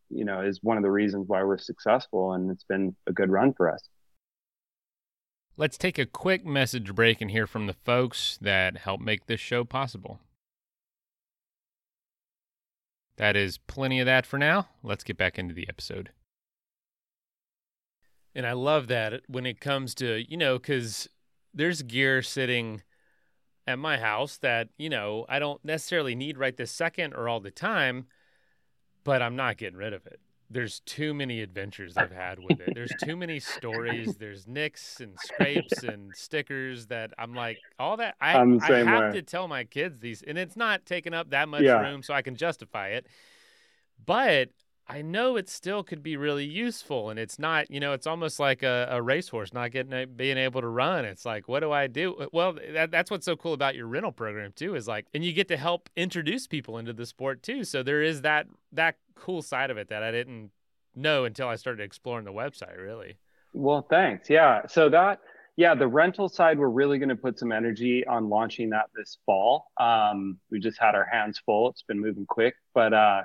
you 0.10 0.26
know 0.26 0.42
is 0.42 0.60
one 0.62 0.78
of 0.78 0.84
the 0.84 0.92
reasons 0.92 1.26
why 1.28 1.44
we're 1.44 1.58
successful 1.58 2.34
and 2.34 2.52
it's 2.52 2.66
been 2.66 2.96
a 3.08 3.14
good 3.14 3.30
run 3.30 3.54
for 3.54 3.72
us. 3.72 3.82
Let's 5.58 5.78
take 5.78 5.98
a 5.98 6.06
quick 6.06 6.46
message 6.46 6.94
break 6.94 7.22
and 7.22 7.32
hear 7.32 7.48
from 7.48 7.68
the 7.68 7.74
folks 7.74 8.38
that 8.42 8.78
help 8.78 9.00
make 9.00 9.28
this 9.28 9.40
show 9.40 9.64
possible. 9.64 10.20
That 13.18 13.36
is 13.36 13.58
plenty 13.58 14.00
of 14.00 14.06
that 14.06 14.26
for 14.26 14.38
now. 14.38 14.68
Let's 14.84 15.04
get 15.04 15.18
back 15.18 15.40
into 15.40 15.54
the 15.54 15.68
episode. 15.70 16.12
And 18.34 18.46
I 18.46 18.52
love 18.52 18.88
that 18.88 19.22
when 19.28 19.46
it 19.46 19.62
comes 19.62 19.96
to, 19.96 20.30
you 20.30 20.36
know, 20.36 20.58
because 20.58 21.08
there's 21.54 21.82
gear 21.82 22.22
sitting 22.22 22.82
at 23.66 23.80
my 23.80 23.98
house 23.98 24.38
that, 24.38 24.70
you 24.78 24.90
know, 24.90 25.26
I 25.30 25.40
don't 25.40 25.64
necessarily 25.64 26.16
need 26.16 26.38
right 26.38 26.56
this 26.56 26.72
second 26.72 27.14
or 27.14 27.30
all 27.30 27.40
the 27.40 27.52
time, 27.52 28.08
but 29.06 29.22
I'm 29.22 29.38
not 29.38 29.58
getting 29.58 29.78
rid 29.78 29.94
of 29.94 30.06
it. 30.06 30.20
There's 30.50 30.80
too 30.82 31.14
many 31.14 31.42
adventures 31.42 31.98
I've 31.98 32.12
had 32.12 32.40
with 32.40 32.60
it. 32.60 32.74
There's 32.76 32.94
too 33.04 33.16
many 33.16 33.40
stories. 33.40 34.16
There's 34.20 34.48
nicks 34.48 35.00
and 35.00 35.18
scrapes 35.20 35.84
and 35.84 36.12
stickers 36.16 36.88
that 36.88 37.12
I'm 37.18 37.34
like, 37.34 37.58
all 37.80 37.98
that 37.98 38.16
I, 38.22 38.34
I 38.34 38.78
have 38.84 39.14
way. 39.14 39.14
to 39.14 39.22
tell 39.24 39.48
my 39.48 39.64
kids 39.64 40.00
these, 40.00 40.22
and 40.22 40.38
it's 40.38 40.56
not 40.56 40.86
taking 40.86 41.14
up 41.14 41.32
that 41.32 41.50
much 41.50 41.64
yeah. 41.64 41.82
room 41.82 42.04
so 42.04 42.14
I 42.14 42.22
can 42.22 42.36
justify 42.36 42.90
it. 42.90 43.08
But 44.06 44.50
I 44.88 45.02
know 45.02 45.36
it 45.36 45.50
still 45.50 45.84
could 45.84 46.04
be 46.04 46.16
really 46.16 46.46
useful, 46.46 47.10
and 47.10 47.18
it's 47.18 47.40
not. 47.40 47.72
You 47.72 47.80
know, 47.80 47.94
it's 47.94 48.06
almost 48.06 48.40
like 48.40 48.62
a, 48.62 48.88
a 48.92 49.02
racehorse 49.02 49.52
not 49.52 49.72
getting 49.72 50.14
being 50.16 50.38
able 50.38 50.62
to 50.62 50.68
run. 50.68 51.06
It's 51.06 51.26
like, 51.26 51.48
what 51.48 51.62
do 51.62 51.72
I 51.72 51.88
do? 51.88 52.28
Well, 52.32 52.58
that, 52.74 52.92
that's 52.92 53.10
what's 53.10 53.26
so 53.26 53.36
cool 53.36 53.54
about 53.54 53.76
your 53.76 53.88
rental 53.88 54.12
program 54.12 54.54
too. 54.56 54.76
Is 54.76 54.88
like, 54.88 55.08
and 55.14 55.24
you 55.24 55.34
get 55.34 55.48
to 55.48 55.58
help 55.58 55.90
introduce 55.96 56.46
people 56.46 56.78
into 56.78 56.94
the 56.94 57.06
sport 57.06 57.42
too. 57.42 57.64
So 57.64 57.82
there 57.82 58.04
is 58.04 58.22
that 58.22 58.48
that 58.74 58.98
cool 59.16 59.42
side 59.42 59.72
of 59.72 59.78
it 59.78 59.90
that 59.90 60.04
I 60.04 60.12
didn't 60.12 60.52
know 60.96 61.26
until 61.26 61.48
I 61.48 61.56
started 61.56 61.84
exploring 61.84 62.26
the 62.26 62.34
website. 62.34 62.78
Really. 62.78 63.16
Well, 63.54 63.88
thanks. 63.90 64.30
Yeah. 64.30 64.68
So 64.68 64.90
that 64.90 65.20
yeah, 65.58 65.74
the 65.74 65.88
rental 65.88 66.28
side, 66.28 66.60
we're 66.60 66.68
really 66.68 67.00
going 67.00 67.10
to 67.10 67.16
put 67.16 67.40
some 67.40 67.52
energy 67.52 68.06
on 68.06 68.30
launching 68.30 68.70
that 68.72 68.88
this 68.96 69.18
fall. 69.26 69.72
Um, 69.80 70.38
we 70.52 70.60
just 70.60 70.78
had 70.80 70.96
our 70.96 71.06
hands 71.06 71.42
full. 71.46 71.70
It's 71.70 71.84
been 71.84 72.00
moving 72.00 72.26
quick, 72.26 72.56
but 72.74 72.94
uh, 72.94 73.22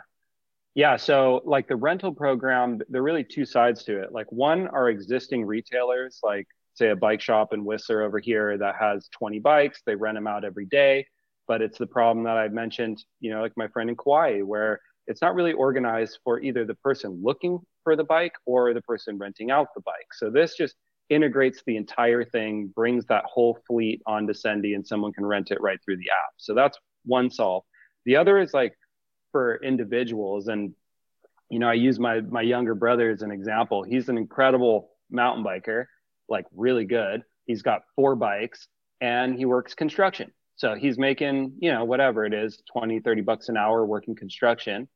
yeah, 0.74 0.96
so 0.96 1.42
like 1.44 1.68
the 1.68 1.76
rental 1.76 2.14
program, 2.14 2.80
there 2.88 3.00
are 3.00 3.04
really 3.04 3.24
two 3.24 3.44
sides 3.44 3.82
to 3.84 4.00
it. 4.02 4.12
Like 4.12 4.30
one 4.30 4.68
are 4.68 4.88
existing 4.88 5.44
retailers, 5.44 6.20
like 6.22 6.46
say 6.74 6.90
a 6.90 6.96
bike 6.96 7.20
shop 7.20 7.52
in 7.52 7.64
Whistler 7.64 8.02
over 8.02 8.18
here 8.18 8.56
that 8.56 8.76
has 8.78 9.08
20 9.12 9.40
bikes, 9.40 9.82
they 9.84 9.94
rent 9.94 10.16
them 10.16 10.26
out 10.26 10.44
every 10.44 10.66
day. 10.66 11.06
But 11.48 11.62
it's 11.62 11.78
the 11.78 11.86
problem 11.86 12.24
that 12.24 12.36
I 12.36 12.48
mentioned, 12.48 13.04
you 13.18 13.32
know, 13.32 13.40
like 13.40 13.52
my 13.56 13.66
friend 13.68 13.90
in 13.90 13.96
Kauai, 13.96 14.42
where 14.42 14.80
it's 15.08 15.20
not 15.20 15.34
really 15.34 15.52
organized 15.52 16.20
for 16.22 16.40
either 16.40 16.64
the 16.64 16.76
person 16.76 17.20
looking 17.22 17.58
for 17.82 17.96
the 17.96 18.04
bike 18.04 18.34
or 18.46 18.72
the 18.72 18.82
person 18.82 19.18
renting 19.18 19.50
out 19.50 19.66
the 19.74 19.82
bike. 19.82 20.14
So 20.14 20.30
this 20.30 20.56
just 20.56 20.76
integrates 21.08 21.62
the 21.66 21.76
entire 21.76 22.24
thing, 22.24 22.68
brings 22.68 23.04
that 23.06 23.24
whole 23.24 23.58
fleet 23.66 24.00
onto 24.06 24.32
Sendy, 24.32 24.76
and 24.76 24.86
someone 24.86 25.12
can 25.12 25.26
rent 25.26 25.50
it 25.50 25.60
right 25.60 25.80
through 25.84 25.96
the 25.96 26.10
app. 26.10 26.34
So 26.36 26.54
that's 26.54 26.78
one 27.04 27.30
solve. 27.30 27.64
The 28.04 28.16
other 28.16 28.38
is 28.38 28.54
like 28.54 28.74
for 29.32 29.56
individuals. 29.62 30.48
And, 30.48 30.74
you 31.48 31.58
know, 31.58 31.68
I 31.68 31.74
use 31.74 31.98
my, 31.98 32.20
my 32.20 32.42
younger 32.42 32.74
brother 32.74 33.10
as 33.10 33.22
an 33.22 33.30
example. 33.30 33.82
He's 33.82 34.08
an 34.08 34.16
incredible 34.16 34.90
mountain 35.10 35.44
biker, 35.44 35.86
like 36.28 36.46
really 36.54 36.84
good. 36.84 37.22
He's 37.46 37.62
got 37.62 37.82
four 37.96 38.14
bikes 38.16 38.68
and 39.00 39.36
he 39.36 39.44
works 39.44 39.74
construction. 39.74 40.32
So 40.56 40.74
he's 40.74 40.98
making, 40.98 41.54
you 41.58 41.72
know, 41.72 41.84
whatever 41.84 42.24
it 42.26 42.34
is, 42.34 42.62
20, 42.72 43.00
30 43.00 43.22
bucks 43.22 43.48
an 43.48 43.56
hour 43.56 43.84
working 43.84 44.14
construction. 44.14 44.88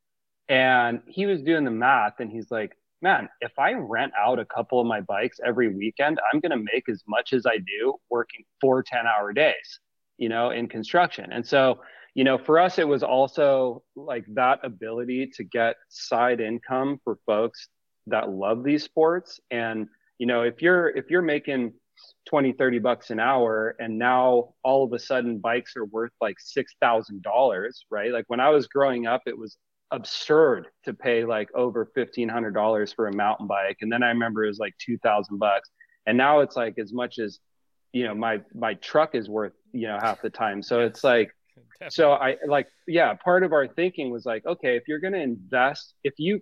And 0.49 1.01
he 1.07 1.27
was 1.27 1.43
doing 1.43 1.65
the 1.65 1.71
math 1.71 2.21
and 2.21 2.31
he's 2.31 2.51
like, 2.51 2.77
man, 3.01 3.29
if 3.41 3.59
I 3.59 3.73
rent 3.73 4.13
out 4.19 4.39
a 4.39 4.45
couple 4.45 4.81
of 4.81 4.87
my 4.87 5.01
bikes 5.01 5.39
every 5.45 5.75
weekend, 5.75 6.19
I'm 6.33 6.41
going 6.41 6.51
to 6.51 6.71
make 6.73 6.89
as 6.89 7.03
much 7.07 7.33
as 7.33 7.47
I 7.47 7.59
do 7.59 7.95
working 8.11 8.45
four 8.61 8.83
10 8.83 9.07
hour 9.07 9.33
days, 9.33 9.81
you 10.19 10.29
know, 10.29 10.51
in 10.51 10.69
construction. 10.69 11.33
And 11.33 11.47
so 11.47 11.81
you 12.15 12.23
know, 12.23 12.39
for 12.39 12.61
us, 12.61 12.79
it 12.79 12.87
was 12.87 13.03
also 13.03 13.83
like 13.97 14.25
that 14.35 14.61
ability 14.63 15.33
to 15.35 15.45
get 15.45 15.77
side 15.89 16.41
income 16.41 17.01
for 17.03 17.19
folks 17.27 17.69
that 18.07 18.31
love 18.31 18.63
these 18.63 18.85
sports. 18.85 19.41
And, 19.51 19.89
you 20.19 20.27
know, 20.27 20.43
if 20.43 20.63
you're, 20.63 20.89
if 20.89 21.11
you're 21.11 21.23
making 21.23 21.73
20, 22.27 22.53
30 22.53 22.79
bucks 22.79 23.11
an 23.11 23.19
hour 23.19 23.75
and 23.81 23.99
now 23.99 24.55
all 24.63 24.85
of 24.85 24.93
a 24.93 24.99
sudden 24.99 25.39
bikes 25.39 25.77
are 25.77 25.87
worth 25.87 26.13
like 26.21 26.37
$6,000, 26.57 27.71
right? 27.91 28.13
Like 28.13 28.25
when 28.29 28.41
I 28.41 28.51
was 28.51 28.69
growing 28.69 29.07
up, 29.07 29.23
it 29.27 29.37
was 29.37 29.57
absurd 29.91 30.69
to 30.85 30.95
pay 30.95 31.25
like 31.25 31.49
over 31.55 31.91
$1,500 31.97 32.95
for 32.95 33.09
a 33.09 33.15
mountain 33.15 33.49
bike. 33.49 33.79
And 33.81 33.91
then 33.91 34.05
I 34.05 34.09
remember 34.09 34.45
it 34.45 34.49
was 34.49 34.59
like 34.59 34.75
2000 34.79 35.39
bucks. 35.39 35.69
And 36.07 36.17
now 36.17 36.41
it's 36.41 36.55
like 36.55 36.79
as 36.79 36.93
much 36.93 37.19
as, 37.19 37.41
you 37.93 38.05
know, 38.05 38.15
my, 38.15 38.41
my 38.55 38.75
truck 38.75 39.17
is 39.17 39.29
worth, 39.29 39.53
you 39.73 39.89
know, 39.89 39.99
half 40.01 40.23
the 40.23 40.31
time. 40.31 40.63
So 40.63 40.81
it's 40.81 41.03
like, 41.03 41.33
so 41.89 42.13
I 42.13 42.37
like, 42.47 42.69
yeah, 42.87 43.15
part 43.15 43.43
of 43.43 43.53
our 43.53 43.67
thinking 43.67 44.11
was 44.11 44.25
like, 44.25 44.45
okay, 44.47 44.77
if 44.77 44.89
you're 44.89 45.01
going 45.01 45.13
to 45.13 45.23
invest, 45.23 45.95
if 46.05 46.15
you 46.19 46.41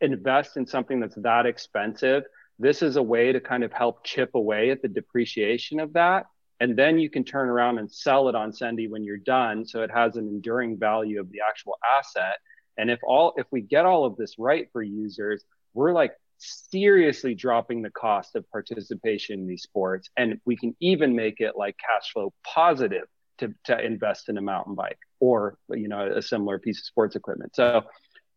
invest 0.00 0.56
in 0.56 0.66
something 0.66 1.00
that's 1.00 1.16
that 1.16 1.46
expensive, 1.46 2.24
this 2.58 2.82
is 2.82 2.96
a 2.96 3.02
way 3.02 3.32
to 3.32 3.40
kind 3.40 3.64
of 3.64 3.72
help 3.72 4.04
chip 4.04 4.34
away 4.34 4.70
at 4.70 4.82
the 4.82 4.88
depreciation 4.88 5.80
of 5.80 5.92
that. 5.92 6.26
And 6.60 6.76
then 6.76 6.98
you 6.98 7.08
can 7.08 7.22
turn 7.22 7.48
around 7.48 7.78
and 7.78 7.90
sell 7.90 8.28
it 8.28 8.34
on 8.34 8.50
Sendy 8.50 8.90
when 8.90 9.04
you're 9.04 9.16
done. 9.16 9.64
So 9.64 9.82
it 9.82 9.90
has 9.92 10.16
an 10.16 10.26
enduring 10.26 10.76
value 10.76 11.20
of 11.20 11.30
the 11.30 11.38
actual 11.48 11.76
asset. 11.98 12.36
And 12.76 12.90
if 12.90 12.98
all, 13.04 13.34
if 13.36 13.46
we 13.52 13.60
get 13.60 13.86
all 13.86 14.04
of 14.04 14.16
this 14.16 14.34
right 14.38 14.68
for 14.72 14.82
users, 14.82 15.44
we're 15.74 15.92
like 15.92 16.12
seriously 16.38 17.34
dropping 17.34 17.82
the 17.82 17.90
cost 17.90 18.34
of 18.34 18.48
participation 18.50 19.40
in 19.40 19.46
these 19.46 19.62
sports. 19.62 20.10
And 20.16 20.40
we 20.44 20.56
can 20.56 20.74
even 20.80 21.14
make 21.14 21.40
it 21.40 21.56
like 21.56 21.76
cash 21.78 22.12
flow 22.12 22.32
positive 22.44 23.06
to, 23.38 23.54
to 23.64 23.80
invest 23.84 24.28
in 24.28 24.38
a 24.38 24.42
mountain 24.42 24.74
bike 24.74 24.98
or 25.20 25.56
you 25.70 25.88
know 25.88 26.06
a 26.06 26.22
similar 26.22 26.58
piece 26.58 26.78
of 26.78 26.84
sports 26.84 27.16
equipment 27.16 27.54
so 27.54 27.82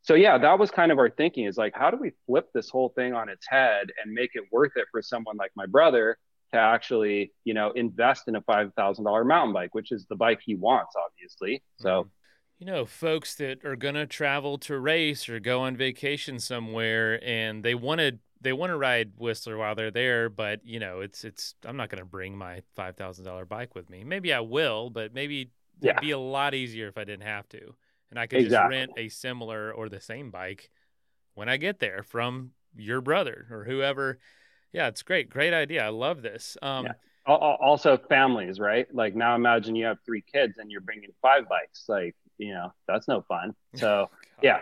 so 0.01 0.13
yeah 0.13 0.37
that 0.37 0.57
was 0.57 0.71
kind 0.71 0.91
of 0.91 0.97
our 0.97 1.09
thinking 1.09 1.45
is 1.45 1.57
like 1.57 1.73
how 1.75 1.91
do 1.91 1.97
we 1.97 2.11
flip 2.25 2.49
this 2.53 2.69
whole 2.69 2.89
thing 2.89 3.13
on 3.13 3.29
its 3.29 3.45
head 3.47 3.91
and 4.03 4.13
make 4.13 4.31
it 4.33 4.43
worth 4.51 4.71
it 4.75 4.85
for 4.91 5.01
someone 5.01 5.37
like 5.37 5.51
my 5.55 5.65
brother 5.65 6.17
to 6.51 6.59
actually 6.59 7.31
you 7.43 7.53
know 7.53 7.71
invest 7.71 8.27
in 8.27 8.35
a 8.35 8.41
$5000 8.41 9.25
mountain 9.25 9.53
bike 9.53 9.73
which 9.73 9.91
is 9.91 10.05
the 10.09 10.15
bike 10.15 10.39
he 10.43 10.55
wants 10.55 10.93
obviously 10.95 11.61
so 11.77 11.89
mm-hmm. 11.89 12.09
you 12.59 12.65
know 12.65 12.85
folks 12.85 13.35
that 13.35 13.63
are 13.65 13.75
going 13.75 13.95
to 13.95 14.05
travel 14.05 14.57
to 14.57 14.77
race 14.79 15.29
or 15.29 15.39
go 15.39 15.61
on 15.61 15.75
vacation 15.75 16.39
somewhere 16.39 17.23
and 17.23 17.63
they 17.63 17.75
want 17.75 17.99
to 17.99 18.17
they 18.41 18.53
want 18.53 18.71
to 18.71 18.77
ride 18.77 19.11
Whistler 19.17 19.57
while 19.57 19.75
they're 19.75 19.91
there, 19.91 20.29
but 20.29 20.65
you 20.65 20.79
know, 20.79 21.01
it's 21.01 21.23
it's 21.23 21.55
I'm 21.65 21.77
not 21.77 21.89
going 21.89 21.99
to 21.99 22.05
bring 22.05 22.37
my 22.37 22.61
five 22.75 22.95
thousand 22.95 23.25
dollar 23.25 23.45
bike 23.45 23.75
with 23.75 23.89
me. 23.89 24.03
Maybe 24.03 24.33
I 24.33 24.39
will, 24.39 24.89
but 24.89 25.13
maybe 25.13 25.51
yeah. 25.79 25.91
it'd 25.91 26.01
be 26.01 26.11
a 26.11 26.19
lot 26.19 26.53
easier 26.53 26.87
if 26.87 26.97
I 26.97 27.03
didn't 27.03 27.25
have 27.25 27.47
to, 27.49 27.75
and 28.09 28.19
I 28.19 28.27
could 28.27 28.39
exactly. 28.39 28.77
just 28.77 28.89
rent 28.89 28.91
a 28.97 29.09
similar 29.09 29.71
or 29.71 29.89
the 29.89 30.01
same 30.01 30.31
bike 30.31 30.69
when 31.35 31.49
I 31.49 31.57
get 31.57 31.79
there 31.79 32.03
from 32.03 32.51
your 32.75 33.01
brother 33.01 33.47
or 33.51 33.63
whoever. 33.63 34.19
Yeah, 34.73 34.87
it's 34.87 35.03
great, 35.03 35.29
great 35.29 35.53
idea. 35.53 35.85
I 35.85 35.89
love 35.89 36.21
this. 36.21 36.57
Um, 36.61 36.85
yeah. 36.85 36.93
Also, 37.27 37.97
families, 37.97 38.59
right? 38.59 38.87
Like 38.93 39.15
now, 39.15 39.35
imagine 39.35 39.75
you 39.75 39.85
have 39.85 39.99
three 40.03 40.23
kids 40.23 40.57
and 40.57 40.71
you're 40.71 40.81
bringing 40.81 41.09
five 41.21 41.47
bikes. 41.47 41.85
Like 41.87 42.15
you 42.39 42.53
know, 42.53 42.73
that's 42.87 43.07
no 43.07 43.21
fun. 43.21 43.53
So 43.75 44.09
yeah, 44.41 44.59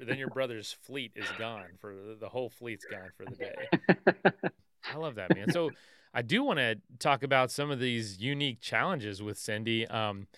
then 0.00 0.18
your 0.18 0.28
brother's 0.28 0.76
fleet 0.82 1.12
is 1.16 1.26
gone 1.38 1.76
for 1.78 1.94
the 2.18 2.28
whole 2.28 2.50
fleet's 2.50 2.86
gone 2.90 3.10
for 3.16 3.24
the 3.24 3.36
day. 3.36 4.50
I 4.92 4.96
love 4.96 5.16
that 5.16 5.34
man. 5.34 5.50
So 5.50 5.70
I 6.14 6.22
do 6.22 6.42
want 6.42 6.58
to 6.58 6.78
talk 6.98 7.22
about 7.22 7.50
some 7.50 7.70
of 7.70 7.80
these 7.80 8.18
unique 8.18 8.60
challenges 8.60 9.22
with 9.22 9.38
Sendy. 9.38 9.92
Um, 9.92 10.28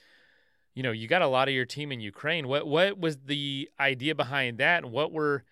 you 0.74 0.82
know, 0.82 0.92
you 0.92 1.08
got 1.08 1.22
a 1.22 1.26
lot 1.26 1.48
of 1.48 1.54
your 1.54 1.66
team 1.66 1.92
in 1.92 2.00
Ukraine. 2.00 2.48
What 2.48 2.66
what 2.66 2.98
was 2.98 3.18
the 3.18 3.68
idea 3.78 4.14
behind 4.14 4.58
that, 4.58 4.84
and 4.84 4.92
what 4.92 5.12
were 5.12 5.44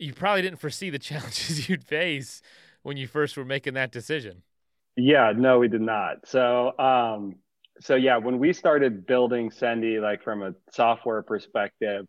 you 0.00 0.12
probably 0.12 0.42
didn't 0.42 0.60
foresee 0.60 0.90
the 0.90 0.98
challenges 1.10 1.68
you'd 1.68 1.84
face 1.84 2.42
when 2.82 2.96
you 2.96 3.06
first 3.06 3.36
were 3.36 3.44
making 3.44 3.74
that 3.74 3.92
decision? 3.92 4.42
Yeah, 4.96 5.32
no, 5.36 5.60
we 5.60 5.68
did 5.68 5.80
not. 5.80 6.26
So, 6.26 6.76
um, 6.78 7.36
so 7.80 7.94
yeah, 7.94 8.16
when 8.16 8.38
we 8.38 8.52
started 8.52 9.06
building 9.06 9.50
Sendy, 9.50 10.00
like 10.02 10.24
from 10.24 10.42
a 10.42 10.54
software 10.72 11.22
perspective, 11.22 12.06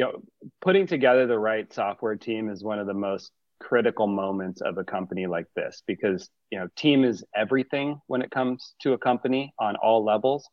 you 0.00 0.06
know, 0.06 0.22
putting 0.62 0.86
together 0.86 1.26
the 1.26 1.38
right 1.38 1.70
software 1.70 2.16
team 2.16 2.48
is 2.48 2.64
one 2.64 2.78
of 2.78 2.86
the 2.86 2.94
most 2.94 3.32
critical 3.58 4.06
moments 4.06 4.62
of 4.62 4.78
a 4.78 4.84
company 4.84 5.26
like 5.26 5.44
this 5.54 5.82
because 5.86 6.30
you 6.50 6.58
know 6.58 6.68
team 6.74 7.04
is 7.04 7.22
everything 7.36 8.00
when 8.06 8.22
it 8.22 8.30
comes 8.30 8.74
to 8.80 8.94
a 8.94 8.98
company 8.98 9.52
on 9.58 9.76
all 9.76 10.02
levels. 10.02 10.48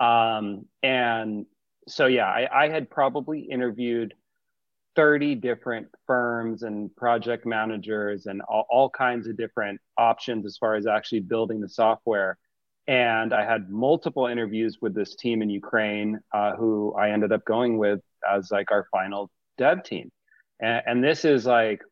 Um, 0.00 0.64
and 0.82 1.46
so 1.86 2.06
yeah 2.06 2.26
I, 2.26 2.64
I, 2.64 2.68
had 2.68 2.90
probably 2.90 3.40
interviewed 3.40 4.14
30 4.96 5.36
different 5.36 5.88
firms 6.06 6.62
and 6.64 6.94
project 6.96 7.46
managers 7.46 8.26
and 8.26 8.42
all, 8.42 8.66
all 8.68 8.90
kinds 8.90 9.26
of 9.28 9.36
different 9.36 9.80
options 9.96 10.44
as 10.44 10.56
far 10.56 10.74
as 10.74 10.86
actually 10.86 11.20
building 11.20 11.60
the 11.60 11.68
software 11.68 12.36
and 12.88 13.34
I 13.34 13.44
had 13.44 13.68
multiple 13.68 14.26
interviews 14.26 14.78
with 14.80 14.94
this 14.94 15.14
team 15.14 15.42
in 15.42 15.50
Ukraine, 15.50 16.20
uh, 16.32 16.56
who 16.56 16.94
I 16.94 17.10
ended 17.10 17.32
up 17.32 17.44
going 17.44 17.76
with 17.76 18.00
as 18.28 18.50
like 18.50 18.70
our 18.70 18.88
final 18.90 19.30
dev 19.58 19.84
team. 19.84 20.10
And, 20.58 20.82
and 20.86 21.04
this 21.04 21.26
is 21.26 21.44
like, 21.44 21.82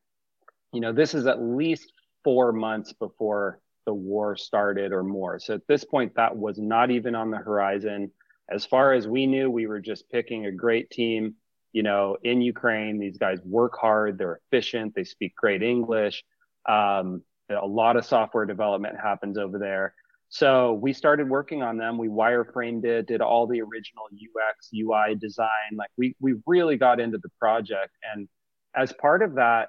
you 0.73 0.81
know, 0.81 0.95
this 0.95 1.15
is 1.15 1.27
at 1.27 1.43
least 1.43 1.93
four 2.25 2.51
months 2.51 2.95
before 2.95 3.61
the 3.85 3.93
war 3.93 4.37
started 4.37 4.91
or 4.91 5.03
more. 5.03 5.39
So 5.39 5.55
at 5.55 5.67
this 5.69 5.85
point, 5.85 6.15
that 6.17 6.35
was 6.35 6.59
not 6.59 6.91
even 6.91 7.15
on 7.15 7.31
the 7.31 7.37
horizon. 7.37 8.11
As 8.51 8.65
far 8.65 8.95
as 8.95 9.07
we 9.07 9.27
knew, 9.27 9.51
we 9.51 9.67
were 9.67 9.81
just 9.81 10.11
picking 10.11 10.47
a 10.47 10.53
great 10.53 10.89
team, 10.89 11.35
you 11.73 11.83
know, 11.83 12.17
in 12.23 12.41
Ukraine. 12.41 12.99
These 12.99 13.19
guys 13.19 13.39
work 13.45 13.77
hard, 13.79 14.17
they're 14.17 14.41
efficient, 14.51 14.95
they 14.95 15.05
speak 15.05 15.37
great 15.37 15.63
English. 15.63 16.25
Um, 16.67 17.23
a 17.51 17.67
lot 17.67 17.97
of 17.97 18.07
software 18.07 18.47
development 18.47 18.97
happens 18.99 19.37
over 19.37 19.59
there 19.59 19.95
So 20.29 20.75
we 20.75 20.93
started 20.93 21.29
working 21.29 21.63
on 21.63 21.77
them. 21.77 21.99
We 21.99 22.09
wireframed 22.09 22.85
it, 22.85 23.07
did 23.07 23.21
all 23.21 23.47
the 23.47 23.61
original 23.61 24.05
UX, 24.13 24.71
UI 24.75 25.15
design. 25.15 25.77
Like 25.77 25.91
we 25.97 26.17
we 26.21 26.35
really 26.47 26.77
got 26.77 27.01
into 27.01 27.19
the 27.19 27.29
project, 27.39 27.93
and 28.13 28.29
as 28.75 28.93
part 28.93 29.23
of 29.23 29.35
that, 29.35 29.69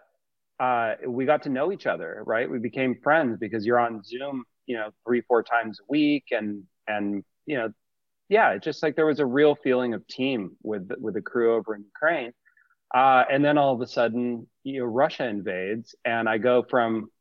uh, 0.60 0.96
we 1.08 1.26
got 1.26 1.44
to 1.44 1.50
know 1.50 1.72
each 1.72 1.86
other. 1.86 2.24
Right, 2.26 2.50
we 2.50 2.60
became 2.60 2.96
friends 3.04 3.38
because 3.40 3.66
you're 3.66 3.80
on 3.80 4.04
Zoom, 4.04 4.46
you 4.66 4.78
know, 4.78 4.90
three 5.06 5.22
four 5.22 5.44
times 5.44 5.80
a 5.80 5.84
week, 5.90 6.26
and 6.32 6.64
and 6.88 7.24
you 7.46 7.58
know, 7.58 7.72
yeah, 8.30 8.58
just 8.58 8.82
like 8.82 8.96
there 8.96 9.06
was 9.06 9.20
a 9.20 9.26
real 9.26 9.56
feeling 9.56 9.94
of 9.94 10.08
team 10.08 10.58
with 10.64 10.90
with 11.00 11.14
the 11.14 11.22
crew 11.22 11.56
over 11.56 11.76
in 11.76 11.84
Ukraine. 11.84 12.34
Uh, 12.96 13.26
and 13.30 13.44
then 13.44 13.58
all 13.58 13.74
of 13.76 13.82
a 13.82 13.88
sudden, 13.88 14.48
you 14.64 14.80
know, 14.80 14.86
Russia 14.86 15.28
invades, 15.28 15.94
and 16.06 16.28
I 16.28 16.38
go 16.38 16.64
from 16.64 17.12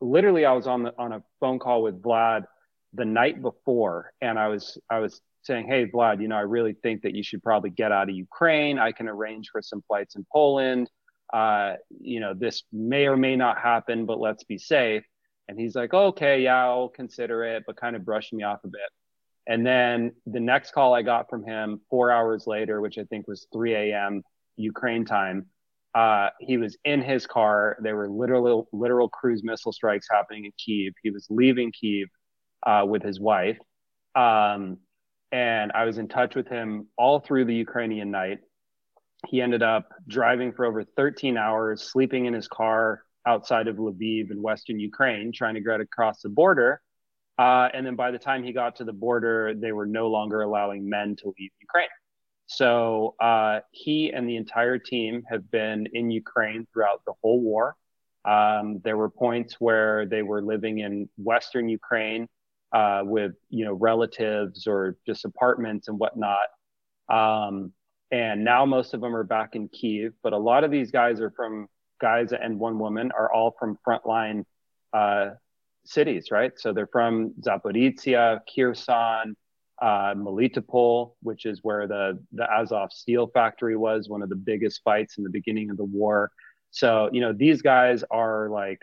literally 0.00 0.44
I 0.44 0.52
was 0.52 0.66
on 0.66 0.82
the 0.82 0.92
on 0.98 1.12
a 1.12 1.22
phone 1.40 1.58
call 1.58 1.82
with 1.82 2.02
Vlad 2.02 2.44
the 2.94 3.04
night 3.04 3.40
before, 3.40 4.12
and 4.20 4.38
I 4.38 4.48
was 4.48 4.78
I 4.90 4.98
was 4.98 5.20
saying, 5.42 5.66
"Hey, 5.66 5.86
Vlad, 5.86 6.20
you 6.20 6.28
know, 6.28 6.36
I 6.36 6.42
really 6.42 6.74
think 6.74 7.02
that 7.02 7.14
you 7.14 7.22
should 7.22 7.42
probably 7.42 7.70
get 7.70 7.92
out 7.92 8.08
of 8.08 8.14
Ukraine. 8.14 8.78
I 8.78 8.92
can 8.92 9.08
arrange 9.08 9.48
for 9.50 9.62
some 9.62 9.82
flights 9.88 10.16
in 10.16 10.26
Poland. 10.32 10.90
Uh, 11.32 11.74
you 12.00 12.20
know, 12.20 12.34
this 12.34 12.64
may 12.72 13.06
or 13.06 13.16
may 13.16 13.36
not 13.36 13.58
happen, 13.58 14.06
but 14.06 14.18
let's 14.20 14.44
be 14.44 14.58
safe." 14.58 15.04
And 15.48 15.58
he's 15.58 15.74
like, 15.74 15.94
"Okay, 15.94 16.42
yeah, 16.42 16.64
I'll 16.64 16.88
consider 16.88 17.44
it," 17.44 17.64
but 17.66 17.76
kind 17.76 17.96
of 17.96 18.04
brushed 18.04 18.32
me 18.32 18.42
off 18.44 18.64
a 18.64 18.68
bit. 18.68 18.90
And 19.46 19.66
then 19.66 20.12
the 20.26 20.40
next 20.40 20.72
call 20.72 20.94
I 20.94 21.02
got 21.02 21.28
from 21.28 21.44
him 21.44 21.80
four 21.90 22.10
hours 22.12 22.46
later, 22.46 22.80
which 22.80 22.98
I 22.98 23.04
think 23.04 23.26
was 23.26 23.46
3 23.52 23.74
a.m. 23.74 24.22
Ukraine 24.56 25.04
time, 25.04 25.46
uh, 25.94 26.28
he 26.40 26.56
was 26.58 26.76
in 26.84 27.02
his 27.02 27.26
car. 27.26 27.76
There 27.82 27.96
were 27.96 28.08
literal 28.08 28.68
literal 28.72 29.08
cruise 29.08 29.42
missile 29.44 29.72
strikes 29.72 30.06
happening 30.10 30.44
in 30.46 30.52
Kiev. 30.58 30.94
He 31.02 31.10
was 31.10 31.26
leaving 31.28 31.72
Kiev 31.72 32.08
uh, 32.66 32.84
with 32.86 33.02
his 33.02 33.20
wife, 33.20 33.58
um, 34.14 34.78
and 35.30 35.72
I 35.72 35.84
was 35.84 35.98
in 35.98 36.08
touch 36.08 36.34
with 36.34 36.48
him 36.48 36.88
all 36.98 37.20
through 37.20 37.46
the 37.46 37.54
Ukrainian 37.54 38.10
night. 38.10 38.40
He 39.28 39.40
ended 39.40 39.62
up 39.62 39.88
driving 40.08 40.52
for 40.52 40.64
over 40.64 40.84
13 40.84 41.36
hours, 41.36 41.82
sleeping 41.82 42.26
in 42.26 42.34
his 42.34 42.48
car 42.48 43.02
outside 43.26 43.68
of 43.68 43.76
Lviv 43.76 44.30
in 44.30 44.42
western 44.42 44.78
Ukraine, 44.78 45.32
trying 45.32 45.54
to 45.54 45.60
get 45.60 45.80
across 45.80 46.22
the 46.22 46.28
border. 46.28 46.82
Uh, 47.38 47.68
and 47.72 47.86
then 47.86 47.96
by 47.96 48.10
the 48.10 48.18
time 48.18 48.44
he 48.44 48.52
got 48.52 48.76
to 48.76 48.84
the 48.84 48.92
border, 48.92 49.54
they 49.54 49.72
were 49.72 49.86
no 49.86 50.08
longer 50.08 50.42
allowing 50.42 50.88
men 50.88 51.16
to 51.16 51.32
leave 51.38 51.50
Ukraine. 51.60 51.88
So 52.46 53.14
uh, 53.20 53.60
he 53.70 54.12
and 54.12 54.28
the 54.28 54.36
entire 54.36 54.78
team 54.78 55.22
have 55.30 55.50
been 55.50 55.86
in 55.94 56.10
Ukraine 56.10 56.66
throughout 56.72 57.02
the 57.06 57.14
whole 57.22 57.40
war. 57.40 57.76
Um, 58.24 58.80
there 58.84 58.96
were 58.96 59.08
points 59.08 59.56
where 59.58 60.06
they 60.06 60.22
were 60.22 60.42
living 60.42 60.80
in 60.80 61.08
Western 61.16 61.68
Ukraine 61.68 62.28
uh, 62.72 63.02
with 63.04 63.32
you 63.50 63.64
know 63.64 63.74
relatives 63.74 64.66
or 64.66 64.96
just 65.06 65.24
apartments 65.24 65.88
and 65.88 65.98
whatnot. 65.98 66.48
Um, 67.08 67.72
and 68.10 68.44
now 68.44 68.66
most 68.66 68.94
of 68.94 69.00
them 69.00 69.16
are 69.16 69.24
back 69.24 69.54
in 69.54 69.68
Kiev, 69.68 70.12
but 70.22 70.32
a 70.32 70.38
lot 70.38 70.64
of 70.64 70.70
these 70.70 70.90
guys 70.90 71.20
are 71.20 71.30
from 71.30 71.68
guys 72.00 72.32
and 72.32 72.58
one 72.58 72.78
woman 72.78 73.10
are 73.16 73.32
all 73.32 73.54
from 73.58 73.78
frontline 73.86 74.44
uh, 74.92 75.30
cities, 75.84 76.30
right? 76.30 76.52
So 76.56 76.72
they're 76.72 76.86
from 76.86 77.32
Zaporizhia, 77.40 78.40
Kherson, 78.54 79.36
uh, 79.80 80.14
Melitopol, 80.14 81.14
which 81.22 81.46
is 81.46 81.60
where 81.62 81.86
the 81.86 82.18
the 82.32 82.44
Azov 82.50 82.92
steel 82.92 83.28
factory 83.28 83.76
was, 83.76 84.08
one 84.08 84.22
of 84.22 84.28
the 84.28 84.36
biggest 84.36 84.82
fights 84.84 85.18
in 85.18 85.24
the 85.24 85.30
beginning 85.30 85.70
of 85.70 85.76
the 85.76 85.84
war. 85.84 86.30
So 86.70 87.10
you 87.12 87.20
know 87.20 87.32
these 87.32 87.62
guys 87.62 88.04
are 88.10 88.48
like, 88.48 88.80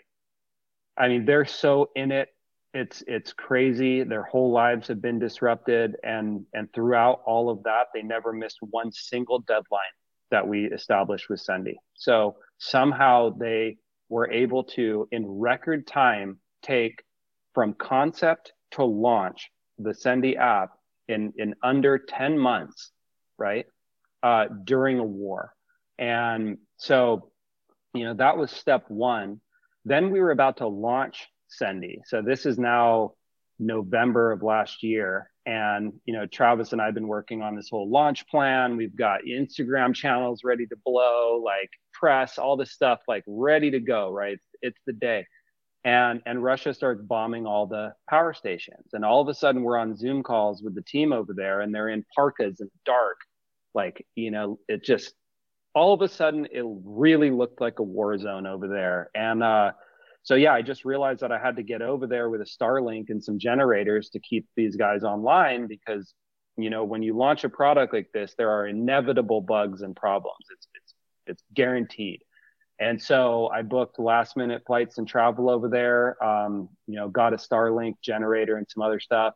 I 0.98 1.08
mean, 1.08 1.26
they're 1.26 1.46
so 1.46 1.90
in 1.96 2.12
it. 2.12 2.30
It's 2.74 3.04
it's 3.08 3.34
crazy. 3.34 4.04
Their 4.04 4.24
whole 4.24 4.52
lives 4.52 4.88
have 4.90 5.02
been 5.02 5.18
disrupted, 5.20 5.96
and 6.04 6.46
and 6.54 6.72
throughout 6.74 7.22
all 7.26 7.50
of 7.50 7.64
that, 7.64 7.88
they 7.94 8.04
never 8.04 8.32
missed 8.32 8.60
one 8.62 8.92
single 8.92 9.40
deadline 9.40 9.82
that 10.30 10.48
we 10.48 10.66
established 10.66 11.30
with 11.30 11.40
Sendy. 11.40 11.76
So 11.96 12.38
somehow 12.60 13.32
they 13.32 13.78
were 14.10 14.30
able 14.32 14.64
to, 14.64 15.08
in 15.12 15.26
record 15.26 15.88
time, 15.88 16.40
take 16.62 17.04
from 17.54 17.74
concept 17.74 18.54
to 18.72 18.84
launch 18.84 19.50
the 19.80 19.92
Sendy 19.92 20.38
app 20.38 20.72
in 21.08 21.34
in 21.38 21.56
under 21.64 21.98
10 21.98 22.38
months 22.38 22.92
right 23.38 23.66
uh, 24.22 24.46
during 24.64 25.00
a 25.00 25.04
war 25.04 25.54
and 25.98 26.58
so 26.78 27.32
you 27.94 28.04
know 28.06 28.14
that 28.14 28.38
was 28.38 28.52
step 28.52 28.86
one 28.90 29.42
then 29.86 30.12
we 30.12 30.20
were 30.20 30.32
about 30.32 30.58
to 30.58 30.68
launch 30.68 31.28
sendy 31.50 32.00
so 32.06 32.22
this 32.22 32.46
is 32.46 32.58
now 32.58 33.14
november 33.60 34.32
of 34.32 34.42
last 34.42 34.84
year. 34.84 35.30
And 35.46 35.94
you 36.06 36.14
know 36.14 36.28
travis 36.28 36.74
and 36.74 36.82
i've 36.82 36.94
been 36.94 37.08
working 37.08 37.42
on 37.42 37.56
this 37.56 37.70
whole 37.70 37.90
launch 37.90 38.28
plan. 38.28 38.78
We've 38.78 38.96
got 38.96 39.22
instagram 39.24 39.96
channels 39.96 40.42
ready 40.44 40.68
to 40.68 40.76
blow 40.86 41.42
like 41.44 41.70
press 41.94 42.38
all 42.38 42.56
this 42.56 42.72
stuff 42.72 43.00
like 43.08 43.24
ready 43.28 43.72
to 43.72 43.80
go 43.80 44.12
right? 44.12 44.34
It's, 44.34 44.46
it's 44.62 44.80
the 44.86 44.94
day. 44.94 45.26
And 45.86 46.22
and 46.26 46.44
Russia 46.44 46.74
starts 46.74 47.02
bombing 47.02 47.46
all 47.46 47.66
the 47.66 47.94
power 48.10 48.34
stations. 48.34 48.90
And 48.94 49.06
all 49.06 49.22
of 49.22 49.30
a 49.30 49.34
sudden, 49.34 49.64
we're 49.64 49.78
on 49.78 49.96
Zoom 49.96 50.24
calls 50.24 50.62
with 50.62 50.76
the 50.76 50.82
team 50.82 51.14
over 51.14 51.34
there, 51.34 51.62
and 51.62 51.74
they're 51.74 51.90
in 51.90 52.06
parkas 52.14 52.60
and 52.60 52.70
dark, 52.86 53.18
like 53.74 54.06
you 54.16 54.30
know, 54.30 54.60
it 54.68 54.84
just 54.84 55.14
all 55.74 55.94
of 55.94 56.02
a 56.02 56.10
sudden 56.10 56.48
it 56.52 56.66
really 56.66 57.32
looked 57.32 57.62
like 57.62 57.80
a 57.80 57.84
war 57.84 58.18
zone 58.18 58.46
over 58.46 58.68
there. 58.68 59.10
And 59.16 59.42
uh, 59.42 59.72
so 60.24 60.36
yeah, 60.36 60.54
I 60.54 60.62
just 60.62 60.86
realized 60.86 61.22
that 61.22 61.32
I 61.32 61.40
had 61.40 61.56
to 61.56 61.64
get 61.64 61.82
over 61.82 62.08
there 62.08 62.30
with 62.30 62.42
a 62.42 62.46
Starlink 62.46 63.10
and 63.10 63.24
some 63.24 63.40
generators 63.40 64.10
to 64.12 64.20
keep 64.20 64.48
these 64.56 64.76
guys 64.76 65.04
online 65.04 65.68
because 65.68 66.14
you 66.58 66.70
know 66.70 66.84
when 66.84 67.02
you 67.02 67.16
launch 67.16 67.44
a 67.44 67.50
product 67.50 67.94
like 67.94 68.12
this, 68.14 68.36
there 68.38 68.52
are 68.52 68.68
inevitable 68.68 69.42
bugs 69.42 69.82
and 69.82 69.96
problems. 69.96 70.46
It's 70.52 70.68
it's 70.76 70.94
it's 71.26 71.44
guaranteed. 71.54 72.22
And 72.82 73.02
so 73.02 73.50
I 73.54 73.62
booked 73.62 74.00
last 74.00 74.38
minute 74.38 74.64
flights 74.66 74.98
and 75.00 75.08
travel 75.08 75.50
over 75.50 75.68
there. 75.68 76.22
Um, 76.24 76.70
you 76.88 76.96
know, 76.96 77.10
got 77.10 77.34
a 77.34 77.38
Starlink 77.38 77.96
generator 78.02 78.56
and 78.56 78.66
some 78.70 78.82
other 78.82 79.02
stuff, 79.02 79.34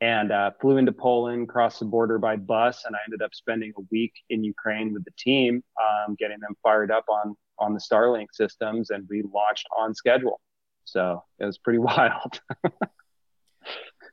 and 0.00 0.32
uh, 0.32 0.50
flew 0.60 0.78
into 0.78 0.92
Poland, 0.92 1.48
crossed 1.48 1.78
the 1.78 1.84
border 1.84 2.18
by 2.18 2.36
bus, 2.36 2.84
and 2.84 2.96
I 2.96 2.98
ended 3.06 3.22
up 3.22 3.34
spending 3.34 3.72
a 3.78 3.82
week 3.92 4.12
in 4.30 4.42
Ukraine 4.42 4.92
with 4.92 5.04
the 5.04 5.12
team, 5.16 5.62
um, 5.80 6.16
getting 6.18 6.40
them 6.40 6.56
fired 6.62 6.90
up 6.90 7.04
on 7.08 7.36
on 7.58 7.74
the 7.74 7.80
Starlink 7.80 8.28
systems, 8.32 8.90
and 8.90 9.06
we 9.08 9.22
launched 9.22 9.66
on 9.76 9.94
schedule. 9.94 10.40
So 10.84 11.22
it 11.38 11.44
was 11.44 11.58
pretty 11.58 11.78
wild. 11.80 12.40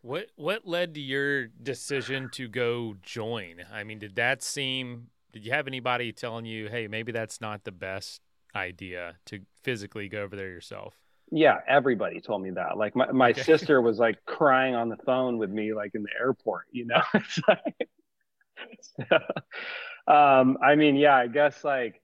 what 0.02 0.28
what 0.36 0.68
led 0.68 0.94
to 0.96 1.02
your 1.02 1.48
decision 1.48 2.30
to 2.34 2.48
go 2.48 2.96
join? 3.02 3.66
I 3.72 3.84
mean, 3.84 4.00
did 4.00 4.16
that 4.16 4.44
seem? 4.44 5.08
Did 5.32 5.46
you 5.46 5.52
have 5.52 5.68
anybody 5.68 6.12
telling 6.12 6.46
you, 6.46 6.70
"Hey, 6.70 6.88
maybe 6.88 7.12
that's 7.12 7.40
not 7.40 7.64
the 7.64 7.72
best 7.72 8.22
idea 8.56 9.16
to 9.28 9.40
physically 9.64 10.10
go 10.10 10.22
over 10.22 10.36
there 10.36 10.50
yourself? 10.50 10.96
Yeah, 11.32 11.58
everybody 11.68 12.22
told 12.22 12.42
me 12.42 12.52
that. 12.52 12.78
Like 12.78 12.96
my, 12.96 13.12
my 13.12 13.30
okay. 13.32 13.44
sister 13.44 13.82
was 13.82 14.00
like 14.00 14.18
crying 14.26 14.76
on 14.76 14.90
the 14.90 14.98
phone 14.98 15.38
with 15.38 15.52
me, 15.52 15.74
like 15.74 15.92
in 15.94 16.04
the 16.04 16.10
airport, 16.20 16.66
you 16.72 16.86
know? 16.86 17.02
so, 18.82 20.12
um, 20.12 20.58
I 20.64 20.76
mean, 20.76 20.96
yeah, 20.96 21.16
I 21.16 21.28
guess 21.28 21.64
like, 21.64 22.02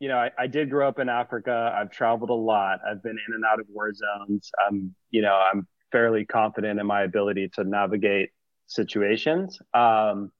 you 0.00 0.08
know, 0.08 0.16
I, 0.16 0.30
I 0.38 0.46
did 0.46 0.70
grow 0.70 0.88
up 0.88 0.98
in 0.98 1.08
Africa. 1.08 1.74
I've 1.78 1.90
traveled 1.90 2.30
a 2.30 2.34
lot. 2.34 2.80
I've 2.90 3.02
been 3.02 3.18
in 3.28 3.34
and 3.34 3.44
out 3.44 3.60
of 3.60 3.66
war 3.68 3.92
zones. 3.92 4.50
I'm, 4.66 4.94
you 5.10 5.20
know, 5.20 5.40
I'm 5.52 5.68
fairly 5.92 6.24
confident 6.24 6.80
in 6.80 6.86
my 6.86 7.02
ability 7.02 7.50
to 7.54 7.64
navigate 7.64 8.30
situations. 8.66 9.60
Um, 9.74 10.32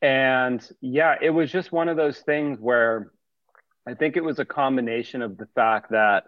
and 0.00 0.66
yeah, 0.80 1.16
it 1.20 1.30
was 1.30 1.50
just 1.50 1.72
one 1.72 1.88
of 1.88 1.96
those 1.96 2.20
things 2.20 2.58
where 2.60 3.10
I 3.86 3.94
think 3.94 4.16
it 4.16 4.22
was 4.22 4.38
a 4.38 4.44
combination 4.44 5.20
of 5.20 5.36
the 5.36 5.48
fact 5.54 5.90
that 5.90 6.24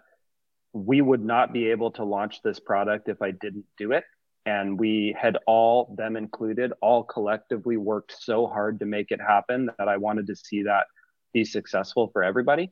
we 0.73 1.01
would 1.01 1.23
not 1.23 1.53
be 1.53 1.71
able 1.71 1.91
to 1.91 2.03
launch 2.03 2.41
this 2.41 2.59
product 2.59 3.07
if 3.07 3.21
I 3.21 3.31
didn't 3.31 3.65
do 3.77 3.93
it. 3.93 4.03
And 4.45 4.77
we 4.77 5.15
had 5.19 5.37
all, 5.47 5.95
them 5.97 6.17
included, 6.17 6.73
all 6.81 7.03
collectively 7.03 7.77
worked 7.77 8.13
so 8.19 8.47
hard 8.47 8.79
to 8.79 8.85
make 8.85 9.11
it 9.11 9.21
happen 9.21 9.69
that 9.77 9.87
I 9.87 9.95
wanted 9.95 10.27
to 10.27 10.35
see 10.35 10.63
that 10.63 10.87
be 11.35 11.43
successful 11.45 12.09
for 12.13 12.23
everybody 12.23 12.71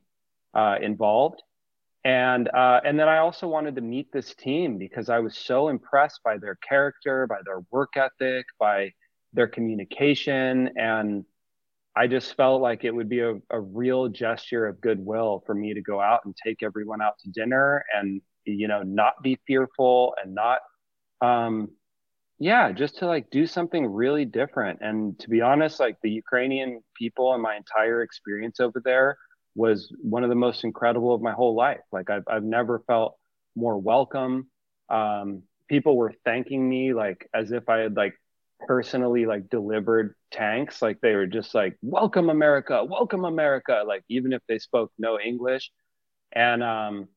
uh, 0.54 0.78
involved. 0.82 1.39
And 2.06 2.49
uh, 2.49 2.80
and 2.88 2.99
then 2.99 3.10
I 3.15 3.19
also 3.19 3.47
wanted 3.47 3.76
to 3.76 3.82
meet 3.82 4.08
this 4.12 4.34
team 4.45 4.78
because 4.78 5.08
I 5.10 5.19
was 5.19 5.38
so 5.38 5.69
impressed 5.76 6.19
by 6.23 6.36
their 6.38 6.58
character, 6.69 7.28
by 7.28 7.39
their 7.45 7.60
work 7.71 7.93
ethic, 7.95 8.45
by 8.60 8.91
their 9.34 9.47
communication, 9.47 10.69
and 10.76 11.26
I 11.95 12.08
just 12.08 12.36
felt 12.36 12.62
like 12.62 12.84
it 12.84 12.91
would 12.91 13.10
be 13.10 13.19
a, 13.19 13.36
a 13.52 13.60
real 13.60 14.08
gesture 14.10 14.65
of 14.65 14.82
goodwill 14.82 15.43
for 15.45 15.54
me 15.54 15.73
to 15.73 15.82
go 15.82 16.02
out 16.02 16.21
and 16.26 16.36
take 16.45 16.63
everyone 16.63 17.02
out 17.02 17.19
to 17.19 17.30
dinner 17.30 17.84
and, 17.95 18.21
you 18.45 18.67
know, 18.67 18.82
not 18.82 19.13
be 19.21 19.39
fearful 19.45 20.15
and 20.21 20.34
not, 20.34 20.60
um, 21.21 21.69
yeah, 22.39 22.71
just 22.71 22.97
to 22.97 23.07
like 23.07 23.29
do 23.29 23.45
something 23.45 23.85
really 23.85 24.25
different. 24.25 24.79
And 24.81 25.17
to 25.19 25.29
be 25.29 25.41
honest, 25.41 25.79
like 25.79 25.97
the 26.01 26.11
Ukrainian 26.11 26.81
people 26.97 27.33
and 27.33 27.41
my 27.41 27.55
entire 27.55 28.01
experience 28.01 28.59
over 28.59 28.81
there 28.83 29.17
was 29.55 29.93
one 30.01 30.23
of 30.23 30.29
the 30.29 30.35
most 30.35 30.63
incredible 30.63 31.13
of 31.13 31.21
my 31.21 31.31
whole 31.31 31.55
life. 31.55 31.81
Like 31.91 32.09
I've, 32.09 32.23
I've 32.27 32.43
never 32.43 32.79
felt 32.87 33.17
more 33.55 33.77
welcome. 33.77 34.47
Um, 34.89 35.43
people 35.69 35.95
were 35.95 36.13
thanking 36.25 36.67
me 36.67 36.93
like 36.93 37.29
as 37.33 37.51
if 37.51 37.69
I 37.69 37.79
had 37.79 37.95
like 37.95 38.15
personally 38.67 39.25
like 39.25 39.49
delivered 39.49 40.15
tanks. 40.31 40.81
Like 40.81 40.99
they 41.01 41.15
were 41.15 41.27
just 41.27 41.53
like, 41.53 41.77
welcome 41.81 42.29
America, 42.29 42.83
welcome 42.83 43.25
America. 43.25 43.83
Like 43.85 44.03
even 44.09 44.33
if 44.33 44.41
they 44.47 44.59
spoke 44.59 44.91
no 44.97 45.19
English. 45.19 45.71
And 46.31 46.63
um, 46.63 47.07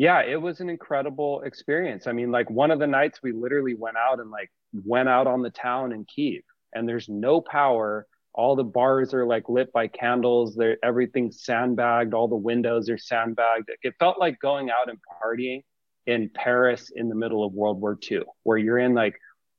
yeah, 0.00 0.22
it 0.22 0.40
was 0.40 0.60
an 0.60 0.70
incredible 0.70 1.42
experience. 1.42 2.06
I 2.06 2.12
mean, 2.12 2.30
like 2.30 2.48
one 2.48 2.70
of 2.70 2.78
the 2.78 2.86
nights 2.86 3.20
we 3.22 3.32
literally 3.32 3.74
went 3.74 3.98
out 3.98 4.18
and 4.18 4.30
like 4.30 4.50
went 4.72 5.10
out 5.10 5.26
on 5.26 5.42
the 5.42 5.50
town 5.50 5.92
in 5.92 6.06
Kiev 6.06 6.40
and 6.72 6.88
there's 6.88 7.10
no 7.10 7.42
power. 7.42 8.06
All 8.32 8.56
the 8.56 8.64
bars 8.64 9.12
are 9.12 9.26
like 9.26 9.50
lit 9.50 9.70
by 9.74 9.88
candles. 9.88 10.54
There, 10.54 10.78
everything's 10.82 11.44
sandbagged. 11.44 12.14
All 12.14 12.28
the 12.28 12.34
windows 12.34 12.88
are 12.88 12.96
sandbagged. 12.96 13.68
It 13.82 13.92
felt 13.98 14.18
like 14.18 14.38
going 14.40 14.70
out 14.70 14.88
and 14.88 14.96
partying 15.22 15.64
in 16.06 16.30
Paris 16.32 16.90
in 16.96 17.10
the 17.10 17.14
middle 17.14 17.44
of 17.44 17.52
World 17.52 17.78
War 17.78 17.98
II, 18.10 18.22
where 18.44 18.56
you're 18.56 18.78
in 18.78 18.94
like 18.94 19.18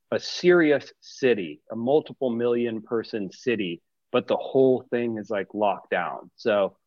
a 0.10 0.19
serious 0.19 0.91
city, 1.01 1.62
a 1.71 1.75
multiple 1.75 2.32
million 2.32 2.82
person 2.82 3.32
city, 3.32 3.80
but 4.12 4.27
the 4.27 4.38
whole 4.38 4.88
thing 4.89 5.19
is 5.19 5.30
like 5.30 5.54
locked 5.54 5.91
down. 5.91 6.32
So 6.36 6.77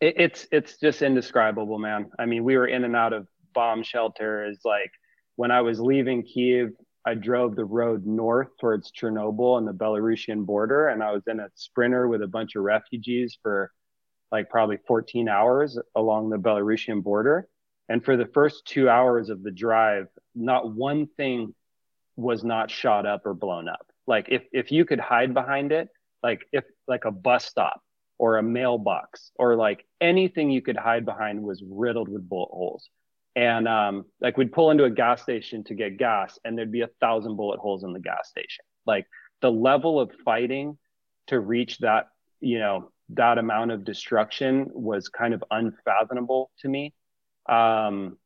it, 0.00 0.14
it's 0.18 0.46
it's 0.50 0.78
just 0.78 1.02
indescribable, 1.02 1.78
man. 1.78 2.10
I 2.18 2.26
mean, 2.26 2.44
we 2.44 2.56
were 2.56 2.66
in 2.66 2.84
and 2.84 2.96
out 2.96 3.12
of 3.12 3.26
bomb 3.54 3.82
shelters. 3.82 4.60
Like 4.64 4.90
when 5.36 5.50
I 5.50 5.60
was 5.60 5.80
leaving 5.80 6.22
Kiev, 6.22 6.70
I 7.04 7.14
drove 7.14 7.56
the 7.56 7.64
road 7.64 8.06
north 8.06 8.48
towards 8.60 8.92
Chernobyl 8.92 9.58
and 9.58 9.66
the 9.66 9.72
Belarusian 9.72 10.44
border, 10.44 10.88
and 10.88 11.02
I 11.02 11.12
was 11.12 11.22
in 11.26 11.40
a 11.40 11.48
sprinter 11.54 12.08
with 12.08 12.22
a 12.22 12.28
bunch 12.28 12.56
of 12.56 12.62
refugees 12.62 13.38
for 13.42 13.70
like 14.32 14.48
probably 14.48 14.78
14 14.86 15.28
hours 15.28 15.78
along 15.96 16.30
the 16.30 16.38
Belarusian 16.38 17.02
border. 17.02 17.48
And 17.88 18.04
for 18.04 18.16
the 18.16 18.26
first 18.26 18.64
two 18.64 18.88
hours 18.88 19.30
of 19.30 19.42
the 19.42 19.50
drive, 19.50 20.06
not 20.36 20.72
one 20.72 21.08
thing 21.16 21.52
was 22.14 22.44
not 22.44 22.70
shot 22.70 23.06
up 23.06 23.26
or 23.26 23.34
blown 23.34 23.68
up. 23.68 23.86
Like 24.06 24.26
if 24.28 24.42
if 24.52 24.72
you 24.72 24.84
could 24.84 25.00
hide 25.00 25.34
behind 25.34 25.72
it, 25.72 25.88
like 26.22 26.46
if 26.52 26.64
like 26.86 27.04
a 27.04 27.10
bus 27.10 27.44
stop 27.44 27.82
or 28.20 28.36
a 28.36 28.42
mailbox 28.42 29.32
or 29.36 29.56
like 29.56 29.86
anything 29.98 30.50
you 30.50 30.60
could 30.60 30.76
hide 30.76 31.06
behind 31.06 31.42
was 31.42 31.64
riddled 31.66 32.06
with 32.06 32.28
bullet 32.28 32.50
holes. 32.52 32.90
And 33.34 33.66
um, 33.66 34.04
like 34.20 34.36
we'd 34.36 34.52
pull 34.52 34.70
into 34.70 34.84
a 34.84 34.90
gas 34.90 35.22
station 35.22 35.64
to 35.64 35.74
get 35.74 35.96
gas, 35.96 36.38
and 36.44 36.56
there'd 36.56 36.70
be 36.70 36.82
a 36.82 36.90
thousand 37.00 37.36
bullet 37.36 37.60
holes 37.60 37.82
in 37.82 37.94
the 37.94 37.98
gas 38.00 38.28
station. 38.28 38.62
Like 38.84 39.06
the 39.40 39.50
level 39.50 39.98
of 39.98 40.10
fighting 40.22 40.76
to 41.28 41.40
reach 41.40 41.78
that, 41.78 42.08
you 42.40 42.58
know, 42.58 42.92
that 43.14 43.38
amount 43.38 43.70
of 43.70 43.84
destruction 43.84 44.68
was 44.70 45.08
kind 45.08 45.32
of 45.32 45.42
unfathomable 45.50 46.50
to 46.60 46.68
me. 46.68 46.92
Um, 47.48 48.18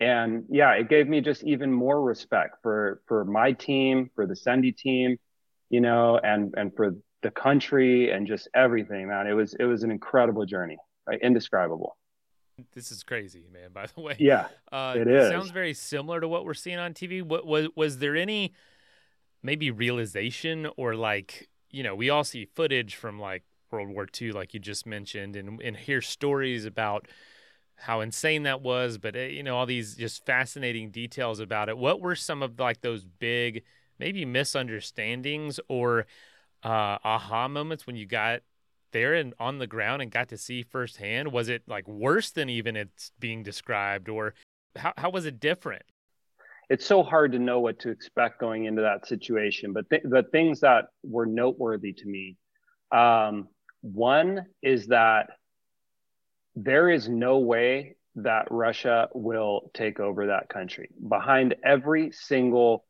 and 0.00 0.46
yeah, 0.50 0.72
it 0.72 0.88
gave 0.88 1.06
me 1.06 1.20
just 1.20 1.44
even 1.44 1.72
more 1.72 2.02
respect 2.02 2.56
for 2.64 3.00
for 3.06 3.24
my 3.24 3.52
team, 3.52 4.10
for 4.16 4.26
the 4.26 4.34
Sendy 4.34 4.76
team, 4.76 5.18
you 5.70 5.80
know, 5.80 6.18
and 6.18 6.52
and 6.56 6.74
for 6.74 6.96
the 7.22 7.30
country 7.30 8.10
and 8.10 8.26
just 8.26 8.48
everything, 8.54 9.08
man. 9.08 9.26
It 9.26 9.32
was 9.32 9.54
it 9.54 9.64
was 9.64 9.82
an 9.82 9.90
incredible 9.90 10.44
journey, 10.46 10.78
right? 11.06 11.20
indescribable. 11.20 11.96
This 12.72 12.90
is 12.90 13.02
crazy, 13.02 13.44
man. 13.52 13.70
By 13.72 13.86
the 13.94 14.00
way, 14.00 14.16
yeah, 14.18 14.48
uh, 14.72 14.94
it 14.96 15.08
is. 15.08 15.30
Sounds 15.30 15.50
very 15.50 15.74
similar 15.74 16.20
to 16.20 16.28
what 16.28 16.44
we're 16.44 16.54
seeing 16.54 16.78
on 16.78 16.94
TV. 16.94 17.22
What 17.22 17.46
was 17.46 17.68
was 17.74 17.98
there 17.98 18.16
any 18.16 18.54
maybe 19.42 19.70
realization 19.70 20.68
or 20.76 20.94
like 20.94 21.48
you 21.70 21.82
know 21.82 21.94
we 21.94 22.10
all 22.10 22.24
see 22.24 22.46
footage 22.46 22.94
from 22.94 23.20
like 23.20 23.42
World 23.70 23.90
War 23.90 24.06
II, 24.20 24.32
like 24.32 24.54
you 24.54 24.60
just 24.60 24.86
mentioned, 24.86 25.36
and 25.36 25.60
and 25.60 25.76
hear 25.76 26.00
stories 26.00 26.64
about 26.64 27.08
how 27.76 28.00
insane 28.00 28.44
that 28.44 28.62
was, 28.62 28.96
but 28.96 29.14
eh, 29.14 29.26
you 29.26 29.42
know 29.42 29.56
all 29.56 29.66
these 29.66 29.96
just 29.96 30.24
fascinating 30.24 30.90
details 30.90 31.40
about 31.40 31.68
it. 31.68 31.76
What 31.76 32.00
were 32.00 32.16
some 32.16 32.42
of 32.42 32.58
like 32.58 32.80
those 32.80 33.04
big 33.04 33.62
maybe 33.98 34.24
misunderstandings 34.24 35.60
or 35.68 36.06
uh, 36.62 36.98
aha 37.04 37.48
moments 37.48 37.86
when 37.86 37.96
you 37.96 38.06
got 38.06 38.40
there 38.92 39.14
and 39.14 39.34
on 39.38 39.58
the 39.58 39.66
ground 39.66 40.02
and 40.02 40.10
got 40.10 40.28
to 40.28 40.38
see 40.38 40.62
firsthand? 40.62 41.32
Was 41.32 41.48
it 41.48 41.62
like 41.66 41.86
worse 41.86 42.30
than 42.30 42.48
even 42.48 42.76
it's 42.76 43.12
being 43.18 43.42
described, 43.42 44.08
or 44.08 44.34
how 44.76 44.92
how 44.96 45.10
was 45.10 45.26
it 45.26 45.40
different? 45.40 45.82
It's 46.68 46.84
so 46.84 47.02
hard 47.02 47.32
to 47.32 47.38
know 47.38 47.60
what 47.60 47.78
to 47.80 47.90
expect 47.90 48.40
going 48.40 48.64
into 48.64 48.82
that 48.82 49.06
situation, 49.06 49.72
but 49.72 49.88
th- 49.88 50.02
the 50.04 50.24
things 50.32 50.60
that 50.60 50.86
were 51.04 51.26
noteworthy 51.26 51.92
to 51.92 52.06
me, 52.06 52.36
um, 52.90 53.48
one 53.82 54.46
is 54.62 54.88
that 54.88 55.30
there 56.56 56.90
is 56.90 57.08
no 57.08 57.38
way 57.38 57.96
that 58.16 58.48
Russia 58.50 59.08
will 59.14 59.70
take 59.74 60.00
over 60.00 60.26
that 60.26 60.48
country. 60.48 60.88
Behind 61.08 61.54
every 61.62 62.10
single 62.12 62.84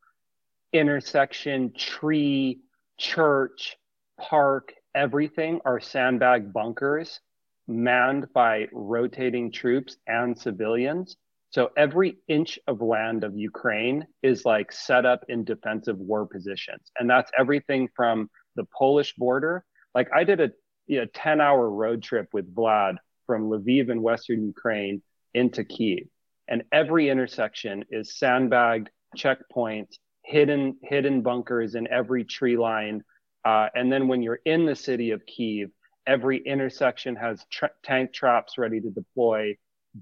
intersection, 0.73 1.73
tree, 1.77 2.61
church, 2.99 3.77
park, 4.21 4.73
everything 4.95 5.61
are 5.65 5.81
sandbag 5.81 6.53
bunkers 6.53 7.21
manned 7.69 8.33
by 8.33 8.69
rotating 8.73 9.51
troops 9.51 9.97
and 10.07 10.39
civilians. 10.39 11.17
So 11.51 11.71
every 11.77 12.19
inch 12.29 12.59
of 12.67 12.81
land 12.81 13.25
of 13.25 13.37
Ukraine 13.37 14.07
is 14.23 14.45
like 14.45 14.73
set 14.73 15.07
up 15.07 15.25
in 15.29 15.45
defensive 15.45 15.99
war 15.99 16.27
positions. 16.27 16.91
And 16.99 17.09
that's 17.09 17.31
everything 17.39 17.89
from 17.95 18.31
the 18.57 18.65
Polish 18.77 19.15
border. 19.15 19.65
Like 19.95 20.09
I 20.15 20.25
did 20.25 20.41
a 20.41 20.51
you 20.87 21.01
know, 21.01 21.07
10 21.15 21.41
hour 21.41 21.69
road 21.71 22.03
trip 22.03 22.29
with 22.33 22.55
Vlad 22.55 22.97
from 23.27 23.49
Lviv 23.49 23.91
in 23.91 24.03
Western 24.03 24.45
Ukraine 24.45 25.03
into 25.35 25.65
Kiev. 25.65 26.07
And 26.49 26.63
every 26.73 27.09
intersection 27.09 27.85
is 27.91 28.19
sandbagged 28.19 28.91
checkpoints, 29.17 29.97
hidden 30.27 30.77
hidden 30.83 31.23
bunkers 31.23 31.75
in 31.75 31.89
every 31.89 32.25
tree 32.25 32.57
line. 32.57 33.03
Uh, 33.45 33.69
and 33.75 33.93
then 33.93 34.09
when 34.09 34.23
you're 34.23 34.41
in 34.45 34.67
the 34.67 34.75
city 34.75 35.13
of 35.13 35.25
Kiev, 35.25 35.71
every 36.07 36.39
intersection 36.39 37.15
has 37.15 37.47
tank 37.85 38.13
traps 38.13 38.59
ready 38.59 38.81
to 38.81 38.91
deploy, 38.91 39.57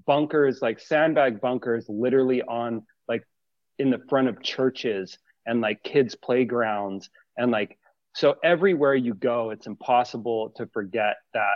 bunkers 0.05 0.61
like 0.61 0.79
sandbag 0.79 1.39
bunkers, 1.39 1.85
literally 1.87 2.41
on 2.41 2.83
like 3.07 3.23
in 3.77 3.91
the 3.91 4.01
front 4.09 4.27
of 4.27 4.41
churches 4.41 5.17
and 5.45 5.61
like 5.61 5.83
kids' 5.83 6.15
playgrounds 6.15 7.09
and 7.37 7.51
like 7.51 7.77
so 8.15 8.35
everywhere 8.43 8.95
you 8.95 9.13
go, 9.13 9.51
it's 9.51 9.67
impossible 9.67 10.51
to 10.55 10.65
forget 10.67 11.17
that 11.33 11.55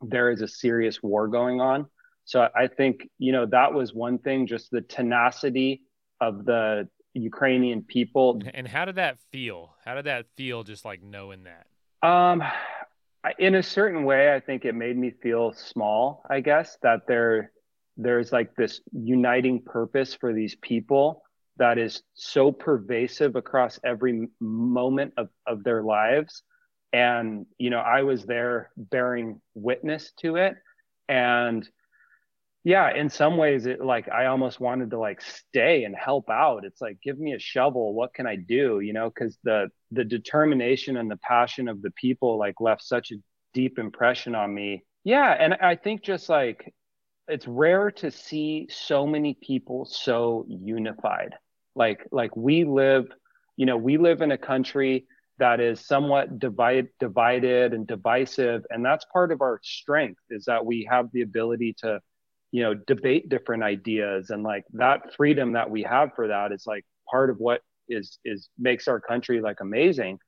there 0.00 0.30
is 0.30 0.40
a 0.40 0.48
serious 0.48 1.02
war 1.02 1.26
going 1.26 1.60
on. 1.60 1.86
So 2.24 2.48
I 2.56 2.68
think, 2.68 3.08
you 3.18 3.32
know, 3.32 3.44
that 3.46 3.74
was 3.74 3.92
one 3.92 4.18
thing, 4.18 4.46
just 4.46 4.70
the 4.70 4.80
tenacity 4.80 5.82
of 6.20 6.44
the 6.44 6.88
Ukrainian 7.14 7.82
people. 7.82 8.40
And 8.52 8.66
how 8.66 8.84
did 8.84 8.96
that 8.96 9.18
feel? 9.32 9.74
How 9.84 9.94
did 9.94 10.06
that 10.06 10.26
feel 10.36 10.62
just 10.62 10.84
like 10.84 11.02
knowing 11.02 11.44
that? 11.44 11.66
Um, 12.06 12.42
in 13.38 13.54
a 13.54 13.62
certain 13.62 14.04
way, 14.04 14.34
I 14.34 14.40
think 14.40 14.64
it 14.64 14.74
made 14.74 14.96
me 14.96 15.12
feel 15.22 15.52
small, 15.52 16.22
I 16.28 16.40
guess, 16.40 16.76
that 16.82 17.06
there, 17.06 17.52
there's 17.96 18.32
like 18.32 18.54
this 18.56 18.80
uniting 18.92 19.62
purpose 19.62 20.14
for 20.14 20.32
these 20.32 20.56
people 20.56 21.22
that 21.56 21.78
is 21.78 22.02
so 22.14 22.50
pervasive 22.50 23.36
across 23.36 23.78
every 23.84 24.28
moment 24.40 25.14
of, 25.16 25.28
of 25.46 25.62
their 25.64 25.82
lives 25.82 26.42
and 26.94 27.44
you 27.58 27.70
know 27.70 27.80
i 27.80 28.02
was 28.02 28.24
there 28.24 28.70
bearing 28.76 29.40
witness 29.54 30.12
to 30.16 30.36
it 30.36 30.54
and 31.08 31.68
yeah 32.64 32.94
in 32.94 33.10
some 33.10 33.36
ways 33.36 33.66
it 33.66 33.84
like 33.84 34.08
i 34.08 34.26
almost 34.26 34.58
wanted 34.58 34.90
to 34.90 34.98
like 34.98 35.20
stay 35.20 35.84
and 35.84 35.94
help 35.94 36.28
out. 36.30 36.64
It's 36.64 36.80
like 36.80 36.98
give 37.02 37.18
me 37.18 37.34
a 37.34 37.38
shovel. 37.38 37.94
What 37.94 38.14
can 38.14 38.26
i 38.26 38.36
do? 38.36 38.80
You 38.80 38.92
know 38.92 39.10
because 39.10 39.38
the 39.44 39.68
the 39.92 40.04
determination 40.04 40.96
and 40.96 41.10
the 41.10 41.18
passion 41.18 41.68
of 41.68 41.82
the 41.82 41.90
people 41.92 42.38
like 42.38 42.60
left 42.60 42.82
such 42.82 43.12
a 43.12 43.16
deep 43.52 43.78
impression 43.78 44.34
on 44.34 44.52
me. 44.52 44.82
Yeah 45.04 45.30
and 45.38 45.54
i 45.54 45.76
think 45.76 46.02
just 46.02 46.28
like 46.28 46.74
it's 47.28 47.46
rare 47.46 47.90
to 47.90 48.10
see 48.10 48.66
so 48.70 49.06
many 49.06 49.34
people 49.40 49.86
so 49.86 50.44
unified. 50.48 51.34
Like 51.74 52.06
like 52.10 52.34
we 52.36 52.64
live 52.64 53.06
you 53.56 53.66
know 53.66 53.76
we 53.76 53.98
live 53.98 54.22
in 54.22 54.32
a 54.32 54.38
country 54.38 55.06
that 55.38 55.58
is 55.58 55.84
somewhat 55.84 56.38
divide, 56.38 56.86
divided 57.00 57.74
and 57.74 57.86
divisive 57.86 58.64
and 58.70 58.84
that's 58.84 59.04
part 59.12 59.32
of 59.32 59.42
our 59.42 59.58
strength 59.62 60.20
is 60.30 60.44
that 60.44 60.64
we 60.64 60.86
have 60.88 61.10
the 61.12 61.22
ability 61.22 61.74
to 61.76 62.00
you 62.54 62.62
know 62.62 62.72
debate 62.72 63.28
different 63.28 63.64
ideas. 63.64 64.30
And 64.30 64.44
like 64.44 64.64
that 64.74 65.12
freedom 65.16 65.54
that 65.54 65.68
we 65.68 65.82
have 65.82 66.10
for 66.14 66.28
that 66.28 66.52
is 66.52 66.68
like 66.68 66.84
part 67.10 67.28
of 67.28 67.38
what 67.38 67.62
is 67.88 68.20
is 68.24 68.48
makes 68.56 68.86
our 68.86 69.00
country 69.00 69.40
like 69.40 69.58
amazing. 69.60 70.20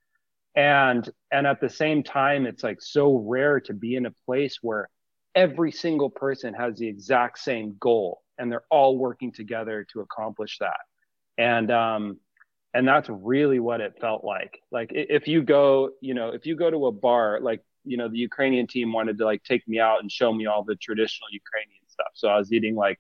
And 0.57 1.09
and 1.31 1.47
at 1.47 1.61
the 1.61 1.71
same 1.71 2.03
time 2.03 2.45
it's 2.45 2.65
like 2.65 2.83
so 2.83 3.17
rare 3.17 3.61
to 3.61 3.73
be 3.73 3.95
in 3.95 4.07
a 4.07 4.11
place 4.27 4.59
where 4.61 4.89
every 5.37 5.71
single 5.71 6.11
person 6.11 6.53
has 6.53 6.77
the 6.79 6.89
exact 6.89 7.39
same 7.39 7.77
goal 7.79 8.23
and 8.39 8.51
they're 8.51 8.67
all 8.73 8.99
working 8.99 9.31
together 9.31 9.87
to 9.93 10.01
accomplish 10.01 10.59
that. 10.59 10.81
And 11.39 11.71
um 11.71 12.19
and 12.75 12.89
that's 12.89 13.09
really 13.09 13.61
what 13.61 13.81
it 13.81 14.01
felt 14.01 14.25
like. 14.25 14.59
Like 14.73 14.91
if 14.93 15.29
you 15.29 15.43
go 15.43 15.91
you 16.01 16.15
know 16.15 16.31
if 16.31 16.45
you 16.45 16.57
go 16.57 16.73
to 16.73 16.87
a 16.87 16.93
bar 16.93 17.39
like 17.41 17.63
you 17.85 17.97
know 17.97 18.09
the 18.09 18.19
ukrainian 18.19 18.67
team 18.67 18.93
wanted 18.93 19.17
to 19.19 19.25
like 19.25 19.45
take 19.45 19.67
me 19.69 19.79
out 19.79 20.01
and 20.01 20.11
show 20.11 20.33
me 20.33 20.47
all 20.47 20.65
the 20.65 20.75
traditional 20.75 21.29
ukrainian 21.31 21.86
stuff 21.97 22.13
so 22.15 22.29
i 22.29 22.37
was 22.37 22.53
eating 22.53 22.75
like 22.75 22.99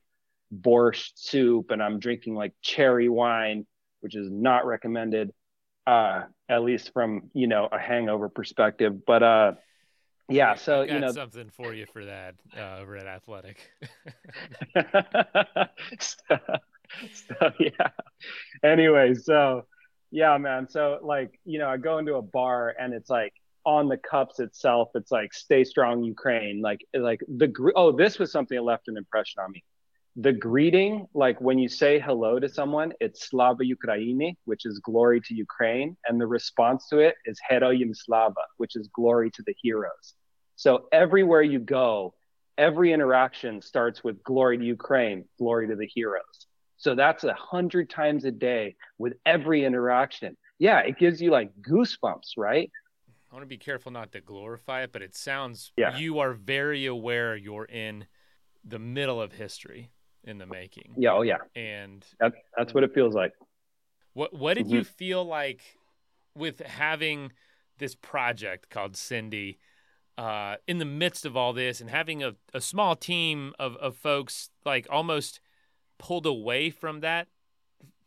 borscht 0.54 1.12
soup 1.16 1.70
and 1.70 1.82
I'm 1.82 1.98
drinking 1.98 2.34
like 2.34 2.52
cherry 2.62 3.08
wine, 3.08 3.66
which 4.00 4.16
is 4.16 4.30
not 4.30 4.66
recommended, 4.66 5.32
uh, 5.86 6.24
at 6.48 6.62
least 6.62 6.92
from, 6.92 7.30
you 7.34 7.46
know, 7.46 7.68
a 7.70 7.78
hangover 7.78 8.28
perspective. 8.28 9.04
But, 9.06 9.22
uh, 9.22 9.52
yeah, 10.28 10.56
so 10.56 10.82
you 10.82 10.98
know 10.98 11.12
something 11.12 11.50
for 11.50 11.72
you 11.72 11.86
for 11.86 12.04
that 12.04 12.34
uh, 12.58 12.78
over 12.80 12.96
at 12.96 13.06
Athletic. 13.06 13.58
so, 16.00 16.16
so 17.12 17.52
yeah. 17.60 17.90
Anyway, 18.64 19.14
so 19.14 19.66
yeah, 20.10 20.36
man. 20.36 20.68
So 20.68 20.98
like 21.00 21.38
you 21.44 21.60
know, 21.60 21.68
I 21.68 21.76
go 21.76 21.98
into 21.98 22.16
a 22.16 22.22
bar 22.22 22.74
and 22.76 22.92
it's 22.92 23.08
like 23.08 23.34
on 23.66 23.88
the 23.88 23.98
cups 23.98 24.38
itself, 24.40 24.88
it's 24.94 25.10
like 25.10 25.34
"Stay 25.34 25.64
strong, 25.64 26.02
Ukraine." 26.02 26.62
Like 26.62 26.86
like 26.94 27.20
the 27.28 27.52
oh, 27.76 27.92
this 27.92 28.18
was 28.18 28.32
something 28.32 28.56
that 28.56 28.62
left 28.62 28.88
an 28.88 28.96
impression 28.96 29.42
on 29.42 29.50
me. 29.50 29.62
The 30.18 30.32
greeting, 30.32 31.06
like 31.12 31.38
when 31.42 31.58
you 31.58 31.68
say 31.68 31.98
hello 31.98 32.38
to 32.38 32.48
someone, 32.48 32.94
it's 33.00 33.28
Slava 33.28 33.64
Ukraini, 33.64 34.36
which 34.46 34.64
is 34.64 34.78
glory 34.78 35.20
to 35.22 35.34
Ukraine, 35.34 35.96
and 36.06 36.18
the 36.18 36.26
response 36.26 36.88
to 36.88 37.00
it 37.00 37.16
is 37.26 37.38
Heroyam 37.50 37.94
Slava, 37.94 38.44
which 38.56 38.76
is 38.76 38.88
glory 38.94 39.30
to 39.32 39.42
the 39.46 39.54
heroes. 39.60 40.14
So 40.54 40.88
everywhere 40.90 41.42
you 41.42 41.58
go, 41.58 42.14
every 42.56 42.92
interaction 42.92 43.60
starts 43.60 44.02
with 44.02 44.22
glory 44.22 44.56
to 44.56 44.64
Ukraine, 44.64 45.26
glory 45.38 45.68
to 45.68 45.76
the 45.76 45.86
heroes. 45.86 46.46
So 46.78 46.94
that's 46.94 47.24
a 47.24 47.34
hundred 47.34 47.90
times 47.90 48.24
a 48.24 48.30
day 48.30 48.76
with 48.98 49.14
every 49.26 49.64
interaction. 49.64 50.36
Yeah, 50.58 50.80
it 50.80 50.98
gives 50.98 51.20
you 51.20 51.30
like 51.30 51.50
goosebumps, 51.60 52.38
right? 52.38 52.70
I 53.36 53.38
want 53.38 53.50
to 53.50 53.54
be 53.54 53.58
careful 53.58 53.92
not 53.92 54.12
to 54.12 54.22
glorify 54.22 54.84
it, 54.84 54.92
but 54.92 55.02
it 55.02 55.14
sounds 55.14 55.70
yeah. 55.76 55.98
you 55.98 56.20
are 56.20 56.32
very 56.32 56.86
aware 56.86 57.36
you're 57.36 57.66
in 57.66 58.06
the 58.64 58.78
middle 58.78 59.20
of 59.20 59.32
history 59.32 59.90
in 60.24 60.38
the 60.38 60.46
making. 60.46 60.94
Yeah, 60.96 61.12
oh 61.12 61.20
yeah. 61.20 61.36
And 61.54 62.02
that, 62.18 62.32
that's 62.56 62.72
what 62.72 62.82
it 62.82 62.94
feels 62.94 63.14
like. 63.14 63.34
What 64.14 64.32
what 64.32 64.54
did 64.54 64.68
mm-hmm. 64.68 64.76
you 64.76 64.84
feel 64.84 65.22
like 65.22 65.60
with 66.34 66.60
having 66.60 67.30
this 67.76 67.94
project 67.94 68.70
called 68.70 68.94
Sendy 68.94 69.58
uh, 70.16 70.56
in 70.66 70.78
the 70.78 70.86
midst 70.86 71.26
of 71.26 71.36
all 71.36 71.52
this 71.52 71.82
and 71.82 71.90
having 71.90 72.22
a, 72.22 72.36
a 72.54 72.60
small 72.62 72.96
team 72.96 73.52
of, 73.58 73.76
of 73.76 73.96
folks 73.96 74.48
like 74.64 74.86
almost 74.88 75.40
pulled 75.98 76.24
away 76.24 76.70
from 76.70 77.00
that 77.00 77.28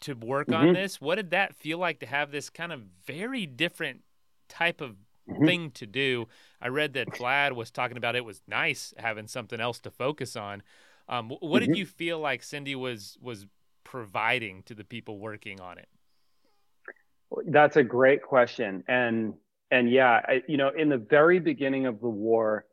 to 0.02 0.16
work 0.16 0.48
mm-hmm. 0.48 0.70
on 0.70 0.74
this? 0.74 1.00
What 1.00 1.18
did 1.18 1.30
that 1.30 1.56
feel 1.56 1.78
like 1.78 2.00
to 2.00 2.08
have 2.08 2.32
this 2.32 2.50
kind 2.50 2.74
of 2.74 2.82
very 3.06 3.46
different 3.46 4.02
type 4.50 4.82
of. 4.82 4.96
Thing 5.38 5.72
to 5.72 5.86
do? 5.86 6.28
I 6.62 6.68
read 6.68 6.94
that 6.94 7.10
Vlad 7.10 7.54
was 7.54 7.72
talking 7.72 7.98
about 7.98 8.16
it 8.16 8.26
was 8.26 8.42
nice 8.48 8.94
having 8.98 9.28
something 9.28 9.60
else 9.60 9.80
to 9.82 9.92
focus 9.92 10.36
on. 10.36 10.64
Um, 11.08 11.30
what 11.30 11.62
mm-hmm. 11.62 11.72
did 11.72 11.78
you 11.78 11.86
feel 11.86 12.20
like 12.20 12.42
Sendy 12.42 12.76
was 12.76 13.18
was 13.22 13.46
providing 13.84 14.64
to 14.64 14.76
the 14.76 14.84
people 14.84 15.20
working 15.20 15.60
on 15.60 15.78
it? 15.78 15.88
That's 17.48 17.78
a 17.78 17.84
great 17.84 18.22
question, 18.22 18.84
and 18.88 19.34
and 19.72 19.92
yeah, 19.92 20.22
I, 20.28 20.42
you 20.48 20.58
know, 20.58 20.70
in 20.70 20.90
the 20.90 20.98
very 20.98 21.40
beginning 21.40 21.86
of 21.86 22.00
the 22.00 22.10
war, 22.10 22.66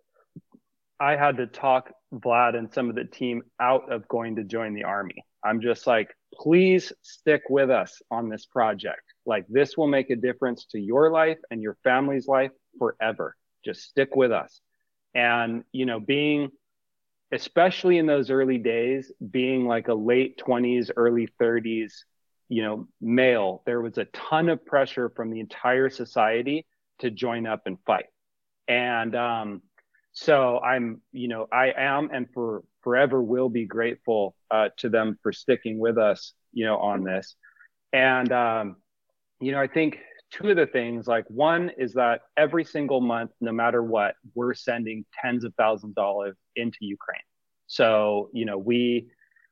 I 0.98 1.16
had 1.16 1.36
to 1.38 1.46
talk 1.46 1.90
Vlad 2.12 2.56
and 2.56 2.72
some 2.72 2.88
of 2.88 2.96
the 2.96 3.04
team 3.04 3.42
out 3.60 3.90
of 3.92 4.08
going 4.08 4.36
to 4.36 4.44
join 4.44 4.74
the 4.74 4.84
army. 4.84 5.24
I'm 5.44 5.60
just 5.60 5.86
like, 5.86 6.14
please 6.34 6.92
stick 7.02 7.42
with 7.48 7.70
us 7.70 8.00
on 8.10 8.28
this 8.28 8.46
project. 8.46 9.05
Like, 9.26 9.46
this 9.48 9.76
will 9.76 9.88
make 9.88 10.10
a 10.10 10.16
difference 10.16 10.66
to 10.66 10.80
your 10.80 11.10
life 11.10 11.38
and 11.50 11.60
your 11.60 11.76
family's 11.82 12.28
life 12.28 12.52
forever. 12.78 13.36
Just 13.64 13.82
stick 13.82 14.14
with 14.14 14.32
us. 14.32 14.60
And, 15.14 15.64
you 15.72 15.86
know, 15.86 15.98
being, 15.98 16.50
especially 17.32 17.98
in 17.98 18.06
those 18.06 18.30
early 18.30 18.58
days, 18.58 19.10
being 19.30 19.66
like 19.66 19.88
a 19.88 19.94
late 19.94 20.38
20s, 20.38 20.90
early 20.96 21.28
30s, 21.40 21.92
you 22.48 22.62
know, 22.62 22.86
male, 23.00 23.62
there 23.66 23.80
was 23.80 23.98
a 23.98 24.04
ton 24.06 24.48
of 24.48 24.64
pressure 24.64 25.10
from 25.16 25.30
the 25.30 25.40
entire 25.40 25.90
society 25.90 26.66
to 27.00 27.10
join 27.10 27.46
up 27.46 27.62
and 27.66 27.78
fight. 27.84 28.06
And, 28.68 29.14
um, 29.16 29.62
so 30.12 30.58
I'm, 30.60 31.02
you 31.12 31.28
know, 31.28 31.46
I 31.52 31.72
am 31.76 32.08
and 32.12 32.26
for 32.32 32.62
forever 32.82 33.22
will 33.22 33.48
be 33.50 33.66
grateful 33.66 34.34
uh, 34.50 34.68
to 34.78 34.88
them 34.88 35.18
for 35.22 35.32
sticking 35.32 35.78
with 35.78 35.98
us, 35.98 36.32
you 36.52 36.64
know, 36.64 36.78
on 36.78 37.04
this. 37.04 37.36
And, 37.92 38.32
um, 38.32 38.76
you 39.40 39.52
know, 39.52 39.60
I 39.60 39.66
think 39.66 39.98
two 40.30 40.50
of 40.50 40.56
the 40.56 40.66
things, 40.66 41.06
like 41.06 41.24
one 41.28 41.70
is 41.78 41.94
that 41.94 42.22
every 42.36 42.64
single 42.64 43.00
month, 43.00 43.30
no 43.40 43.52
matter 43.52 43.82
what, 43.82 44.14
we're 44.34 44.54
sending 44.54 45.04
tens 45.22 45.44
of 45.44 45.54
thousands 45.56 45.90
of 45.90 45.94
dollars 45.94 46.36
into 46.56 46.78
Ukraine. 46.80 47.20
So, 47.66 48.30
you 48.32 48.44
know, 48.44 48.58
we, 48.58 49.08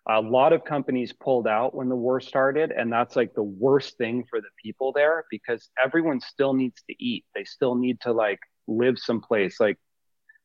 a 0.08 0.20
lot 0.20 0.52
of 0.52 0.64
companies 0.64 1.12
pulled 1.12 1.48
out 1.48 1.74
when 1.74 1.88
the 1.88 1.96
war 1.96 2.20
started 2.20 2.70
and 2.70 2.92
that's 2.92 3.16
like 3.16 3.34
the 3.34 3.42
worst 3.42 3.96
thing 3.96 4.24
for 4.28 4.40
the 4.40 4.48
people 4.62 4.92
there 4.92 5.24
because 5.30 5.70
everyone 5.82 6.20
still 6.20 6.52
needs 6.52 6.82
to 6.88 6.94
eat. 7.02 7.24
They 7.34 7.44
still 7.44 7.74
need 7.74 8.00
to 8.02 8.12
like 8.12 8.38
live 8.66 8.98
someplace. 8.98 9.58
Like 9.60 9.78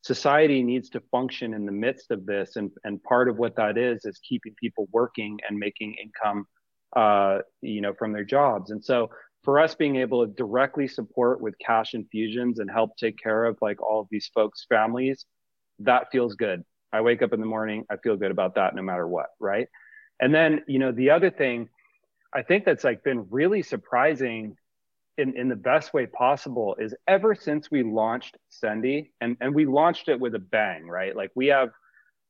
society 0.02 0.64
needs 0.64 0.90
to 0.92 1.02
function 1.12 1.54
in 1.54 1.66
the 1.66 1.74
midst 1.74 2.10
of 2.10 2.26
this 2.26 2.56
and 2.56 2.72
and 2.86 3.04
part 3.04 3.28
of 3.28 3.38
what 3.38 3.58
that 3.58 3.78
is 3.78 4.06
is 4.06 4.18
keeping 4.20 4.56
people 4.58 4.88
working 4.94 5.38
and 5.48 5.60
making 5.60 5.94
income 6.02 6.46
uh 6.96 7.40
you 7.62 7.82
know 7.82 7.94
from 8.00 8.14
their 8.14 8.24
jobs. 8.24 8.72
And 8.72 8.84
so 8.84 9.10
for 9.50 9.60
us 9.60 9.74
being 9.74 9.96
able 9.96 10.24
to 10.24 10.32
directly 10.34 10.88
support 10.88 11.42
with 11.42 11.58
cash 11.58 11.96
infusions 11.96 12.60
and 12.60 12.70
help 12.70 12.96
take 12.98 13.18
care 13.18 13.46
of 13.46 13.58
like 13.64 13.82
all 13.82 14.00
of 14.00 14.08
these 14.12 14.30
folks 14.32 14.68
families 14.70 15.26
that 15.80 16.06
feels 16.12 16.36
good 16.36 16.64
i 16.94 17.02
wake 17.02 17.24
up 17.24 17.34
in 17.34 17.40
the 17.40 17.48
morning 17.48 17.84
i 17.90 17.98
feel 17.98 18.16
good 18.16 18.30
about 18.30 18.54
that 18.54 18.76
no 18.76 18.84
matter 18.84 19.08
what 19.08 19.30
right 19.40 19.68
and 20.20 20.32
then 20.36 20.62
you 20.68 20.78
know 20.78 20.92
the 20.92 21.10
other 21.10 21.32
thing 21.32 21.68
i 22.32 22.44
think 22.44 22.64
that's 22.64 22.84
like 22.84 23.04
been 23.04 23.26
really 23.32 23.64
surprising 23.64 24.56
in, 25.18 25.36
in 25.36 25.50
the 25.50 25.56
best 25.56 25.96
way 25.96 26.06
possible 26.06 26.76
is 26.80 26.94
ever 27.08 27.34
since 27.34 27.72
we 27.72 27.82
launched 27.82 28.38
Sendy 28.52 29.10
and, 29.20 29.36
and 29.42 29.56
we 29.56 29.66
launched 29.66 30.10
it 30.10 30.18
with 30.18 30.34
a 30.34 30.40
bang, 30.40 30.88
right? 30.88 31.14
Like 31.14 31.32
we 31.36 31.48
have, 31.48 31.72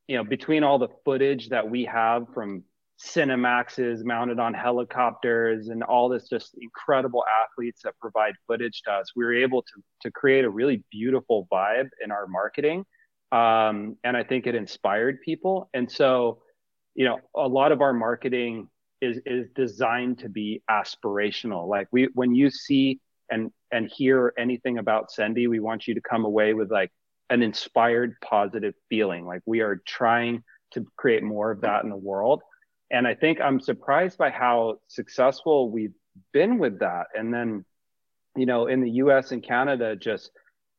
you 0.08 0.18
know, 0.18 0.24
between 0.24 0.64
all 0.64 0.80
the 0.80 0.88
footage 1.06 1.50
that 1.50 1.70
we 1.70 1.86
have 1.86 2.26
from 2.34 2.64
Cinemaxes 3.00 4.04
mounted 4.04 4.40
on 4.40 4.54
helicopters 4.54 5.70
and 5.70 5.84
all 5.84 6.10
this 6.10 6.28
just 6.28 6.58
incredible 6.62 7.24
athletes 7.44 7.82
that 7.84 7.98
provide 8.00 8.34
footage 8.46 8.82
to 8.84 8.92
us, 8.92 9.12
we 9.16 9.24
were 9.24 9.34
able 9.34 9.62
to, 9.62 9.84
to 10.02 10.12
create 10.12 10.44
a 10.44 10.50
really 10.50 10.84
beautiful 10.92 11.48
vibe 11.52 11.90
in 12.04 12.12
our 12.12 12.28
marketing. 12.28 12.86
Um, 13.32 13.96
and 14.04 14.18
I 14.18 14.24
think 14.24 14.48
it 14.48 14.56
inspired 14.56 15.22
people. 15.22 15.70
And 15.74 15.90
so, 15.90 16.42
you 16.94 17.06
know, 17.06 17.20
a 17.36 17.48
lot 17.48 17.72
of 17.72 17.82
our 17.82 17.94
marketing 17.94 18.68
is 19.02 19.20
is 19.26 19.48
designed 19.56 20.20
to 20.20 20.30
be 20.30 20.62
aspirational. 20.70 21.68
Like 21.68 21.88
we 21.92 22.10
when 22.16 22.36
you 22.36 22.50
see 22.50 23.00
and 23.32 23.52
and 23.72 23.90
hear 23.96 24.34
anything 24.38 24.78
about 24.78 25.10
Sendy, 25.18 25.48
we 25.48 25.60
want 25.60 25.88
you 25.88 25.94
to 25.94 26.02
come 26.02 26.26
away 26.26 26.54
with 26.54 26.72
like 26.72 26.92
an 27.30 27.44
inspired 27.44 28.16
positive 28.22 28.74
feeling. 28.90 29.26
Like 29.26 29.42
we 29.46 29.62
are 29.62 29.82
trying 29.86 30.44
to 30.74 30.86
create 30.98 31.24
more 31.24 31.52
of 31.52 31.62
that 31.62 31.84
in 31.84 31.90
the 31.90 31.96
world. 31.96 32.42
And 32.92 33.08
I 33.08 33.16
think 33.16 33.40
I'm 33.40 33.60
surprised 33.60 34.18
by 34.18 34.30
how 34.30 34.80
successful 34.88 35.70
we've 35.70 35.94
been 36.34 36.58
with 36.58 36.80
that. 36.80 37.08
And 37.16 37.34
then, 37.34 37.66
you 38.36 38.46
know, 38.46 38.68
in 38.68 38.82
the 38.82 38.92
US 38.92 39.32
and 39.32 39.44
Canada, 39.44 39.96
just 39.96 40.32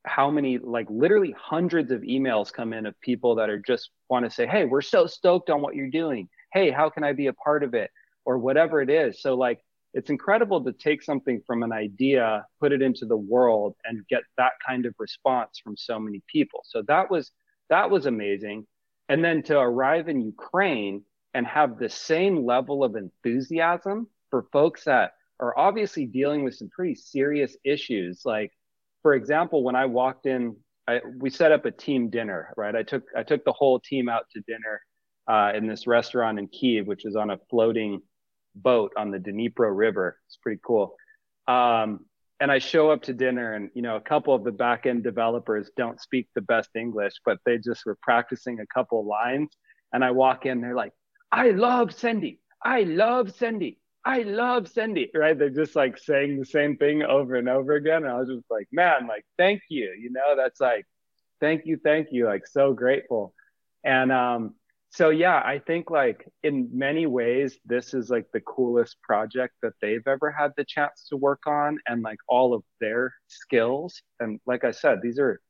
how 0.05 0.31
many 0.31 0.59
like 0.59 0.87
literally 0.89 1.35
hundreds 1.39 1.91
of 1.93 2.01
emails 2.01 2.53
come 2.53 2.73
in 2.73 2.87
of 2.87 2.99
people 3.01 3.35
that 3.37 3.51
are 3.51 3.63
just 3.65 3.91
want 4.09 4.25
to 4.25 4.31
say, 4.31 4.47
Hey, 4.47 4.65
we're 4.65 4.81
so 4.81 5.07
stoked 5.07 5.51
on 5.51 5.61
what 5.61 5.77
you're 5.77 5.91
doing. 5.91 6.29
Hey, 6.53 6.71
how 6.71 6.91
can 6.91 7.05
I 7.05 7.13
be 7.13 7.27
a 7.29 7.33
part 7.33 7.63
of 7.63 7.75
it? 7.75 7.91
or 8.25 8.39
whatever 8.39 8.81
it 8.81 8.91
is. 8.91 9.21
So 9.21 9.35
like 9.35 9.61
it's 9.93 10.11
incredible 10.11 10.63
to 10.65 10.73
take 10.73 11.03
something 11.03 11.43
from 11.47 11.63
an 11.63 11.73
idea, 11.73 12.47
put 12.61 12.73
it 12.73 12.83
into 12.83 13.07
the 13.07 13.17
world 13.17 13.75
and 13.85 14.07
get 14.09 14.23
that 14.37 14.53
kind 14.65 14.87
of 14.87 14.95
response 14.99 15.61
from 15.63 15.77
so 15.77 15.99
many 15.99 16.23
people. 16.29 16.61
So 16.65 16.83
that 16.87 17.11
was 17.11 17.33
that 17.71 17.91
was 17.91 18.07
amazing. 18.07 18.67
And 19.09 19.25
then 19.25 19.43
to 19.45 19.59
arrive 19.59 20.09
in 20.09 20.21
Ukraine 20.21 21.03
and 21.35 21.47
have 21.47 21.78
the 21.78 21.89
same 21.89 22.45
level 22.45 22.83
of 22.83 22.97
enthusiasm 22.97 24.09
for 24.31 24.47
folks 24.53 24.85
that 24.85 25.12
are 25.39 25.57
obviously 25.59 26.07
dealing 26.07 26.45
with 26.45 26.55
some 26.55 26.68
pretty 26.68 26.95
serious 26.95 27.57
issues. 27.64 28.22
Like, 28.24 28.53
for 29.03 29.14
example, 29.14 29.62
when 29.62 29.76
I 29.76 29.87
walked 29.87 30.26
in, 30.26 30.57
I, 30.87 31.01
we 31.18 31.31
set 31.31 31.53
up 31.53 31.64
a 31.64 31.70
team 31.70 32.11
dinner, 32.11 32.53
right? 32.57 32.74
I 32.74 32.83
took 32.83 33.05
I 33.16 33.22
took 33.22 33.45
the 33.45 33.53
whole 33.53 33.81
team 33.81 34.09
out 34.09 34.24
to 34.33 34.43
dinner 34.47 34.81
uh, 35.28 35.53
in 35.57 35.66
this 35.66 35.87
restaurant 35.87 36.39
in 36.39 36.49
Kiev, 36.49 36.87
which 36.87 37.05
is 37.07 37.16
on 37.16 37.31
a 37.31 37.39
floating 37.49 38.03
boat 38.55 38.93
on 38.97 39.11
the 39.11 39.18
Dnipro 39.18 39.70
River. 39.74 40.18
It's 40.26 40.37
pretty 40.37 40.61
cool. 40.64 40.97
Um, 41.47 42.07
and 42.41 42.51
I 42.51 42.59
show 42.59 42.91
up 42.91 43.03
to 43.03 43.12
dinner, 43.12 43.53
and 43.53 43.70
you 43.74 43.83
know, 43.83 43.97
a 43.97 44.01
couple 44.01 44.35
of 44.35 44.45
the 44.45 44.53
back 44.53 44.87
end 44.87 45.03
developers 45.03 45.70
don't 45.76 46.01
speak 46.01 46.28
the 46.35 46.41
best 46.41 46.70
English, 46.74 47.12
but 47.24 47.39
they 47.45 47.59
just 47.59 47.85
were 47.87 47.99
practicing 48.03 48.61
a 48.61 48.66
couple 48.66 49.07
lines. 49.07 49.51
And 49.93 50.05
I 50.05 50.11
walk 50.12 50.47
in, 50.47 50.61
they're 50.61 50.74
like, 50.74 50.93
"I 51.33 51.51
love 51.51 51.91
Sendy. 51.91 52.39
I 52.62 52.83
love 52.83 53.28
Sendy. 53.28 53.78
I 54.05 54.22
love 54.22 54.64
Sendy. 54.64 55.09
Right? 55.14 55.39
They're 55.39 55.51
just 55.51 55.76
like 55.76 55.99
saying 55.99 56.39
the 56.39 56.47
same 56.47 56.76
thing 56.76 57.03
over 57.03 57.37
and 57.37 57.49
over 57.49 57.74
again. 57.74 58.05
And 58.05 58.12
I 58.12 58.18
was 58.18 58.28
just 58.28 58.51
like, 58.51 58.68
"Man, 58.72 59.07
like, 59.07 59.24
thank 59.39 59.62
you. 59.68 59.95
You 59.99 60.11
know, 60.11 60.37
that's 60.37 60.61
like, 60.61 60.87
thank 61.41 61.66
you, 61.66 61.78
thank 61.83 62.09
you. 62.11 62.26
Like, 62.26 62.47
so 62.47 62.72
grateful." 62.72 63.35
And 63.85 64.12
um, 64.12 64.55
so 64.91 65.11
yeah, 65.11 65.37
I 65.37 65.61
think 65.64 65.91
like 65.91 66.28
in 66.43 66.68
many 66.72 67.07
ways, 67.07 67.59
this 67.64 67.95
is 67.95 68.11
like 68.11 68.26
the 68.33 68.41
coolest 68.41 69.01
project 69.03 69.55
that 69.62 69.74
they've 69.81 70.07
ever 70.07 70.31
had 70.31 70.53
the 70.57 70.64
chance 70.64 71.07
to 71.11 71.16
work 71.16 71.47
on, 71.47 71.78
and 71.87 72.03
like 72.03 72.18
all 72.28 72.55
of 72.55 72.64
their 72.81 73.14
skills. 73.28 74.03
And 74.18 74.41
like 74.47 74.64
I 74.64 74.72
said, 74.72 75.01
these 75.03 75.18
are 75.18 75.41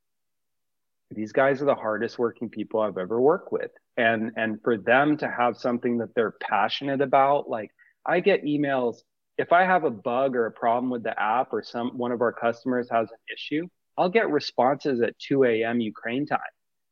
these 1.10 1.32
guys 1.32 1.60
are 1.60 1.66
the 1.66 1.74
hardest 1.74 2.18
working 2.18 2.48
people 2.48 2.80
I've 2.80 2.98
ever 2.98 3.20
worked 3.20 3.52
with, 3.52 3.70
and 3.96 4.32
and 4.36 4.60
for 4.62 4.76
them 4.76 5.16
to 5.18 5.28
have 5.28 5.56
something 5.56 5.98
that 5.98 6.14
they're 6.14 6.34
passionate 6.40 7.00
about, 7.00 7.48
like 7.48 7.70
I 8.06 8.20
get 8.20 8.44
emails 8.44 8.98
if 9.38 9.52
I 9.52 9.64
have 9.64 9.84
a 9.84 9.90
bug 9.90 10.36
or 10.36 10.46
a 10.46 10.52
problem 10.52 10.90
with 10.90 11.02
the 11.02 11.18
app, 11.20 11.52
or 11.52 11.62
some 11.62 11.96
one 11.96 12.12
of 12.12 12.20
our 12.20 12.32
customers 12.32 12.88
has 12.90 13.08
an 13.10 13.18
issue, 13.34 13.66
I'll 13.96 14.10
get 14.10 14.30
responses 14.30 15.00
at 15.00 15.18
2 15.18 15.44
a.m. 15.44 15.80
Ukraine 15.80 16.26
time 16.26 16.40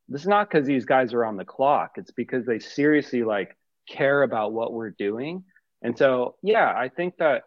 this 0.09 0.23
is 0.23 0.29
not 0.29 0.51
because 0.51 0.67
these 0.67 0.87
guys 0.87 1.13
are 1.13 1.25
on 1.25 1.37
the 1.37 1.45
clock. 1.45 1.93
It's 1.97 2.11
because 2.11 2.47
they 2.47 2.59
seriously 2.59 3.25
like 3.25 3.57
care 3.89 4.23
about 4.23 4.53
what 4.53 4.73
we're 4.73 4.91
doing. 4.91 5.45
And 5.83 5.97
so, 5.97 6.37
yeah, 6.43 6.73
I 6.75 6.89
think 6.89 7.19
that, 7.19 7.43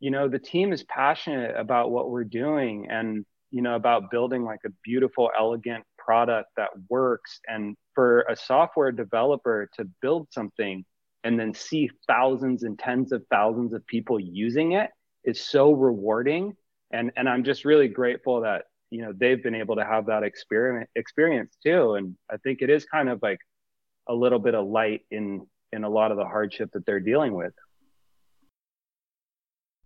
you 0.00 0.10
know, 0.10 0.28
the 0.28 0.38
team 0.38 0.72
is 0.72 0.82
passionate 0.82 1.56
about 1.56 1.90
what 1.90 2.10
we're 2.10 2.24
doing 2.24 2.88
and, 2.90 3.24
you 3.50 3.62
know, 3.62 3.76
about 3.76 4.10
building 4.10 4.42
like 4.42 4.60
a 4.66 4.70
beautiful, 4.82 5.30
elegant 5.38 5.84
product 6.04 6.48
that 6.56 6.70
works. 6.88 7.40
And 7.46 7.76
for 7.94 8.22
a 8.28 8.36
software 8.36 8.92
developer 8.92 9.68
to 9.74 9.84
build 10.00 10.28
something 10.30 10.84
and 11.24 11.38
then 11.38 11.54
see 11.54 11.90
thousands 12.06 12.64
and 12.64 12.78
tens 12.78 13.12
of 13.12 13.22
thousands 13.30 13.72
of 13.72 13.86
people 13.86 14.18
using 14.18 14.72
it 14.72 14.90
is 15.24 15.40
so 15.40 15.72
rewarding. 15.72 16.54
And, 16.92 17.12
and 17.16 17.28
I'm 17.28 17.44
just 17.44 17.64
really 17.64 17.88
grateful 17.88 18.40
that 18.42 18.62
you 18.92 19.00
know 19.00 19.12
they've 19.18 19.42
been 19.42 19.54
able 19.54 19.74
to 19.76 19.84
have 19.84 20.06
that 20.06 20.22
experience 20.22 20.88
experience 20.94 21.56
too 21.64 21.94
and 21.94 22.14
i 22.30 22.36
think 22.36 22.60
it 22.60 22.68
is 22.68 22.84
kind 22.84 23.08
of 23.08 23.18
like 23.22 23.38
a 24.08 24.14
little 24.14 24.38
bit 24.38 24.54
of 24.54 24.66
light 24.66 25.00
in 25.10 25.46
in 25.72 25.82
a 25.82 25.88
lot 25.88 26.10
of 26.10 26.18
the 26.18 26.24
hardship 26.24 26.70
that 26.74 26.84
they're 26.84 27.00
dealing 27.00 27.32
with 27.32 27.54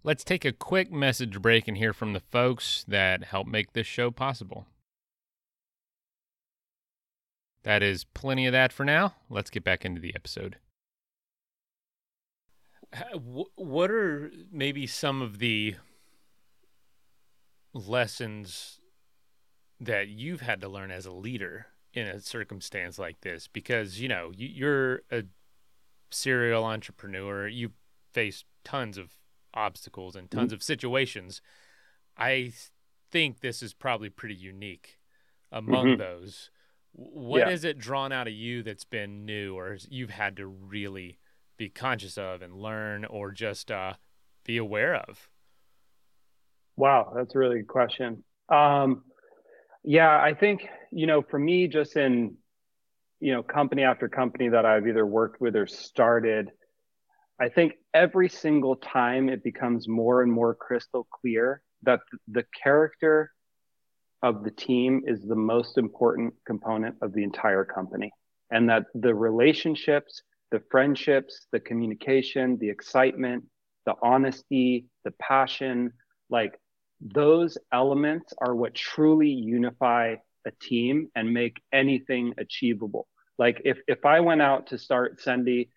let's 0.03 0.25
take 0.25 0.45
a 0.45 0.53
quick 0.53 0.91
message 0.91 1.41
break 1.41 1.69
and 1.69 1.79
hear 1.79 1.93
from 1.93 2.15
the 2.15 2.21
folks 2.21 2.85
that 2.89 3.23
help 3.23 3.47
make 3.47 3.73
this 3.75 3.87
show 3.87 4.11
possible 4.11 4.67
that 7.67 7.83
is 7.83 8.05
plenty 8.05 8.47
of 8.47 8.53
that 8.53 8.73
for 8.73 8.85
now. 8.85 9.15
Let's 9.29 9.51
get 9.51 9.65
back 9.65 9.85
into 9.85 10.01
the 10.01 10.15
episode. 10.15 10.57
What 13.57 13.91
are 13.91 14.31
maybe 14.53 14.87
some 14.87 15.21
of 15.21 15.41
the 15.41 15.75
lessons 17.75 18.81
that 19.81 20.07
you've 20.07 20.43
had 20.43 20.61
to 20.61 20.69
learn 20.69 20.93
as 20.93 21.07
a 21.07 21.13
leader 21.13 21.67
in 21.93 22.07
a 22.07 22.21
circumstance 22.21 23.01
like 23.01 23.23
this? 23.23 23.49
Because 23.53 24.01
you 24.01 24.07
know 24.07 24.31
you're 24.37 25.03
a 25.11 25.25
serial 26.13 26.65
entrepreneur. 26.65 27.49
You 27.49 27.73
face 28.13 28.45
tons 28.63 28.97
of 28.97 29.15
obstacles 29.55 30.15
and 30.15 30.31
tons 30.31 30.51
mm-hmm. 30.51 30.55
of 30.55 30.63
situations. 30.63 31.43
I 32.17 32.53
think 33.11 33.41
this 33.41 33.61
is 33.61 33.75
probably 33.75 34.09
pretty 34.09 34.37
unique 34.37 35.01
among 35.51 35.87
mm-hmm. 35.87 36.01
those 36.01 36.51
What 36.99 37.41
yeah. 37.41 37.51
is 37.51 37.65
it 37.65 37.79
drawn 37.79 38.11
out 38.11 38.27
of 38.27 38.33
you 38.33 38.63
that's 38.63 38.85
been 38.85 39.27
new 39.27 39.55
or 39.55 39.77
you've 39.91 40.11
had 40.11 40.37
to 40.39 40.47
really 40.47 41.19
be 41.59 41.69
conscious 41.69 42.17
of 42.17 42.41
and 42.43 42.55
learn 42.55 43.05
or 43.05 43.33
just 43.33 43.71
uh, 43.71 43.95
be 44.45 44.57
aware 44.57 44.95
of 44.95 45.29
wow 46.77 47.13
that's 47.17 47.35
a 47.35 47.39
really 47.39 47.57
good 47.57 47.69
question 47.69 48.23
um, 48.49 49.03
yeah, 49.87 50.21
I 50.21 50.35
think, 50.35 50.69
you 50.91 51.07
know, 51.07 51.23
for 51.23 51.39
me, 51.39 51.69
just 51.69 51.97
in, 51.97 52.37
you 53.21 53.33
know, 53.33 53.43
company 53.43 53.83
after 53.85 54.09
company 54.09 54.49
that 54.49 54.67
I've 54.67 54.87
either 54.87 55.07
worked 55.07 55.41
with 55.41 55.57
or 55.57 55.67
started, 55.67 56.51
I 57.41 57.49
think 57.49 57.75
every 57.95 58.29
single 58.29 58.77
time 58.77 59.29
it 59.29 59.45
becomes 59.45 59.89
more 59.89 60.23
and 60.23 60.33
more 60.33 60.55
crystal 60.55 61.07
clear 61.11 61.63
that 61.83 62.01
the 62.29 62.45
character 62.63 63.33
of 64.23 64.45
the 64.45 64.51
team 64.51 65.03
is 65.07 65.23
the 65.23 65.37
most 65.37 65.79
important 65.79 66.35
component 66.47 66.97
of 67.03 67.13
the 67.13 67.23
entire 67.23 67.65
company. 67.65 68.11
And 68.51 68.69
that 68.71 68.85
the 68.95 69.15
relationships, 69.15 70.23
the 70.51 70.63
friendships, 70.71 71.47
the 71.53 71.61
communication, 71.61 72.59
the 72.59 72.71
excitement, 72.71 73.45
the 73.85 73.95
honesty, 74.03 74.87
the 75.05 75.13
passion, 75.13 75.93
like 76.31 76.59
those 77.01 77.59
elements 77.73 78.33
are 78.39 78.55
what 78.55 78.75
truly 78.75 79.29
unify 79.31 80.17
a 80.47 80.51
team 80.61 81.09
and 81.15 81.33
make 81.33 81.61
anything 81.73 82.35
achievable. 82.39 83.09
Like 83.39 83.61
if 83.65 83.79
if 83.87 84.05
I 84.07 84.21
went 84.21 84.43
out 84.43 84.69
to 84.69 84.79
start 84.79 85.21
Sendy 85.21 85.69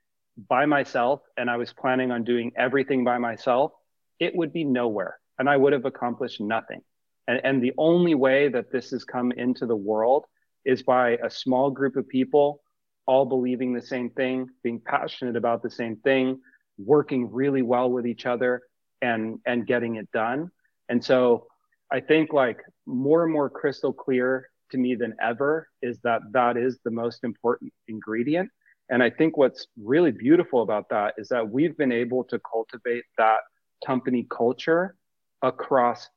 by 0.48 0.66
myself 0.66 1.22
and 1.38 1.50
I 1.50 1.58
was 1.58 1.74
planning 1.74 2.12
on 2.12 2.24
doing 2.24 2.52
everything 2.56 3.04
by 3.04 3.18
myself, 3.18 3.74
it 4.20 4.36
would 4.36 4.54
be 4.54 4.64
nowhere 4.64 5.20
and 5.38 5.50
I 5.50 5.58
would 5.58 5.74
have 5.74 5.86
accomplished 5.86 6.40
nothing. 6.40 6.82
And, 7.30 7.40
and 7.44 7.64
the 7.64 7.74
only 7.78 8.16
way 8.16 8.50
that 8.50 8.72
this 8.72 8.90
has 8.90 9.06
come 9.06 9.32
into 9.32 9.68
the 9.68 9.76
world 9.76 10.26
is 10.66 10.82
by 10.82 11.12
a 11.24 11.30
small 11.30 11.70
group 11.70 11.96
of 11.96 12.10
people 12.10 12.62
all 13.06 13.26
believing 13.26 13.74
the 13.74 13.82
same 13.82 14.10
thing, 14.10 14.48
being 14.64 14.80
passionate 14.80 15.36
about 15.36 15.64
the 15.64 15.70
same 15.70 15.96
thing, 15.98 16.40
working 16.78 17.32
really 17.32 17.62
well 17.62 17.90
with 17.90 18.06
each 18.06 18.26
other 18.26 18.62
and 19.02 19.40
and 19.46 19.68
getting 19.68 19.96
it 19.96 20.12
done. 20.12 20.50
And 20.90 21.04
so 21.04 21.48
I 21.92 22.00
think 22.00 22.34
like 22.34 22.60
more 22.86 23.24
and 23.24 23.32
more 23.32 23.50
crystal 23.50 23.94
clear 23.94 24.50
to 24.72 24.78
me 24.78 24.96
than 24.96 25.16
ever 25.22 25.68
is 25.82 26.00
that 26.04 26.22
that 26.32 26.58
is 26.58 26.80
the 26.84 26.92
most 26.92 27.24
important 27.24 27.72
ingredient. 27.88 28.50
And 28.90 29.04
I 29.04 29.10
think 29.10 29.38
what's 29.38 29.68
really 29.82 30.12
beautiful 30.12 30.62
about 30.64 30.90
that 30.90 31.14
is 31.18 31.30
that 31.30 31.48
we've 31.48 31.78
been 31.78 31.92
able 31.92 32.24
to 32.26 32.40
cultivate 32.40 33.04
that 33.18 33.40
company 33.86 34.28
culture 34.30 34.96
across, 35.42 36.10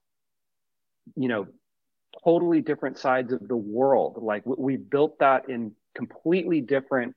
you 1.17 1.29
know, 1.29 1.47
totally 2.25 2.61
different 2.61 2.99
sides 2.99 3.33
of 3.33 3.47
the 3.49 3.57
world. 3.57 4.19
Like 4.21 4.43
we 4.45 4.77
built 4.77 5.19
that 5.21 5.49
in 5.49 5.73
completely 5.95 6.61
different, 6.61 7.15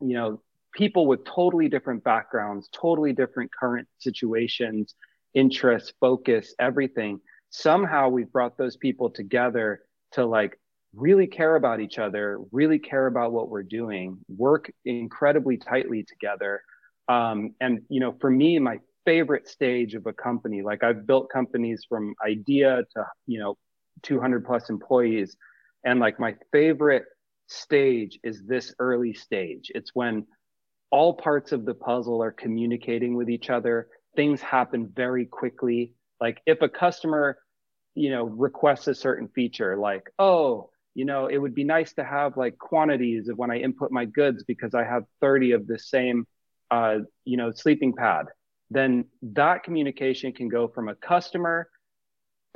you 0.00 0.14
know, 0.14 0.40
people 0.72 1.06
with 1.06 1.24
totally 1.24 1.68
different 1.68 2.02
backgrounds, 2.04 2.68
totally 2.72 3.12
different 3.12 3.50
current 3.52 3.88
situations 3.98 4.94
interests, 5.34 5.92
focus, 6.00 6.54
everything. 6.58 7.20
Somehow 7.50 8.08
we've 8.08 8.30
brought 8.30 8.56
those 8.56 8.76
people 8.76 9.10
together 9.10 9.80
to 10.12 10.24
like 10.24 10.58
really 10.94 11.26
care 11.26 11.56
about 11.56 11.80
each 11.80 11.98
other, 11.98 12.38
really 12.50 12.78
care 12.78 13.06
about 13.06 13.32
what 13.32 13.48
we're 13.48 13.62
doing, 13.62 14.18
work 14.28 14.70
incredibly 14.84 15.56
tightly 15.56 16.04
together. 16.04 16.62
Um, 17.08 17.54
and, 17.60 17.82
you 17.88 18.00
know, 18.00 18.14
for 18.20 18.30
me, 18.30 18.58
my 18.58 18.80
favorite 19.04 19.48
stage 19.48 19.94
of 19.94 20.06
a 20.06 20.12
company, 20.12 20.62
like 20.62 20.82
I've 20.82 21.06
built 21.06 21.30
companies 21.30 21.84
from 21.88 22.14
idea 22.24 22.82
to, 22.94 23.06
you 23.26 23.40
know, 23.40 23.56
200 24.02 24.44
plus 24.44 24.70
employees. 24.70 25.36
And 25.84 26.00
like 26.00 26.18
my 26.20 26.36
favorite 26.52 27.04
stage 27.48 28.18
is 28.22 28.42
this 28.46 28.74
early 28.78 29.12
stage. 29.14 29.70
It's 29.74 29.90
when 29.94 30.26
all 30.90 31.14
parts 31.14 31.52
of 31.52 31.64
the 31.64 31.74
puzzle 31.74 32.22
are 32.22 32.32
communicating 32.32 33.16
with 33.16 33.30
each 33.30 33.50
other 33.50 33.88
things 34.16 34.40
happen 34.40 34.90
very 34.94 35.26
quickly. 35.26 35.94
Like 36.20 36.40
if 36.46 36.62
a 36.62 36.68
customer, 36.68 37.38
you 37.94 38.10
know, 38.10 38.24
requests 38.24 38.88
a 38.88 38.94
certain 38.94 39.28
feature, 39.28 39.76
like, 39.76 40.10
oh, 40.18 40.70
you 40.94 41.04
know, 41.04 41.26
it 41.26 41.38
would 41.38 41.54
be 41.54 41.64
nice 41.64 41.94
to 41.94 42.04
have 42.04 42.36
like 42.36 42.58
quantities 42.58 43.28
of 43.28 43.38
when 43.38 43.50
I 43.50 43.58
input 43.58 43.90
my 43.90 44.04
goods 44.04 44.44
because 44.44 44.74
I 44.74 44.84
have 44.84 45.04
30 45.20 45.52
of 45.52 45.66
the 45.66 45.78
same, 45.78 46.26
uh, 46.70 46.98
you 47.24 47.36
know, 47.36 47.52
sleeping 47.52 47.94
pad. 47.94 48.26
Then 48.72 49.06
that 49.22 49.62
communication 49.62 50.32
can 50.32 50.48
go 50.48 50.68
from 50.68 50.88
a 50.88 50.94
customer 50.94 51.68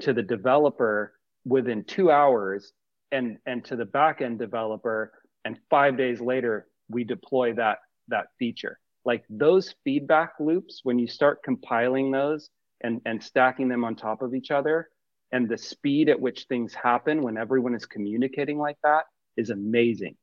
to 0.02 0.12
the 0.12 0.22
developer 0.22 1.12
within 1.44 1.84
two 1.84 2.10
hours 2.10 2.72
and, 3.12 3.38
and 3.46 3.64
to 3.66 3.76
the 3.76 3.84
backend 3.84 4.38
developer. 4.38 5.12
And 5.44 5.58
five 5.70 5.96
days 5.96 6.20
later, 6.20 6.66
we 6.88 7.04
deploy 7.04 7.54
that, 7.54 7.78
that 8.08 8.26
feature 8.38 8.78
like 9.06 9.24
those 9.30 9.74
feedback 9.84 10.32
loops 10.40 10.80
when 10.82 10.98
you 10.98 11.06
start 11.06 11.42
compiling 11.42 12.10
those 12.10 12.50
and, 12.82 13.00
and 13.06 13.22
stacking 13.22 13.68
them 13.68 13.84
on 13.84 13.94
top 13.94 14.20
of 14.20 14.34
each 14.34 14.50
other 14.50 14.88
and 15.32 15.48
the 15.48 15.56
speed 15.56 16.08
at 16.08 16.20
which 16.20 16.44
things 16.48 16.74
happen 16.74 17.22
when 17.22 17.38
everyone 17.38 17.74
is 17.74 17.86
communicating 17.86 18.58
like 18.58 18.76
that 18.82 19.04
is 19.36 19.50
amazing 19.50 20.14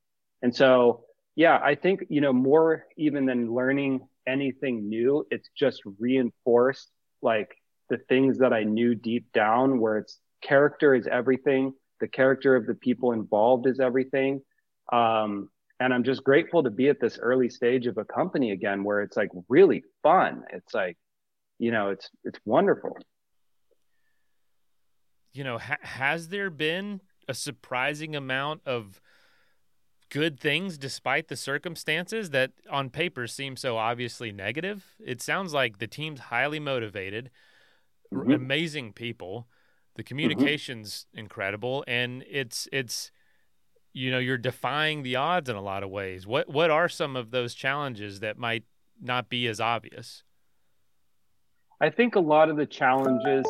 and 0.44 0.54
so 0.56 1.06
yeah 1.36 1.60
i 1.64 1.74
think 1.74 2.04
you 2.10 2.22
know 2.22 2.34
more 2.34 2.86
even 2.98 3.26
than 3.26 3.54
learning 3.54 4.08
anything 4.28 4.88
new 4.88 5.26
it's 5.32 5.50
just 5.58 5.82
reinforced 6.00 6.92
like 7.22 7.56
the 7.90 7.98
things 8.10 8.38
that 8.38 8.54
i 8.54 8.64
knew 8.64 8.96
deep 8.96 9.32
down 9.34 9.80
where 9.80 9.98
it's 9.98 10.20
character 10.42 10.94
is 10.96 11.08
everything 11.08 11.74
the 12.04 12.08
character 12.10 12.58
of 12.58 12.66
the 12.66 12.76
people 12.76 13.14
involved 13.14 13.66
is 13.66 13.80
everything. 13.80 14.42
Um, 14.92 15.50
and 15.80 15.94
i'm 15.94 16.04
just 16.04 16.24
grateful 16.24 16.62
to 16.64 16.70
be 16.70 16.90
at 16.90 17.00
this 17.00 17.18
early 17.18 17.50
stage 17.50 17.88
of 17.88 17.98
a 17.98 18.04
company 18.06 18.52
again 18.52 18.84
where 18.84 19.02
it's 19.02 19.16
like 19.16 19.30
really 19.48 19.84
fun. 20.04 20.44
It's 20.52 20.74
like 20.74 20.98
you 21.60 21.72
know 21.72 21.90
it's 21.90 22.10
it's 22.26 22.38
wonderful. 22.46 22.98
You 25.32 25.46
know 25.46 25.58
ha- 25.58 25.78
has 25.82 26.28
there 26.28 26.50
been 26.50 27.00
a 27.30 27.34
surprising 27.34 28.18
amount 28.18 28.62
of 28.66 29.02
good 30.14 30.40
things 30.40 30.78
despite 30.78 31.28
the 31.28 31.36
circumstances 31.36 32.30
that 32.30 32.52
on 32.70 32.92
paper 32.92 33.26
seem 33.26 33.58
so 33.58 33.78
obviously 33.78 34.32
negative. 34.32 34.86
It 35.04 35.24
sounds 35.24 35.56
like 35.56 35.80
the 35.80 35.88
team's 35.88 36.20
highly 36.20 36.60
motivated, 36.60 37.32
mm-hmm. 38.14 38.32
amazing 38.32 38.94
people. 38.94 39.48
The 39.96 40.04
mm-hmm. 40.04 40.08
communication's 40.08 41.08
mm-hmm. 41.10 41.22
incredible, 41.22 41.84
and 41.88 42.24
it's 42.30 42.70
it's 42.72 43.12
you 43.92 44.12
know 44.12 44.20
you're 44.20 44.38
defying 44.38 45.02
the 45.02 45.16
odds 45.16 45.50
in 45.50 45.56
a 45.56 45.62
lot 45.62 45.82
of 45.82 45.90
ways. 45.90 46.28
What 46.28 46.48
what 46.48 46.70
are 46.70 46.88
some 46.88 47.16
of 47.16 47.32
those 47.32 47.56
challenges 47.56 48.20
that 48.20 48.38
might 48.38 48.66
not 49.02 49.30
be 49.30 49.48
as 49.48 49.60
obvious? 49.60 50.24
I 51.82 51.90
think 51.90 52.16
a 52.16 52.20
lot 52.20 52.50
of 52.50 52.58
the 52.58 52.68
challenges 52.68 53.46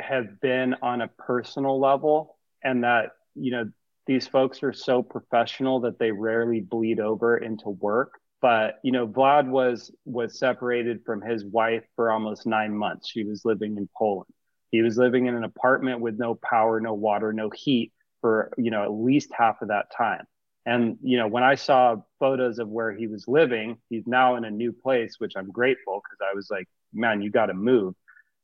have 0.00 0.40
been 0.40 0.74
on 0.80 1.02
a 1.02 1.08
personal 1.08 1.78
level, 1.78 2.38
and 2.64 2.82
that 2.82 3.10
you 3.34 3.52
know 3.52 3.70
these 4.06 4.26
folks 4.26 4.62
are 4.62 4.72
so 4.72 5.02
professional 5.02 5.80
that 5.80 5.98
they 5.98 6.10
rarely 6.10 6.60
bleed 6.60 7.00
over 7.00 7.36
into 7.36 7.70
work. 7.70 8.18
But 8.40 8.80
you 8.82 8.90
know 8.90 9.06
vlad 9.06 9.48
was 9.48 9.92
was 10.04 10.38
separated 10.38 11.04
from 11.04 11.22
his 11.22 11.44
wife 11.44 11.84
for 11.94 12.10
almost 12.10 12.46
nine 12.46 12.74
months. 12.76 13.08
She 13.08 13.24
was 13.24 13.44
living 13.44 13.76
in 13.76 13.88
poland. 13.96 14.32
He 14.72 14.82
was 14.82 14.96
living 14.96 15.26
in 15.26 15.36
an 15.36 15.44
apartment 15.44 16.00
with 16.00 16.18
no 16.18 16.34
power 16.34 16.80
no 16.80 16.94
water 16.94 17.32
no 17.32 17.50
heat 17.50 17.92
for 18.20 18.52
you 18.58 18.72
know 18.72 18.82
at 18.82 18.92
least 18.92 19.30
half 19.32 19.62
of 19.62 19.68
that 19.68 19.86
time. 19.96 20.24
And 20.66 20.98
you 21.02 21.18
know 21.18 21.28
when 21.28 21.44
i 21.44 21.54
saw 21.54 21.96
photos 22.18 22.58
of 22.58 22.68
where 22.68 22.92
he 22.92 23.06
was 23.06 23.28
living 23.28 23.78
he's 23.90 24.06
now 24.08 24.34
in 24.34 24.44
a 24.44 24.50
new 24.50 24.72
place 24.72 25.16
which 25.18 25.34
i'm 25.36 25.50
grateful 25.50 26.02
because 26.02 26.18
i 26.28 26.34
was 26.34 26.48
like 26.50 26.68
man 26.92 27.22
you 27.22 27.30
got 27.30 27.46
to 27.46 27.54
move. 27.54 27.94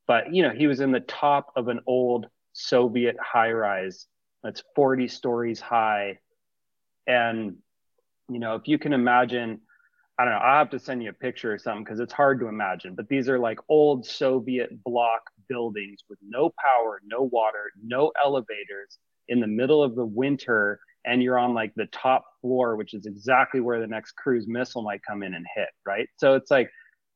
But 0.07 0.33
you 0.33 0.45
know 0.45 0.51
he 0.51 0.69
was 0.69 0.79
in 0.79 0.93
the 0.93 1.01
top 1.01 1.53
of 1.57 1.67
an 1.67 1.81
old 1.89 2.27
soviet 2.53 3.17
high 3.21 3.51
rise 3.51 4.07
that's 4.43 4.63
40 4.75 5.09
stories 5.09 5.61
high. 5.61 6.19
And, 7.07 7.57
you 8.29 8.39
know, 8.39 8.55
if 8.55 8.63
you 8.67 8.79
can 8.79 8.93
imagine, 8.93 9.61
I 10.19 10.25
don't 10.25 10.35
know, 10.35 10.41
I'll 10.41 10.59
have 10.59 10.71
to 10.71 10.79
send 10.79 11.03
you 11.03 11.11
a 11.11 11.15
picture 11.15 11.53
or 11.53 11.59
something 11.59 11.85
because 11.85 12.01
it's 12.01 12.13
hard 12.13 12.41
to 12.41 12.49
imagine, 12.49 12.95
but 12.95 13.09
these 13.09 13.29
are 13.29 13.39
like 13.39 13.59
old 13.69 14.07
Soviet 14.07 14.83
block 14.85 15.23
buildings 15.49 16.01
with 16.09 16.19
no 16.23 16.53
power, 16.63 17.01
no 17.07 17.23
water, 17.23 17.71
no 17.83 18.13
elevators 18.23 18.99
in 19.29 19.41
the 19.41 19.47
middle 19.47 19.83
of 19.83 19.95
the 19.95 20.05
winter. 20.05 20.81
And 21.05 21.23
you're 21.23 21.39
on 21.39 21.55
like 21.55 21.73
the 21.75 21.87
top 21.87 22.25
floor, 22.43 22.77
which 22.77 22.93
is 22.93 23.07
exactly 23.07 23.61
where 23.61 23.81
the 23.81 23.87
next 23.87 24.13
cruise 24.13 24.47
missile 24.47 24.83
might 24.83 25.01
come 25.09 25.23
in 25.23 25.35
and 25.35 25.47
hit, 25.55 25.69
right? 25.87 26.09
So 26.17 26.35
it's 26.35 26.51
like, 26.51 26.71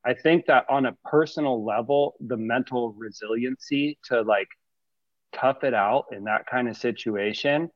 I 0.05 0.13
think 0.13 0.45
that 0.47 0.65
on 0.69 0.87
a 0.87 0.97
personal 1.05 1.63
level, 1.63 2.15
the 2.19 2.37
mental 2.37 2.93
resiliency 2.93 3.99
to 4.05 4.21
like 4.21 4.47
tough 5.33 5.63
it 5.63 5.73
out 5.73 6.05
in 6.11 6.25
that 6.25 6.45
kind 6.47 6.67
of 6.67 6.77
situation 6.77 7.69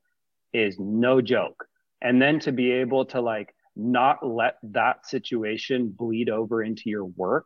is 0.53 0.77
no 0.79 1.21
joke. 1.21 1.65
And 2.01 2.21
then 2.21 2.39
to 2.41 2.51
be 2.51 2.71
able 2.71 3.05
to 3.07 3.21
like 3.21 3.53
not 3.75 4.25
let 4.25 4.55
that 4.63 5.05
situation 5.05 5.89
bleed 5.89 6.29
over 6.29 6.63
into 6.63 6.83
your 6.89 7.05
work, 7.05 7.45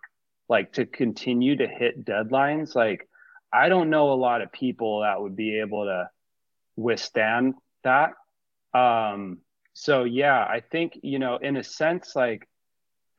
like 0.50 0.74
to 0.74 0.86
continue 0.86 1.56
to 1.58 1.68
hit 1.68 2.06
deadlines, 2.06 2.76
like 2.76 3.08
I 3.54 3.70
don't 3.70 3.90
know 3.90 4.12
a 4.12 4.16
lot 4.16 4.42
of 4.42 4.52
people 4.52 5.02
that 5.02 5.22
would 5.22 5.36
be 5.36 5.60
able 5.60 5.86
to 5.86 6.10
withstand 6.76 7.56
that. 7.84 8.12
Um, 8.74 9.40
so 9.74 10.04
yeah, 10.04 10.40
I 10.40 10.62
think, 10.72 11.00
you 11.02 11.20
know, 11.20 11.38
in 11.38 11.58
a 11.58 11.64
sense, 11.64 12.16
like 12.16 12.48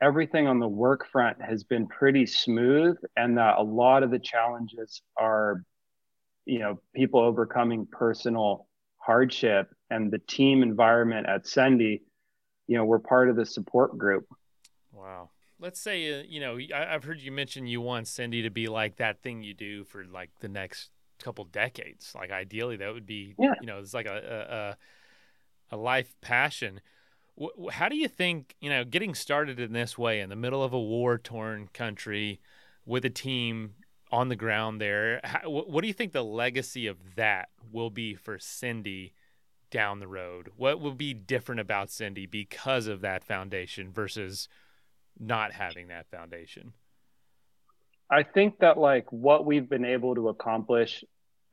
everything 0.01 0.47
on 0.47 0.59
the 0.59 0.68
work 0.68 1.07
front 1.11 1.40
has 1.40 1.64
been 1.64 1.86
pretty 1.86 2.26
smooth 2.26 2.97
and 3.16 3.38
that 3.38 3.59
a 3.59 3.62
lot 3.62 4.03
of 4.03 4.11
the 4.11 4.18
challenges 4.18 5.03
are 5.16 5.64
you 6.45 6.59
know 6.59 6.80
people 6.95 7.20
overcoming 7.20 7.86
personal 7.90 8.66
hardship 9.03 9.74
and 9.90 10.11
the 10.11 10.18
team 10.18 10.62
environment 10.62 11.26
at 11.28 11.45
Sendy, 11.45 12.03
you 12.66 12.76
know, 12.76 12.84
we're 12.84 13.01
part 13.01 13.28
of 13.28 13.36
the 13.36 13.45
support 13.45 13.99
group. 13.99 14.26
Wow. 14.93 15.30
Let's 15.59 15.80
say, 15.80 16.20
uh, 16.20 16.22
you 16.26 16.40
know, 16.40 16.59
I, 16.74 16.93
have 16.93 17.05
heard 17.05 17.20
you 17.20 17.32
mention 17.32 17.66
you 17.66 17.80
want 17.80 18.07
Sendy 18.07 18.43
to 18.43 18.51
be 18.51 18.68
like 18.68 18.97
that 18.97 19.22
thing 19.22 19.43
you 19.43 19.55
do 19.55 19.84
for 19.84 20.05
like 20.05 20.30
the 20.40 20.49
next 20.49 20.90
couple 21.22 21.45
decades. 21.45 22.12
Like 22.14 22.30
ideally, 22.30 22.76
that 22.76 22.93
would 22.93 23.07
be, 23.07 23.34
yeah. 23.38 23.55
you 23.61 23.66
know, 23.66 23.78
it's 23.78 23.95
like 23.95 24.07
a 24.07 24.76
a, 25.70 25.76
a 25.76 25.76
life 25.76 26.14
passion. 26.20 26.80
How 27.70 27.88
do 27.88 27.97
you 27.97 28.09
think, 28.09 28.57
you 28.61 28.70
know, 28.70 28.84
getting 28.84 29.14
started 29.14 29.59
in 29.59 29.72
this 29.72 29.97
way 29.97 30.20
in 30.20 30.30
the 30.30 30.36
middle 30.36 30.62
of 30.62 30.72
a 30.72 30.80
war 30.80 31.18
torn 31.18 31.68
country 31.72 32.40
with 32.84 33.05
a 33.05 33.11
team 33.11 33.74
on 34.12 34.28
the 34.28 34.36
ground 34.36 34.80
there. 34.80 35.20
How, 35.24 35.48
what 35.48 35.80
do 35.80 35.88
you 35.88 35.94
think 35.94 36.12
the 36.12 36.22
legacy 36.22 36.86
of 36.86 36.98
that 37.16 37.48
will 37.72 37.90
be 37.90 38.14
for 38.14 38.38
Sendy 38.38 39.12
down 39.70 39.98
the 39.98 40.06
road? 40.06 40.50
What 40.56 40.80
will 40.80 40.94
be 40.94 41.14
different 41.14 41.60
about 41.60 41.88
Sendy 41.88 42.30
because 42.30 42.86
of 42.86 43.00
that 43.00 43.24
foundation 43.24 43.90
versus 43.90 44.48
not 45.18 45.52
having 45.52 45.88
that 45.88 46.06
foundation? 46.08 46.74
I 48.10 48.22
think 48.22 48.58
that 48.58 48.76
like 48.76 49.10
what 49.10 49.46
we've 49.46 49.68
been 49.68 49.86
able 49.86 50.14
to 50.14 50.28
accomplish 50.28 51.02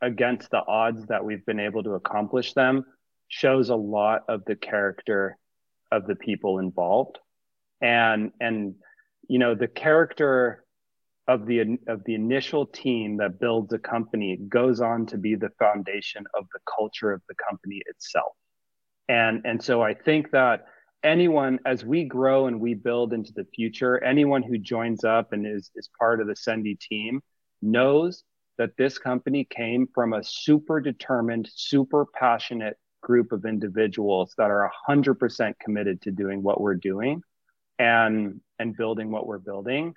against 0.01 0.51
the 0.51 0.61
odds 0.67 1.05
that 1.07 1.23
we've 1.23 1.45
been 1.45 1.59
able 1.59 1.83
to 1.83 1.91
accomplish 1.91 2.53
them 2.53 2.85
shows 3.29 3.69
a 3.69 3.75
lot 3.75 4.23
of 4.27 4.43
the 4.45 4.55
character 4.55 5.37
of 5.91 6.05
the 6.05 6.15
people 6.15 6.59
involved 6.59 7.17
and 7.81 8.31
and 8.39 8.75
you 9.27 9.39
know 9.39 9.55
the 9.55 9.67
character 9.67 10.63
of 11.29 11.45
the 11.45 11.77
of 11.87 12.03
the 12.05 12.15
initial 12.15 12.65
team 12.65 13.17
that 13.17 13.39
builds 13.39 13.71
a 13.71 13.77
company 13.77 14.37
goes 14.49 14.81
on 14.81 15.05
to 15.05 15.17
be 15.17 15.35
the 15.35 15.51
foundation 15.59 16.25
of 16.33 16.47
the 16.53 16.59
culture 16.75 17.11
of 17.11 17.21
the 17.29 17.35
company 17.35 17.81
itself. 17.85 18.33
And 19.07 19.41
and 19.45 19.63
so 19.63 19.81
i 19.81 19.93
think 19.93 20.31
that 20.31 20.65
anyone 21.03 21.59
as 21.65 21.85
we 21.85 22.03
grow 22.03 22.47
and 22.47 22.59
we 22.59 22.73
build 22.73 23.13
into 23.13 23.31
the 23.33 23.45
future 23.55 24.03
anyone 24.03 24.43
who 24.43 24.57
joins 24.57 25.03
up 25.03 25.31
and 25.31 25.45
is 25.47 25.71
is 25.75 25.89
part 25.97 26.19
of 26.19 26.27
the 26.27 26.33
sendy 26.33 26.77
team 26.79 27.21
knows 27.61 28.23
that 28.57 28.75
this 28.77 28.97
company 28.97 29.47
came 29.49 29.87
from 29.95 30.13
a 30.13 30.23
super 30.23 30.81
determined 30.81 31.47
super 31.53 32.05
passionate 32.13 32.77
group 33.01 33.31
of 33.31 33.45
individuals 33.45 34.33
that 34.37 34.51
are 34.51 34.69
100% 34.89 35.53
committed 35.61 36.01
to 36.01 36.11
doing 36.11 36.43
what 36.43 36.59
we're 36.59 36.75
doing 36.75 37.21
and 37.77 38.41
and 38.59 38.75
building 38.75 39.09
what 39.09 39.25
we're 39.25 39.37
building 39.51 39.93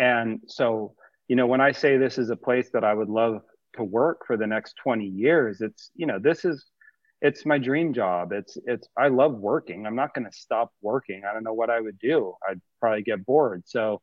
and 0.00 0.40
so, 0.46 0.94
you 1.28 1.36
know, 1.36 1.46
when 1.46 1.60
I 1.60 1.72
say 1.72 1.98
this 1.98 2.16
is 2.16 2.30
a 2.30 2.36
place 2.36 2.70
that 2.72 2.84
I 2.84 2.94
would 2.94 3.10
love 3.10 3.42
to 3.76 3.84
work 3.84 4.26
for 4.26 4.38
the 4.38 4.46
next 4.46 4.76
20 4.82 5.04
years, 5.04 5.60
it's, 5.60 5.90
you 5.94 6.06
know, 6.06 6.18
this 6.18 6.46
is, 6.46 6.64
it's 7.20 7.44
my 7.44 7.58
dream 7.58 7.92
job. 7.92 8.32
It's, 8.32 8.56
it's, 8.64 8.88
I 8.96 9.08
love 9.08 9.34
working. 9.34 9.86
I'm 9.86 9.94
not 9.94 10.14
going 10.14 10.24
to 10.24 10.32
stop 10.32 10.72
working. 10.80 11.22
I 11.28 11.34
don't 11.34 11.44
know 11.44 11.52
what 11.52 11.68
I 11.68 11.82
would 11.82 11.98
do. 11.98 12.32
I'd 12.48 12.62
probably 12.80 13.02
get 13.02 13.26
bored. 13.26 13.64
So, 13.66 14.00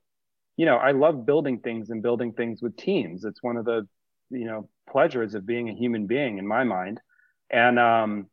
you 0.55 0.67
know, 0.67 0.77
I 0.77 0.91
love 0.91 1.25
building 1.25 1.61
things 1.61 1.89
and 1.89 2.03
building 2.03 2.31
things 2.31 2.61
with 2.61 2.77
teams. 2.77 3.25
It's 3.25 3.41
one 3.41 3.57
of 3.57 3.65
the, 3.65 3.87
you 4.29 4.45
know, 4.45 4.69
pleasures 4.87 5.33
of 5.33 5.47
being 5.47 5.67
a 5.67 5.73
human 5.73 6.05
being 6.05 6.37
in 6.37 6.47
my 6.47 6.63
mind. 6.63 7.01
And, 7.49 7.79
um, 7.79 8.27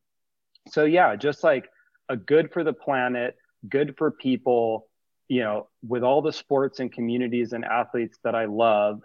so 0.68 0.84
yeah, 0.84 1.16
just 1.16 1.42
like 1.42 1.66
a 2.10 2.16
good 2.16 2.52
for 2.52 2.62
the 2.62 2.74
planet, 2.74 3.36
good 3.66 3.94
for 3.96 4.10
people, 4.10 4.86
you 5.28 5.40
know, 5.42 5.68
with 5.86 6.02
all 6.02 6.22
the 6.22 6.32
sports 6.32 6.80
and 6.80 6.92
communities 6.92 7.52
and 7.52 7.64
athletes 7.64 8.18
that 8.24 8.34
I 8.34 8.44
love, 8.44 9.00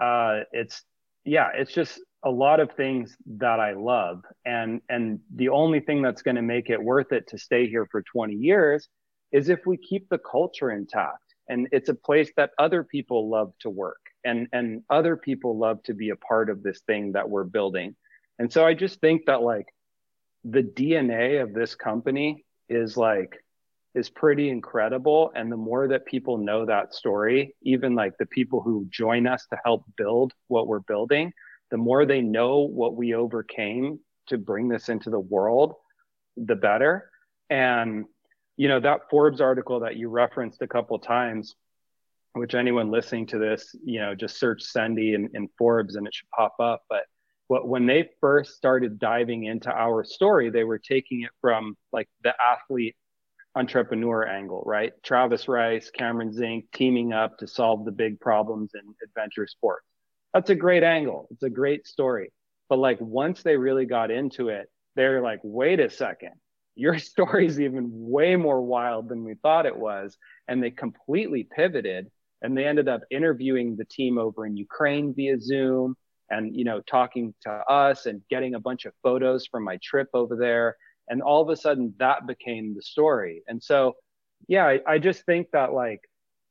uh, 0.00 0.40
it's 0.52 0.82
yeah, 1.24 1.48
it's 1.54 1.72
just 1.72 2.00
a 2.24 2.30
lot 2.30 2.60
of 2.60 2.70
things 2.72 3.16
that 3.38 3.60
I 3.60 3.72
love, 3.72 4.22
and 4.44 4.80
and 4.88 5.20
the 5.34 5.48
only 5.48 5.80
thing 5.80 6.02
that's 6.02 6.22
going 6.22 6.36
to 6.36 6.42
make 6.42 6.70
it 6.70 6.82
worth 6.82 7.12
it 7.12 7.28
to 7.28 7.38
stay 7.38 7.68
here 7.68 7.86
for 7.90 8.02
20 8.02 8.34
years 8.34 8.88
is 9.32 9.48
if 9.48 9.60
we 9.66 9.76
keep 9.76 10.08
the 10.08 10.18
culture 10.18 10.70
intact, 10.70 11.34
and 11.48 11.68
it's 11.72 11.88
a 11.88 11.94
place 11.94 12.30
that 12.36 12.50
other 12.58 12.84
people 12.84 13.28
love 13.28 13.52
to 13.60 13.70
work, 13.70 14.00
and 14.24 14.48
and 14.52 14.82
other 14.88 15.16
people 15.16 15.58
love 15.58 15.82
to 15.84 15.94
be 15.94 16.10
a 16.10 16.16
part 16.16 16.48
of 16.50 16.62
this 16.62 16.80
thing 16.86 17.12
that 17.12 17.28
we're 17.28 17.44
building, 17.44 17.96
and 18.38 18.52
so 18.52 18.64
I 18.64 18.74
just 18.74 19.00
think 19.00 19.26
that 19.26 19.42
like 19.42 19.66
the 20.44 20.62
DNA 20.62 21.42
of 21.42 21.52
this 21.52 21.74
company 21.74 22.44
is 22.68 22.96
like 22.96 23.42
is 23.96 24.10
pretty 24.10 24.50
incredible. 24.50 25.32
And 25.34 25.50
the 25.50 25.56
more 25.56 25.88
that 25.88 26.04
people 26.04 26.36
know 26.36 26.66
that 26.66 26.94
story, 26.94 27.56
even 27.62 27.94
like 27.94 28.18
the 28.18 28.26
people 28.26 28.60
who 28.60 28.86
join 28.90 29.26
us 29.26 29.46
to 29.46 29.58
help 29.64 29.84
build 29.96 30.34
what 30.48 30.68
we're 30.68 30.80
building, 30.80 31.32
the 31.70 31.78
more 31.78 32.04
they 32.04 32.20
know 32.20 32.58
what 32.58 32.94
we 32.94 33.14
overcame 33.14 33.98
to 34.26 34.36
bring 34.36 34.68
this 34.68 34.90
into 34.90 35.08
the 35.08 35.18
world, 35.18 35.76
the 36.36 36.54
better. 36.54 37.10
And, 37.48 38.04
you 38.58 38.68
know, 38.68 38.80
that 38.80 39.08
Forbes 39.08 39.40
article 39.40 39.80
that 39.80 39.96
you 39.96 40.10
referenced 40.10 40.60
a 40.60 40.68
couple 40.68 40.98
times, 40.98 41.56
which 42.34 42.54
anyone 42.54 42.90
listening 42.90 43.26
to 43.28 43.38
this, 43.38 43.74
you 43.82 43.98
know, 44.00 44.14
just 44.14 44.38
search 44.38 44.62
Sendy 44.62 45.14
and, 45.14 45.48
Forbes 45.56 45.96
and 45.96 46.06
it 46.06 46.14
should 46.14 46.28
pop 46.36 46.56
up. 46.60 46.82
But 46.90 47.04
what, 47.46 47.66
when 47.66 47.86
they 47.86 48.10
first 48.20 48.56
started 48.56 48.98
diving 48.98 49.44
into 49.44 49.70
our 49.70 50.04
story, 50.04 50.50
they 50.50 50.64
were 50.64 50.78
taking 50.78 51.22
it 51.22 51.30
from 51.40 51.78
like 51.92 52.10
the 52.22 52.34
athlete 52.38 52.94
entrepreneur 53.56 54.26
angle, 54.26 54.62
right? 54.66 54.92
Travis 55.02 55.48
Rice, 55.48 55.90
Cameron 55.90 56.32
Zink 56.32 56.66
teaming 56.72 57.12
up 57.12 57.38
to 57.38 57.48
solve 57.48 57.84
the 57.84 57.90
big 57.92 58.20
problems 58.20 58.72
in 58.74 58.94
adventure 59.02 59.46
sports. 59.46 59.86
That's 60.34 60.50
a 60.50 60.54
great 60.54 60.82
angle. 60.82 61.26
It's 61.30 61.42
a 61.42 61.50
great 61.50 61.86
story. 61.86 62.32
But 62.68 62.78
like 62.78 63.00
once 63.00 63.42
they 63.42 63.56
really 63.56 63.86
got 63.86 64.10
into 64.10 64.50
it, 64.50 64.68
they're 64.94 65.22
like, 65.22 65.40
wait 65.42 65.80
a 65.80 65.90
second. 65.90 66.32
your 66.74 66.98
story 67.12 67.46
is 67.46 67.58
even 67.58 67.88
way 67.90 68.36
more 68.36 68.60
wild 68.60 69.08
than 69.08 69.24
we 69.24 69.34
thought 69.34 69.66
it 69.66 69.76
was. 69.76 70.16
And 70.46 70.62
they 70.62 70.70
completely 70.70 71.44
pivoted 71.44 72.08
and 72.42 72.56
they 72.56 72.66
ended 72.66 72.88
up 72.88 73.00
interviewing 73.10 73.76
the 73.76 73.86
team 73.86 74.18
over 74.18 74.44
in 74.44 74.56
Ukraine 74.56 75.14
via 75.14 75.40
Zoom 75.40 75.96
and, 76.28 76.54
you 76.54 76.64
know, 76.64 76.80
talking 76.80 77.34
to 77.42 77.50
us 77.50 78.04
and 78.04 78.20
getting 78.28 78.54
a 78.54 78.60
bunch 78.60 78.84
of 78.84 78.92
photos 79.02 79.46
from 79.46 79.64
my 79.64 79.78
trip 79.82 80.08
over 80.12 80.36
there. 80.36 80.76
And 81.08 81.22
all 81.22 81.42
of 81.42 81.48
a 81.48 81.56
sudden 81.56 81.94
that 81.98 82.26
became 82.26 82.74
the 82.74 82.82
story. 82.82 83.42
And 83.46 83.62
so, 83.62 83.96
yeah, 84.48 84.66
I, 84.66 84.80
I 84.86 84.98
just 84.98 85.24
think 85.24 85.48
that 85.52 85.72
like 85.72 86.00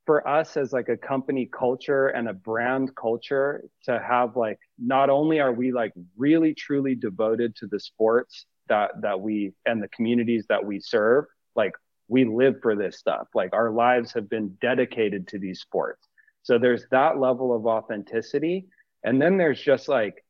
for 0.05 0.27
us 0.27 0.55
as 0.55 0.71
like 0.71 0.89
a 0.89 0.97
company 0.97 1.49
culture 1.51 2.07
and 2.07 2.29
a 2.29 2.33
brand 2.33 2.95
culture 2.95 3.63
to 3.83 3.99
have 3.99 4.35
like, 4.35 4.59
not 4.77 5.09
only 5.09 5.39
are 5.39 5.51
we 5.51 5.71
like 5.71 5.93
really 6.17 6.53
truly 6.53 6.95
devoted 6.95 7.55
to 7.57 7.67
the 7.67 7.79
sports 7.79 8.45
that 8.67 8.91
that 9.01 9.19
we 9.19 9.53
and 9.65 9.81
the 9.81 9.87
communities 9.89 10.45
that 10.49 10.65
we 10.65 10.79
serve 10.79 11.25
like 11.55 11.73
we 12.07 12.25
live 12.25 12.55
for 12.61 12.75
this 12.75 12.97
stuff. 12.97 13.27
Like 13.33 13.53
our 13.53 13.71
lives 13.71 14.13
have 14.13 14.29
been 14.29 14.57
dedicated 14.61 15.27
to 15.29 15.39
these 15.39 15.61
sports. 15.61 16.07
So 16.43 16.57
there's 16.59 16.85
that 16.91 17.19
level 17.19 17.55
of 17.55 17.65
authenticity. 17.65 18.67
And 19.03 19.19
then 19.21 19.37
there's 19.37 19.59
just 19.61 19.87
like 19.87 20.23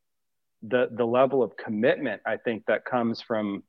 the 0.68 0.88
the 0.92 1.06
level 1.06 1.44
of 1.44 1.56
commitment 1.58 2.22
i 2.26 2.38
think 2.38 2.64
that 2.68 2.86
comes 2.86 3.22
from 3.22 3.64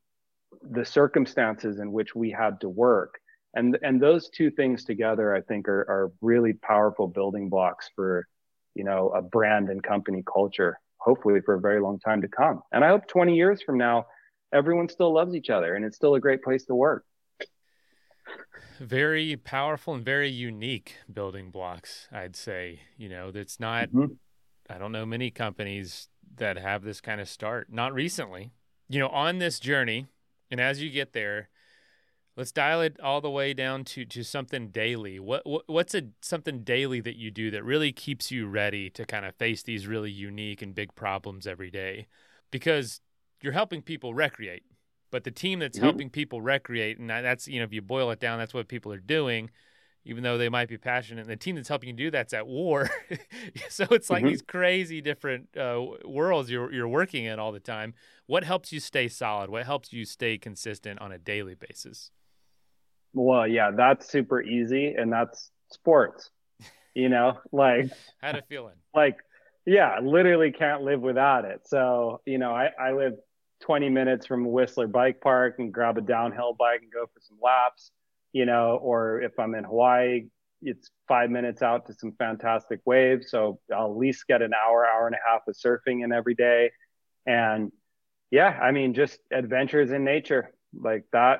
the 0.70 0.84
circumstances 0.84 1.78
in 1.78 1.92
which 1.92 2.14
we 2.14 2.30
had 2.30 2.60
to 2.60 2.68
work 2.68 3.18
and 3.54 3.78
and 3.82 4.00
those 4.00 4.28
two 4.30 4.50
things 4.50 4.84
together 4.84 5.34
i 5.34 5.40
think 5.40 5.68
are, 5.68 5.82
are 5.88 6.12
really 6.20 6.52
powerful 6.52 7.06
building 7.06 7.48
blocks 7.48 7.90
for 7.94 8.26
you 8.74 8.84
know 8.84 9.08
a 9.10 9.22
brand 9.22 9.68
and 9.70 9.82
company 9.82 10.22
culture 10.32 10.78
hopefully 10.98 11.40
for 11.44 11.54
a 11.54 11.60
very 11.60 11.80
long 11.80 11.98
time 11.98 12.20
to 12.20 12.28
come 12.28 12.62
and 12.72 12.84
i 12.84 12.88
hope 12.88 13.06
20 13.06 13.34
years 13.34 13.62
from 13.62 13.76
now 13.76 14.04
everyone 14.52 14.88
still 14.88 15.12
loves 15.12 15.34
each 15.34 15.50
other 15.50 15.74
and 15.74 15.84
it's 15.84 15.96
still 15.96 16.14
a 16.14 16.20
great 16.20 16.42
place 16.42 16.64
to 16.66 16.74
work. 16.74 17.04
Very 18.80 19.36
powerful 19.36 19.94
and 19.94 20.04
very 20.04 20.28
unique 20.28 20.96
building 21.12 21.50
blocks, 21.50 22.08
I'd 22.12 22.36
say. 22.36 22.80
You 22.96 23.08
know, 23.08 23.30
it's 23.34 23.58
not, 23.58 23.88
mm-hmm. 23.88 24.12
I 24.68 24.78
don't 24.78 24.92
know 24.92 25.06
many 25.06 25.30
companies 25.30 26.08
that 26.36 26.58
have 26.58 26.82
this 26.82 27.00
kind 27.00 27.20
of 27.20 27.28
start, 27.28 27.72
not 27.72 27.94
recently. 27.94 28.52
You 28.88 28.98
know, 28.98 29.08
on 29.08 29.38
this 29.38 29.58
journey, 29.58 30.06
and 30.50 30.60
as 30.60 30.82
you 30.82 30.90
get 30.90 31.12
there, 31.12 31.48
let's 32.36 32.52
dial 32.52 32.82
it 32.82 33.00
all 33.00 33.20
the 33.20 33.30
way 33.30 33.54
down 33.54 33.84
to 33.84 34.04
to 34.04 34.22
something 34.22 34.68
daily. 34.68 35.18
What, 35.18 35.46
what 35.46 35.64
what's 35.66 35.94
a 35.94 36.02
something 36.20 36.62
daily 36.62 37.00
that 37.00 37.16
you 37.16 37.30
do 37.30 37.50
that 37.50 37.64
really 37.64 37.92
keeps 37.92 38.30
you 38.30 38.46
ready 38.46 38.90
to 38.90 39.04
kind 39.04 39.24
of 39.24 39.34
face 39.36 39.62
these 39.62 39.86
really 39.86 40.10
unique 40.10 40.62
and 40.62 40.74
big 40.74 40.94
problems 40.94 41.46
every 41.46 41.70
day? 41.70 42.06
Because 42.50 43.00
you're 43.42 43.52
helping 43.52 43.82
people 43.82 44.14
recreate. 44.14 44.62
But 45.10 45.24
the 45.24 45.30
team 45.30 45.60
that's 45.60 45.78
mm-hmm. 45.78 45.86
helping 45.86 46.10
people 46.10 46.40
recreate, 46.40 46.98
and 46.98 47.08
that's 47.08 47.48
you 47.48 47.58
know 47.58 47.64
if 47.64 47.72
you 47.72 47.82
boil 47.82 48.10
it 48.10 48.20
down, 48.20 48.38
that's 48.38 48.54
what 48.54 48.68
people 48.68 48.92
are 48.92 48.98
doing, 48.98 49.50
even 50.06 50.22
though 50.22 50.38
they 50.38 50.48
might 50.48 50.68
be 50.68 50.78
passionate. 50.78 51.22
And 51.22 51.30
the 51.30 51.36
team 51.36 51.56
that's 51.56 51.68
helping 51.68 51.88
you 51.88 51.94
do 51.94 52.10
that's 52.10 52.32
at 52.32 52.46
war, 52.46 52.88
so 53.68 53.84
it's 53.90 54.08
like 54.08 54.22
mm-hmm. 54.22 54.30
these 54.30 54.42
crazy 54.42 55.00
different 55.00 55.48
uh, 55.56 55.84
worlds 56.04 56.50
you're 56.50 56.72
you're 56.72 56.88
working 56.88 57.24
in 57.24 57.38
all 57.38 57.52
the 57.52 57.60
time. 57.60 57.92
What 58.26 58.44
helps 58.44 58.72
you 58.72 58.80
stay 58.80 59.08
solid? 59.08 59.50
What 59.50 59.66
helps 59.66 59.92
you 59.92 60.04
stay 60.04 60.38
consistent 60.38 61.00
on 61.00 61.12
a 61.12 61.18
daily 61.18 61.54
basis? 61.54 62.10
Well, 63.12 63.46
yeah, 63.46 63.70
that's 63.72 64.08
super 64.08 64.40
easy, 64.40 64.94
and 64.94 65.12
that's 65.12 65.50
sports. 65.72 66.30
You 66.94 67.08
know, 67.08 67.38
like 67.52 67.90
had 68.22 68.36
a 68.36 68.42
feeling. 68.42 68.76
Like, 68.94 69.18
yeah, 69.66 69.98
literally 70.00 70.52
can't 70.52 70.82
live 70.82 71.00
without 71.00 71.44
it. 71.44 71.62
So, 71.66 72.20
you 72.24 72.38
know, 72.38 72.52
I 72.52 72.70
I 72.80 72.92
live 72.92 73.14
20 73.62 73.88
minutes 73.88 74.26
from 74.26 74.50
Whistler 74.50 74.86
Bike 74.86 75.20
Park 75.20 75.56
and 75.58 75.72
grab 75.72 75.98
a 75.98 76.00
downhill 76.00 76.54
bike 76.58 76.80
and 76.82 76.92
go 76.92 77.06
for 77.06 77.20
some 77.20 77.38
laps, 77.42 77.90
you 78.36 78.44
know, 78.44 78.78
or 78.82 79.22
if 79.22 79.32
I'm 79.38 79.54
in 79.54 79.64
Hawaii, 79.64 80.26
it's 80.60 80.90
five 81.08 81.30
minutes 81.30 81.62
out 81.62 81.86
to 81.86 81.94
some 81.94 82.12
fantastic 82.18 82.80
waves. 82.84 83.30
So 83.30 83.60
I'll 83.74 83.92
at 83.92 83.96
least 83.96 84.26
get 84.26 84.42
an 84.42 84.52
hour, 84.52 84.86
hour 84.86 85.06
and 85.06 85.16
a 85.16 85.18
half 85.26 85.48
of 85.48 85.56
surfing 85.56 86.04
in 86.04 86.12
every 86.12 86.34
day. 86.34 86.70
And 87.24 87.72
yeah, 88.30 88.48
I 88.48 88.72
mean, 88.72 88.92
just 88.92 89.18
adventures 89.32 89.90
in 89.90 90.04
nature 90.04 90.52
like 90.78 91.04
that. 91.14 91.38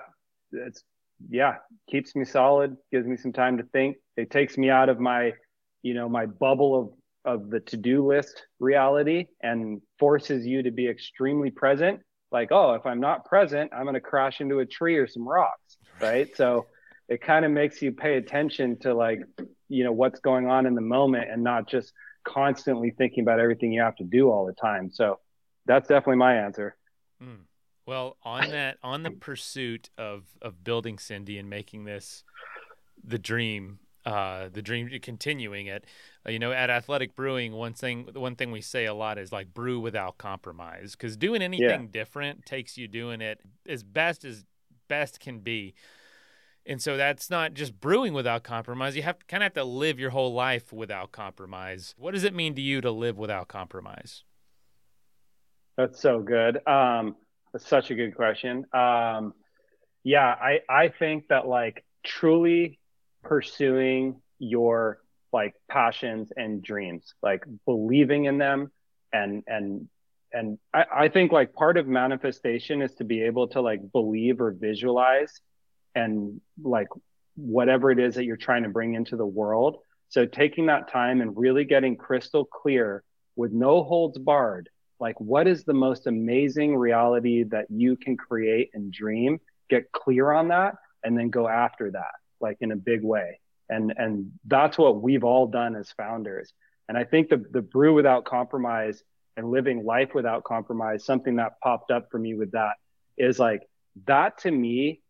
It's, 0.52 0.84
yeah, 1.28 1.56
keeps 1.90 2.16
me 2.16 2.24
solid, 2.24 2.78
gives 2.90 3.06
me 3.06 3.18
some 3.18 3.34
time 3.34 3.58
to 3.58 3.64
think. 3.64 3.98
It 4.16 4.30
takes 4.30 4.56
me 4.56 4.70
out 4.70 4.88
of 4.88 4.98
my, 4.98 5.32
you 5.82 5.92
know, 5.92 6.08
my 6.08 6.24
bubble 6.24 6.80
of 6.80 6.88
of 7.26 7.50
the 7.50 7.58
to-do 7.58 8.06
list 8.06 8.46
reality 8.60 9.26
and 9.42 9.82
forces 9.98 10.46
you 10.46 10.62
to 10.62 10.70
be 10.70 10.88
extremely 10.88 11.50
present 11.50 11.98
like 12.30 12.52
oh 12.52 12.74
if 12.74 12.86
i'm 12.86 13.00
not 13.00 13.24
present 13.24 13.68
i'm 13.74 13.82
going 13.82 13.94
to 13.94 14.00
crash 14.00 14.40
into 14.40 14.60
a 14.60 14.64
tree 14.64 14.96
or 14.96 15.08
some 15.08 15.28
rocks 15.28 15.76
right 16.00 16.36
so 16.36 16.66
it 17.08 17.20
kind 17.20 17.44
of 17.44 17.50
makes 17.50 17.80
you 17.80 17.92
pay 17.92 18.16
attention 18.16 18.78
to 18.78 18.94
like 18.94 19.20
you 19.68 19.84
know 19.84 19.92
what's 19.92 20.20
going 20.20 20.46
on 20.46 20.66
in 20.66 20.74
the 20.74 20.80
moment 20.80 21.30
and 21.30 21.42
not 21.42 21.68
just 21.68 21.92
constantly 22.24 22.90
thinking 22.90 23.22
about 23.22 23.38
everything 23.38 23.72
you 23.72 23.80
have 23.80 23.96
to 23.96 24.04
do 24.04 24.30
all 24.30 24.46
the 24.46 24.52
time 24.54 24.90
so 24.90 25.18
that's 25.66 25.88
definitely 25.88 26.16
my 26.16 26.34
answer 26.34 26.76
mm. 27.22 27.38
well 27.86 28.16
on 28.22 28.50
that 28.50 28.78
on 28.82 29.02
the 29.02 29.10
pursuit 29.10 29.90
of 29.96 30.24
of 30.42 30.64
building 30.64 30.96
sendy 30.96 31.38
and 31.38 31.48
making 31.48 31.84
this 31.84 32.24
the 33.04 33.18
dream 33.18 33.78
uh, 34.06 34.48
the 34.52 34.62
dream 34.62 34.88
continuing 35.02 35.66
it. 35.66 35.84
Uh, 36.24 36.30
you 36.30 36.38
know, 36.38 36.52
at 36.52 36.70
Athletic 36.70 37.16
Brewing, 37.16 37.52
one 37.52 37.74
thing 37.74 38.08
one 38.14 38.36
thing 38.36 38.52
we 38.52 38.60
say 38.60 38.84
a 38.84 38.94
lot 38.94 39.18
is 39.18 39.32
like 39.32 39.52
brew 39.52 39.80
without 39.80 40.16
compromise 40.16 40.92
because 40.92 41.16
doing 41.16 41.42
anything 41.42 41.82
yeah. 41.82 41.88
different 41.90 42.46
takes 42.46 42.78
you 42.78 42.86
doing 42.86 43.20
it 43.20 43.40
as 43.68 43.82
best 43.82 44.24
as 44.24 44.44
best 44.88 45.18
can 45.18 45.40
be. 45.40 45.74
And 46.68 46.82
so 46.82 46.96
that's 46.96 47.30
not 47.30 47.54
just 47.54 47.78
brewing 47.80 48.12
without 48.12 48.42
compromise. 48.42 48.96
You 48.96 49.02
have 49.02 49.26
kind 49.28 49.42
of 49.42 49.46
have 49.46 49.54
to 49.54 49.64
live 49.64 49.98
your 49.98 50.10
whole 50.10 50.34
life 50.34 50.72
without 50.72 51.12
compromise. 51.12 51.94
What 51.96 52.12
does 52.12 52.24
it 52.24 52.34
mean 52.34 52.54
to 52.56 52.60
you 52.60 52.80
to 52.80 52.90
live 52.90 53.16
without 53.16 53.48
compromise? 53.48 54.24
That's 55.76 56.00
so 56.00 56.20
good. 56.20 56.66
Um, 56.66 57.16
that's 57.52 57.68
such 57.68 57.90
a 57.90 57.94
good 57.94 58.16
question. 58.16 58.64
Um, 58.72 59.34
yeah, 60.02 60.26
I 60.26 60.60
I 60.68 60.88
think 60.88 61.28
that 61.28 61.46
like 61.46 61.84
truly 62.04 62.78
pursuing 63.22 64.20
your 64.38 64.98
like 65.32 65.54
passions 65.70 66.32
and 66.36 66.62
dreams, 66.62 67.14
like 67.22 67.44
believing 67.64 68.24
in 68.24 68.38
them 68.38 68.70
and 69.12 69.42
and 69.46 69.88
and 70.32 70.58
I, 70.74 70.84
I 70.94 71.08
think 71.08 71.32
like 71.32 71.54
part 71.54 71.76
of 71.76 71.86
manifestation 71.86 72.82
is 72.82 72.94
to 72.96 73.04
be 73.04 73.22
able 73.22 73.48
to 73.48 73.60
like 73.60 73.80
believe 73.92 74.40
or 74.40 74.52
visualize 74.52 75.40
and 75.96 76.40
like 76.62 76.88
whatever 77.34 77.90
it 77.90 77.98
is 77.98 78.14
that 78.14 78.24
you're 78.24 78.36
trying 78.36 78.62
to 78.62 78.68
bring 78.68 78.94
into 78.94 79.16
the 79.16 79.26
world. 79.26 79.78
So 80.08 80.24
taking 80.24 80.66
that 80.66 80.90
time 80.92 81.20
and 81.20 81.36
really 81.36 81.64
getting 81.64 81.96
crystal 81.96 82.44
clear 82.44 83.02
with 83.34 83.52
no 83.52 83.82
holds 83.82 84.18
barred, 84.18 84.68
like 85.00 85.18
what 85.20 85.48
is 85.48 85.64
the 85.64 85.74
most 85.74 86.06
amazing 86.06 86.76
reality 86.76 87.42
that 87.44 87.66
you 87.70 87.96
can 87.96 88.16
create 88.16 88.70
and 88.74 88.92
dream, 88.92 89.40
get 89.68 89.90
clear 89.90 90.30
on 90.30 90.48
that, 90.48 90.76
and 91.02 91.18
then 91.18 91.30
go 91.30 91.48
after 91.48 91.90
that 91.90 92.14
like 92.40 92.58
in 92.60 92.70
a 92.70 92.76
big 92.76 93.02
way. 93.02 93.40
And 93.68 93.92
and 93.96 94.32
that's 94.46 94.78
what 94.78 95.02
we've 95.02 95.24
all 95.24 95.48
done 95.48 95.74
as 95.74 95.90
founders. 95.90 96.52
And 96.88 96.96
I 96.96 97.04
think 97.04 97.30
the 97.30 97.44
the 97.50 97.62
brew 97.62 97.94
without 97.94 98.24
compromise 98.24 99.02
and 99.36 99.50
living 99.50 99.84
life 99.84 100.14
without 100.14 100.44
compromise, 100.44 101.04
something 101.04 101.36
that 101.36 101.60
popped 101.60 101.90
up 101.90 102.10
for 102.10 102.18
me 102.18 102.34
with 102.34 102.52
that 102.52 102.74
is 103.18 103.38
like 103.38 103.62
that 104.06 104.38
to 104.38 104.50
me 104.50 105.00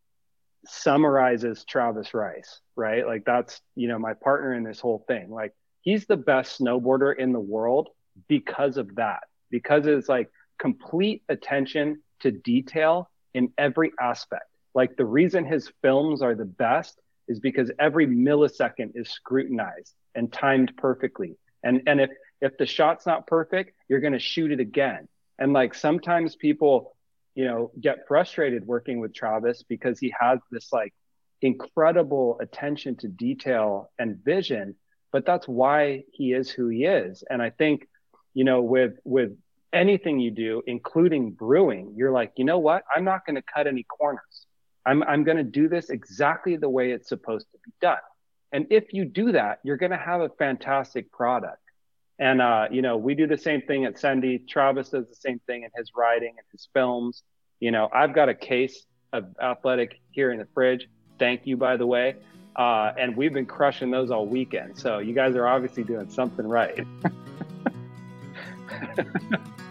summarizes 0.68 1.64
Travis 1.64 2.14
Rice, 2.14 2.60
right? 2.76 3.06
Like 3.06 3.24
that's, 3.24 3.60
you 3.74 3.88
know, 3.88 3.98
my 3.98 4.14
partner 4.14 4.54
in 4.54 4.64
this 4.64 4.80
whole 4.80 5.04
thing. 5.06 5.30
Like 5.30 5.54
he's 5.82 6.06
the 6.06 6.16
best 6.16 6.60
snowboarder 6.60 7.16
in 7.16 7.32
the 7.32 7.40
world 7.40 7.88
because 8.28 8.76
of 8.76 8.94
that, 8.96 9.20
because 9.50 9.86
it's 9.86 10.08
like 10.08 10.30
complete 10.58 11.22
attention 11.28 12.02
to 12.20 12.30
detail 12.30 13.10
in 13.34 13.52
every 13.58 13.92
aspect. 14.00 14.44
Like 14.74 14.96
the 14.96 15.04
reason 15.04 15.44
his 15.44 15.70
films 15.82 16.22
are 16.22 16.34
the 16.34 16.44
best 16.44 16.98
is 17.28 17.40
because 17.40 17.70
every 17.78 18.06
millisecond 18.06 18.92
is 18.94 19.08
scrutinized 19.10 19.94
and 20.14 20.32
timed 20.32 20.76
perfectly. 20.76 21.36
And 21.62 21.82
and 21.86 22.00
if 22.00 22.10
if 22.40 22.56
the 22.58 22.66
shot's 22.66 23.06
not 23.06 23.26
perfect, 23.26 23.72
you're 23.88 24.00
going 24.00 24.12
to 24.12 24.18
shoot 24.18 24.52
it 24.52 24.60
again. 24.60 25.08
And 25.38 25.52
like 25.52 25.74
sometimes 25.74 26.36
people, 26.36 26.95
you 27.36 27.44
know, 27.44 27.70
get 27.78 28.08
frustrated 28.08 28.66
working 28.66 28.98
with 28.98 29.14
Travis 29.14 29.62
because 29.62 30.00
he 30.00 30.12
has 30.18 30.40
this 30.50 30.72
like 30.72 30.92
incredible 31.42 32.38
attention 32.40 32.96
to 32.96 33.08
detail 33.08 33.90
and 33.98 34.16
vision, 34.24 34.74
but 35.12 35.26
that's 35.26 35.46
why 35.46 36.04
he 36.12 36.32
is 36.32 36.50
who 36.50 36.68
he 36.68 36.86
is. 36.86 37.22
And 37.28 37.42
I 37.42 37.50
think, 37.50 37.86
you 38.32 38.44
know, 38.44 38.62
with 38.62 38.94
with 39.04 39.36
anything 39.72 40.18
you 40.18 40.30
do, 40.30 40.62
including 40.66 41.32
brewing, 41.32 41.92
you're 41.94 42.10
like, 42.10 42.32
you 42.36 42.44
know 42.44 42.58
what? 42.58 42.84
I'm 42.94 43.04
not 43.04 43.26
going 43.26 43.36
to 43.36 43.42
cut 43.42 43.66
any 43.66 43.82
corners. 43.82 44.46
I'm, 44.86 45.02
I'm 45.02 45.24
going 45.24 45.36
to 45.36 45.44
do 45.44 45.68
this 45.68 45.90
exactly 45.90 46.56
the 46.56 46.70
way 46.70 46.92
it's 46.92 47.08
supposed 47.08 47.46
to 47.52 47.58
be 47.64 47.72
done. 47.82 47.98
And 48.52 48.66
if 48.70 48.94
you 48.94 49.04
do 49.04 49.32
that, 49.32 49.58
you're 49.62 49.76
going 49.76 49.90
to 49.90 49.98
have 49.98 50.22
a 50.22 50.30
fantastic 50.38 51.12
product. 51.12 51.60
And, 52.18 52.40
uh, 52.40 52.68
you 52.70 52.82
know, 52.82 52.96
we 52.96 53.14
do 53.14 53.26
the 53.26 53.36
same 53.36 53.60
thing 53.62 53.84
at 53.84 53.96
Sendy. 53.96 54.46
Travis 54.48 54.88
does 54.90 55.08
the 55.08 55.14
same 55.14 55.38
thing 55.46 55.64
in 55.64 55.70
his 55.76 55.92
writing 55.94 56.34
and 56.36 56.46
his 56.50 56.68
films. 56.72 57.22
You 57.60 57.70
know, 57.70 57.88
I've 57.92 58.14
got 58.14 58.28
a 58.28 58.34
case 58.34 58.86
of 59.12 59.26
athletic 59.40 60.00
here 60.10 60.32
in 60.32 60.38
the 60.38 60.46
fridge. 60.54 60.88
Thank 61.18 61.46
you, 61.46 61.56
by 61.56 61.76
the 61.76 61.86
way. 61.86 62.16
Uh, 62.54 62.92
and 62.98 63.16
we've 63.16 63.34
been 63.34 63.46
crushing 63.46 63.90
those 63.90 64.10
all 64.10 64.26
weekend. 64.26 64.78
So 64.78 64.98
you 64.98 65.12
guys 65.14 65.36
are 65.36 65.46
obviously 65.46 65.84
doing 65.84 66.08
something 66.08 66.46
right. 66.46 66.86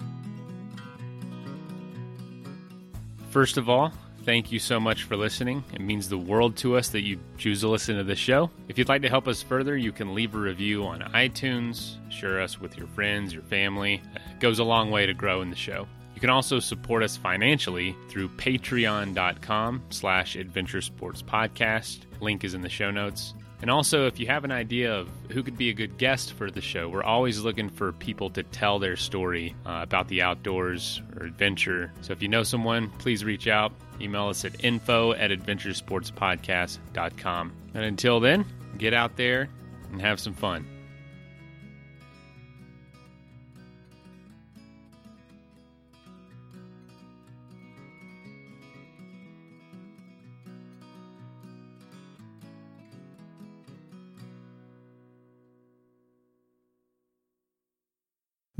First 3.29 3.57
of 3.57 3.67
all, 3.69 3.91
thank 4.25 4.51
you 4.51 4.59
so 4.59 4.79
much 4.79 5.03
for 5.03 5.15
listening. 5.15 5.63
It 5.73 5.81
means 5.81 6.09
the 6.09 6.17
world 6.17 6.57
to 6.57 6.75
us 6.75 6.89
that 6.89 7.01
you 7.01 7.19
choose 7.37 7.61
to 7.61 7.69
listen 7.69 7.97
to 7.97 8.03
the 8.03 8.15
show. 8.15 8.49
If 8.67 8.77
you'd 8.77 8.89
like 8.89 9.03
to 9.03 9.09
help 9.09 9.27
us 9.27 9.43
further, 9.43 9.77
you 9.77 9.91
can 9.91 10.15
leave 10.15 10.33
a 10.35 10.39
review 10.39 10.83
on 10.85 11.01
iTunes, 11.13 11.97
share 12.11 12.41
us 12.41 12.59
with 12.59 12.77
your 12.77 12.87
friends, 12.87 13.33
your 13.33 13.43
family. 13.43 14.01
It 14.15 14.39
goes 14.39 14.59
a 14.59 14.63
long 14.63 14.89
way 14.89 15.05
to 15.05 15.13
grow 15.13 15.41
in 15.41 15.51
the 15.51 15.55
show. 15.55 15.87
You 16.15 16.21
can 16.21 16.29
also 16.29 16.59
support 16.59 17.03
us 17.03 17.17
financially 17.17 17.95
through 18.09 18.29
patreon.com 18.29 19.83
slash 19.89 20.35
adventure 20.35 20.81
sports 20.81 21.21
podcast. 21.21 21.99
Link 22.19 22.43
is 22.43 22.53
in 22.53 22.61
the 22.61 22.69
show 22.69 22.89
notes. 22.89 23.33
And 23.61 23.71
also, 23.71 24.05
if 24.05 24.19
you 24.19 24.27
have 24.27 24.43
an 24.43 24.51
idea 24.51 24.93
of 24.93 25.09
who 25.31 25.41
could 25.41 25.57
be 25.57 25.69
a 25.69 25.73
good 25.73 25.97
guest 25.97 26.33
for 26.33 26.51
the 26.51 26.61
show, 26.61 26.89
we're 26.89 27.03
always 27.03 27.41
looking 27.41 27.69
for 27.69 27.93
people 27.93 28.29
to 28.31 28.43
tell 28.43 28.79
their 28.79 28.95
story 28.95 29.55
uh, 29.65 29.79
about 29.81 30.07
the 30.07 30.21
outdoors 30.21 31.01
or 31.15 31.25
adventure. 31.25 31.91
So 32.01 32.13
if 32.13 32.21
you 32.21 32.27
know 32.27 32.43
someone, 32.43 32.89
please 32.99 33.23
reach 33.23 33.47
out. 33.47 33.73
Email 34.01 34.27
us 34.27 34.43
at 34.45 34.63
info 34.63 35.13
at 35.13 35.31
adventuresportspodcast.com. 35.31 37.51
And 37.73 37.83
until 37.83 38.19
then, 38.19 38.45
get 38.77 38.93
out 38.93 39.15
there 39.15 39.49
and 39.91 39.99
have 40.01 40.19
some 40.19 40.33
fun. 40.33 40.67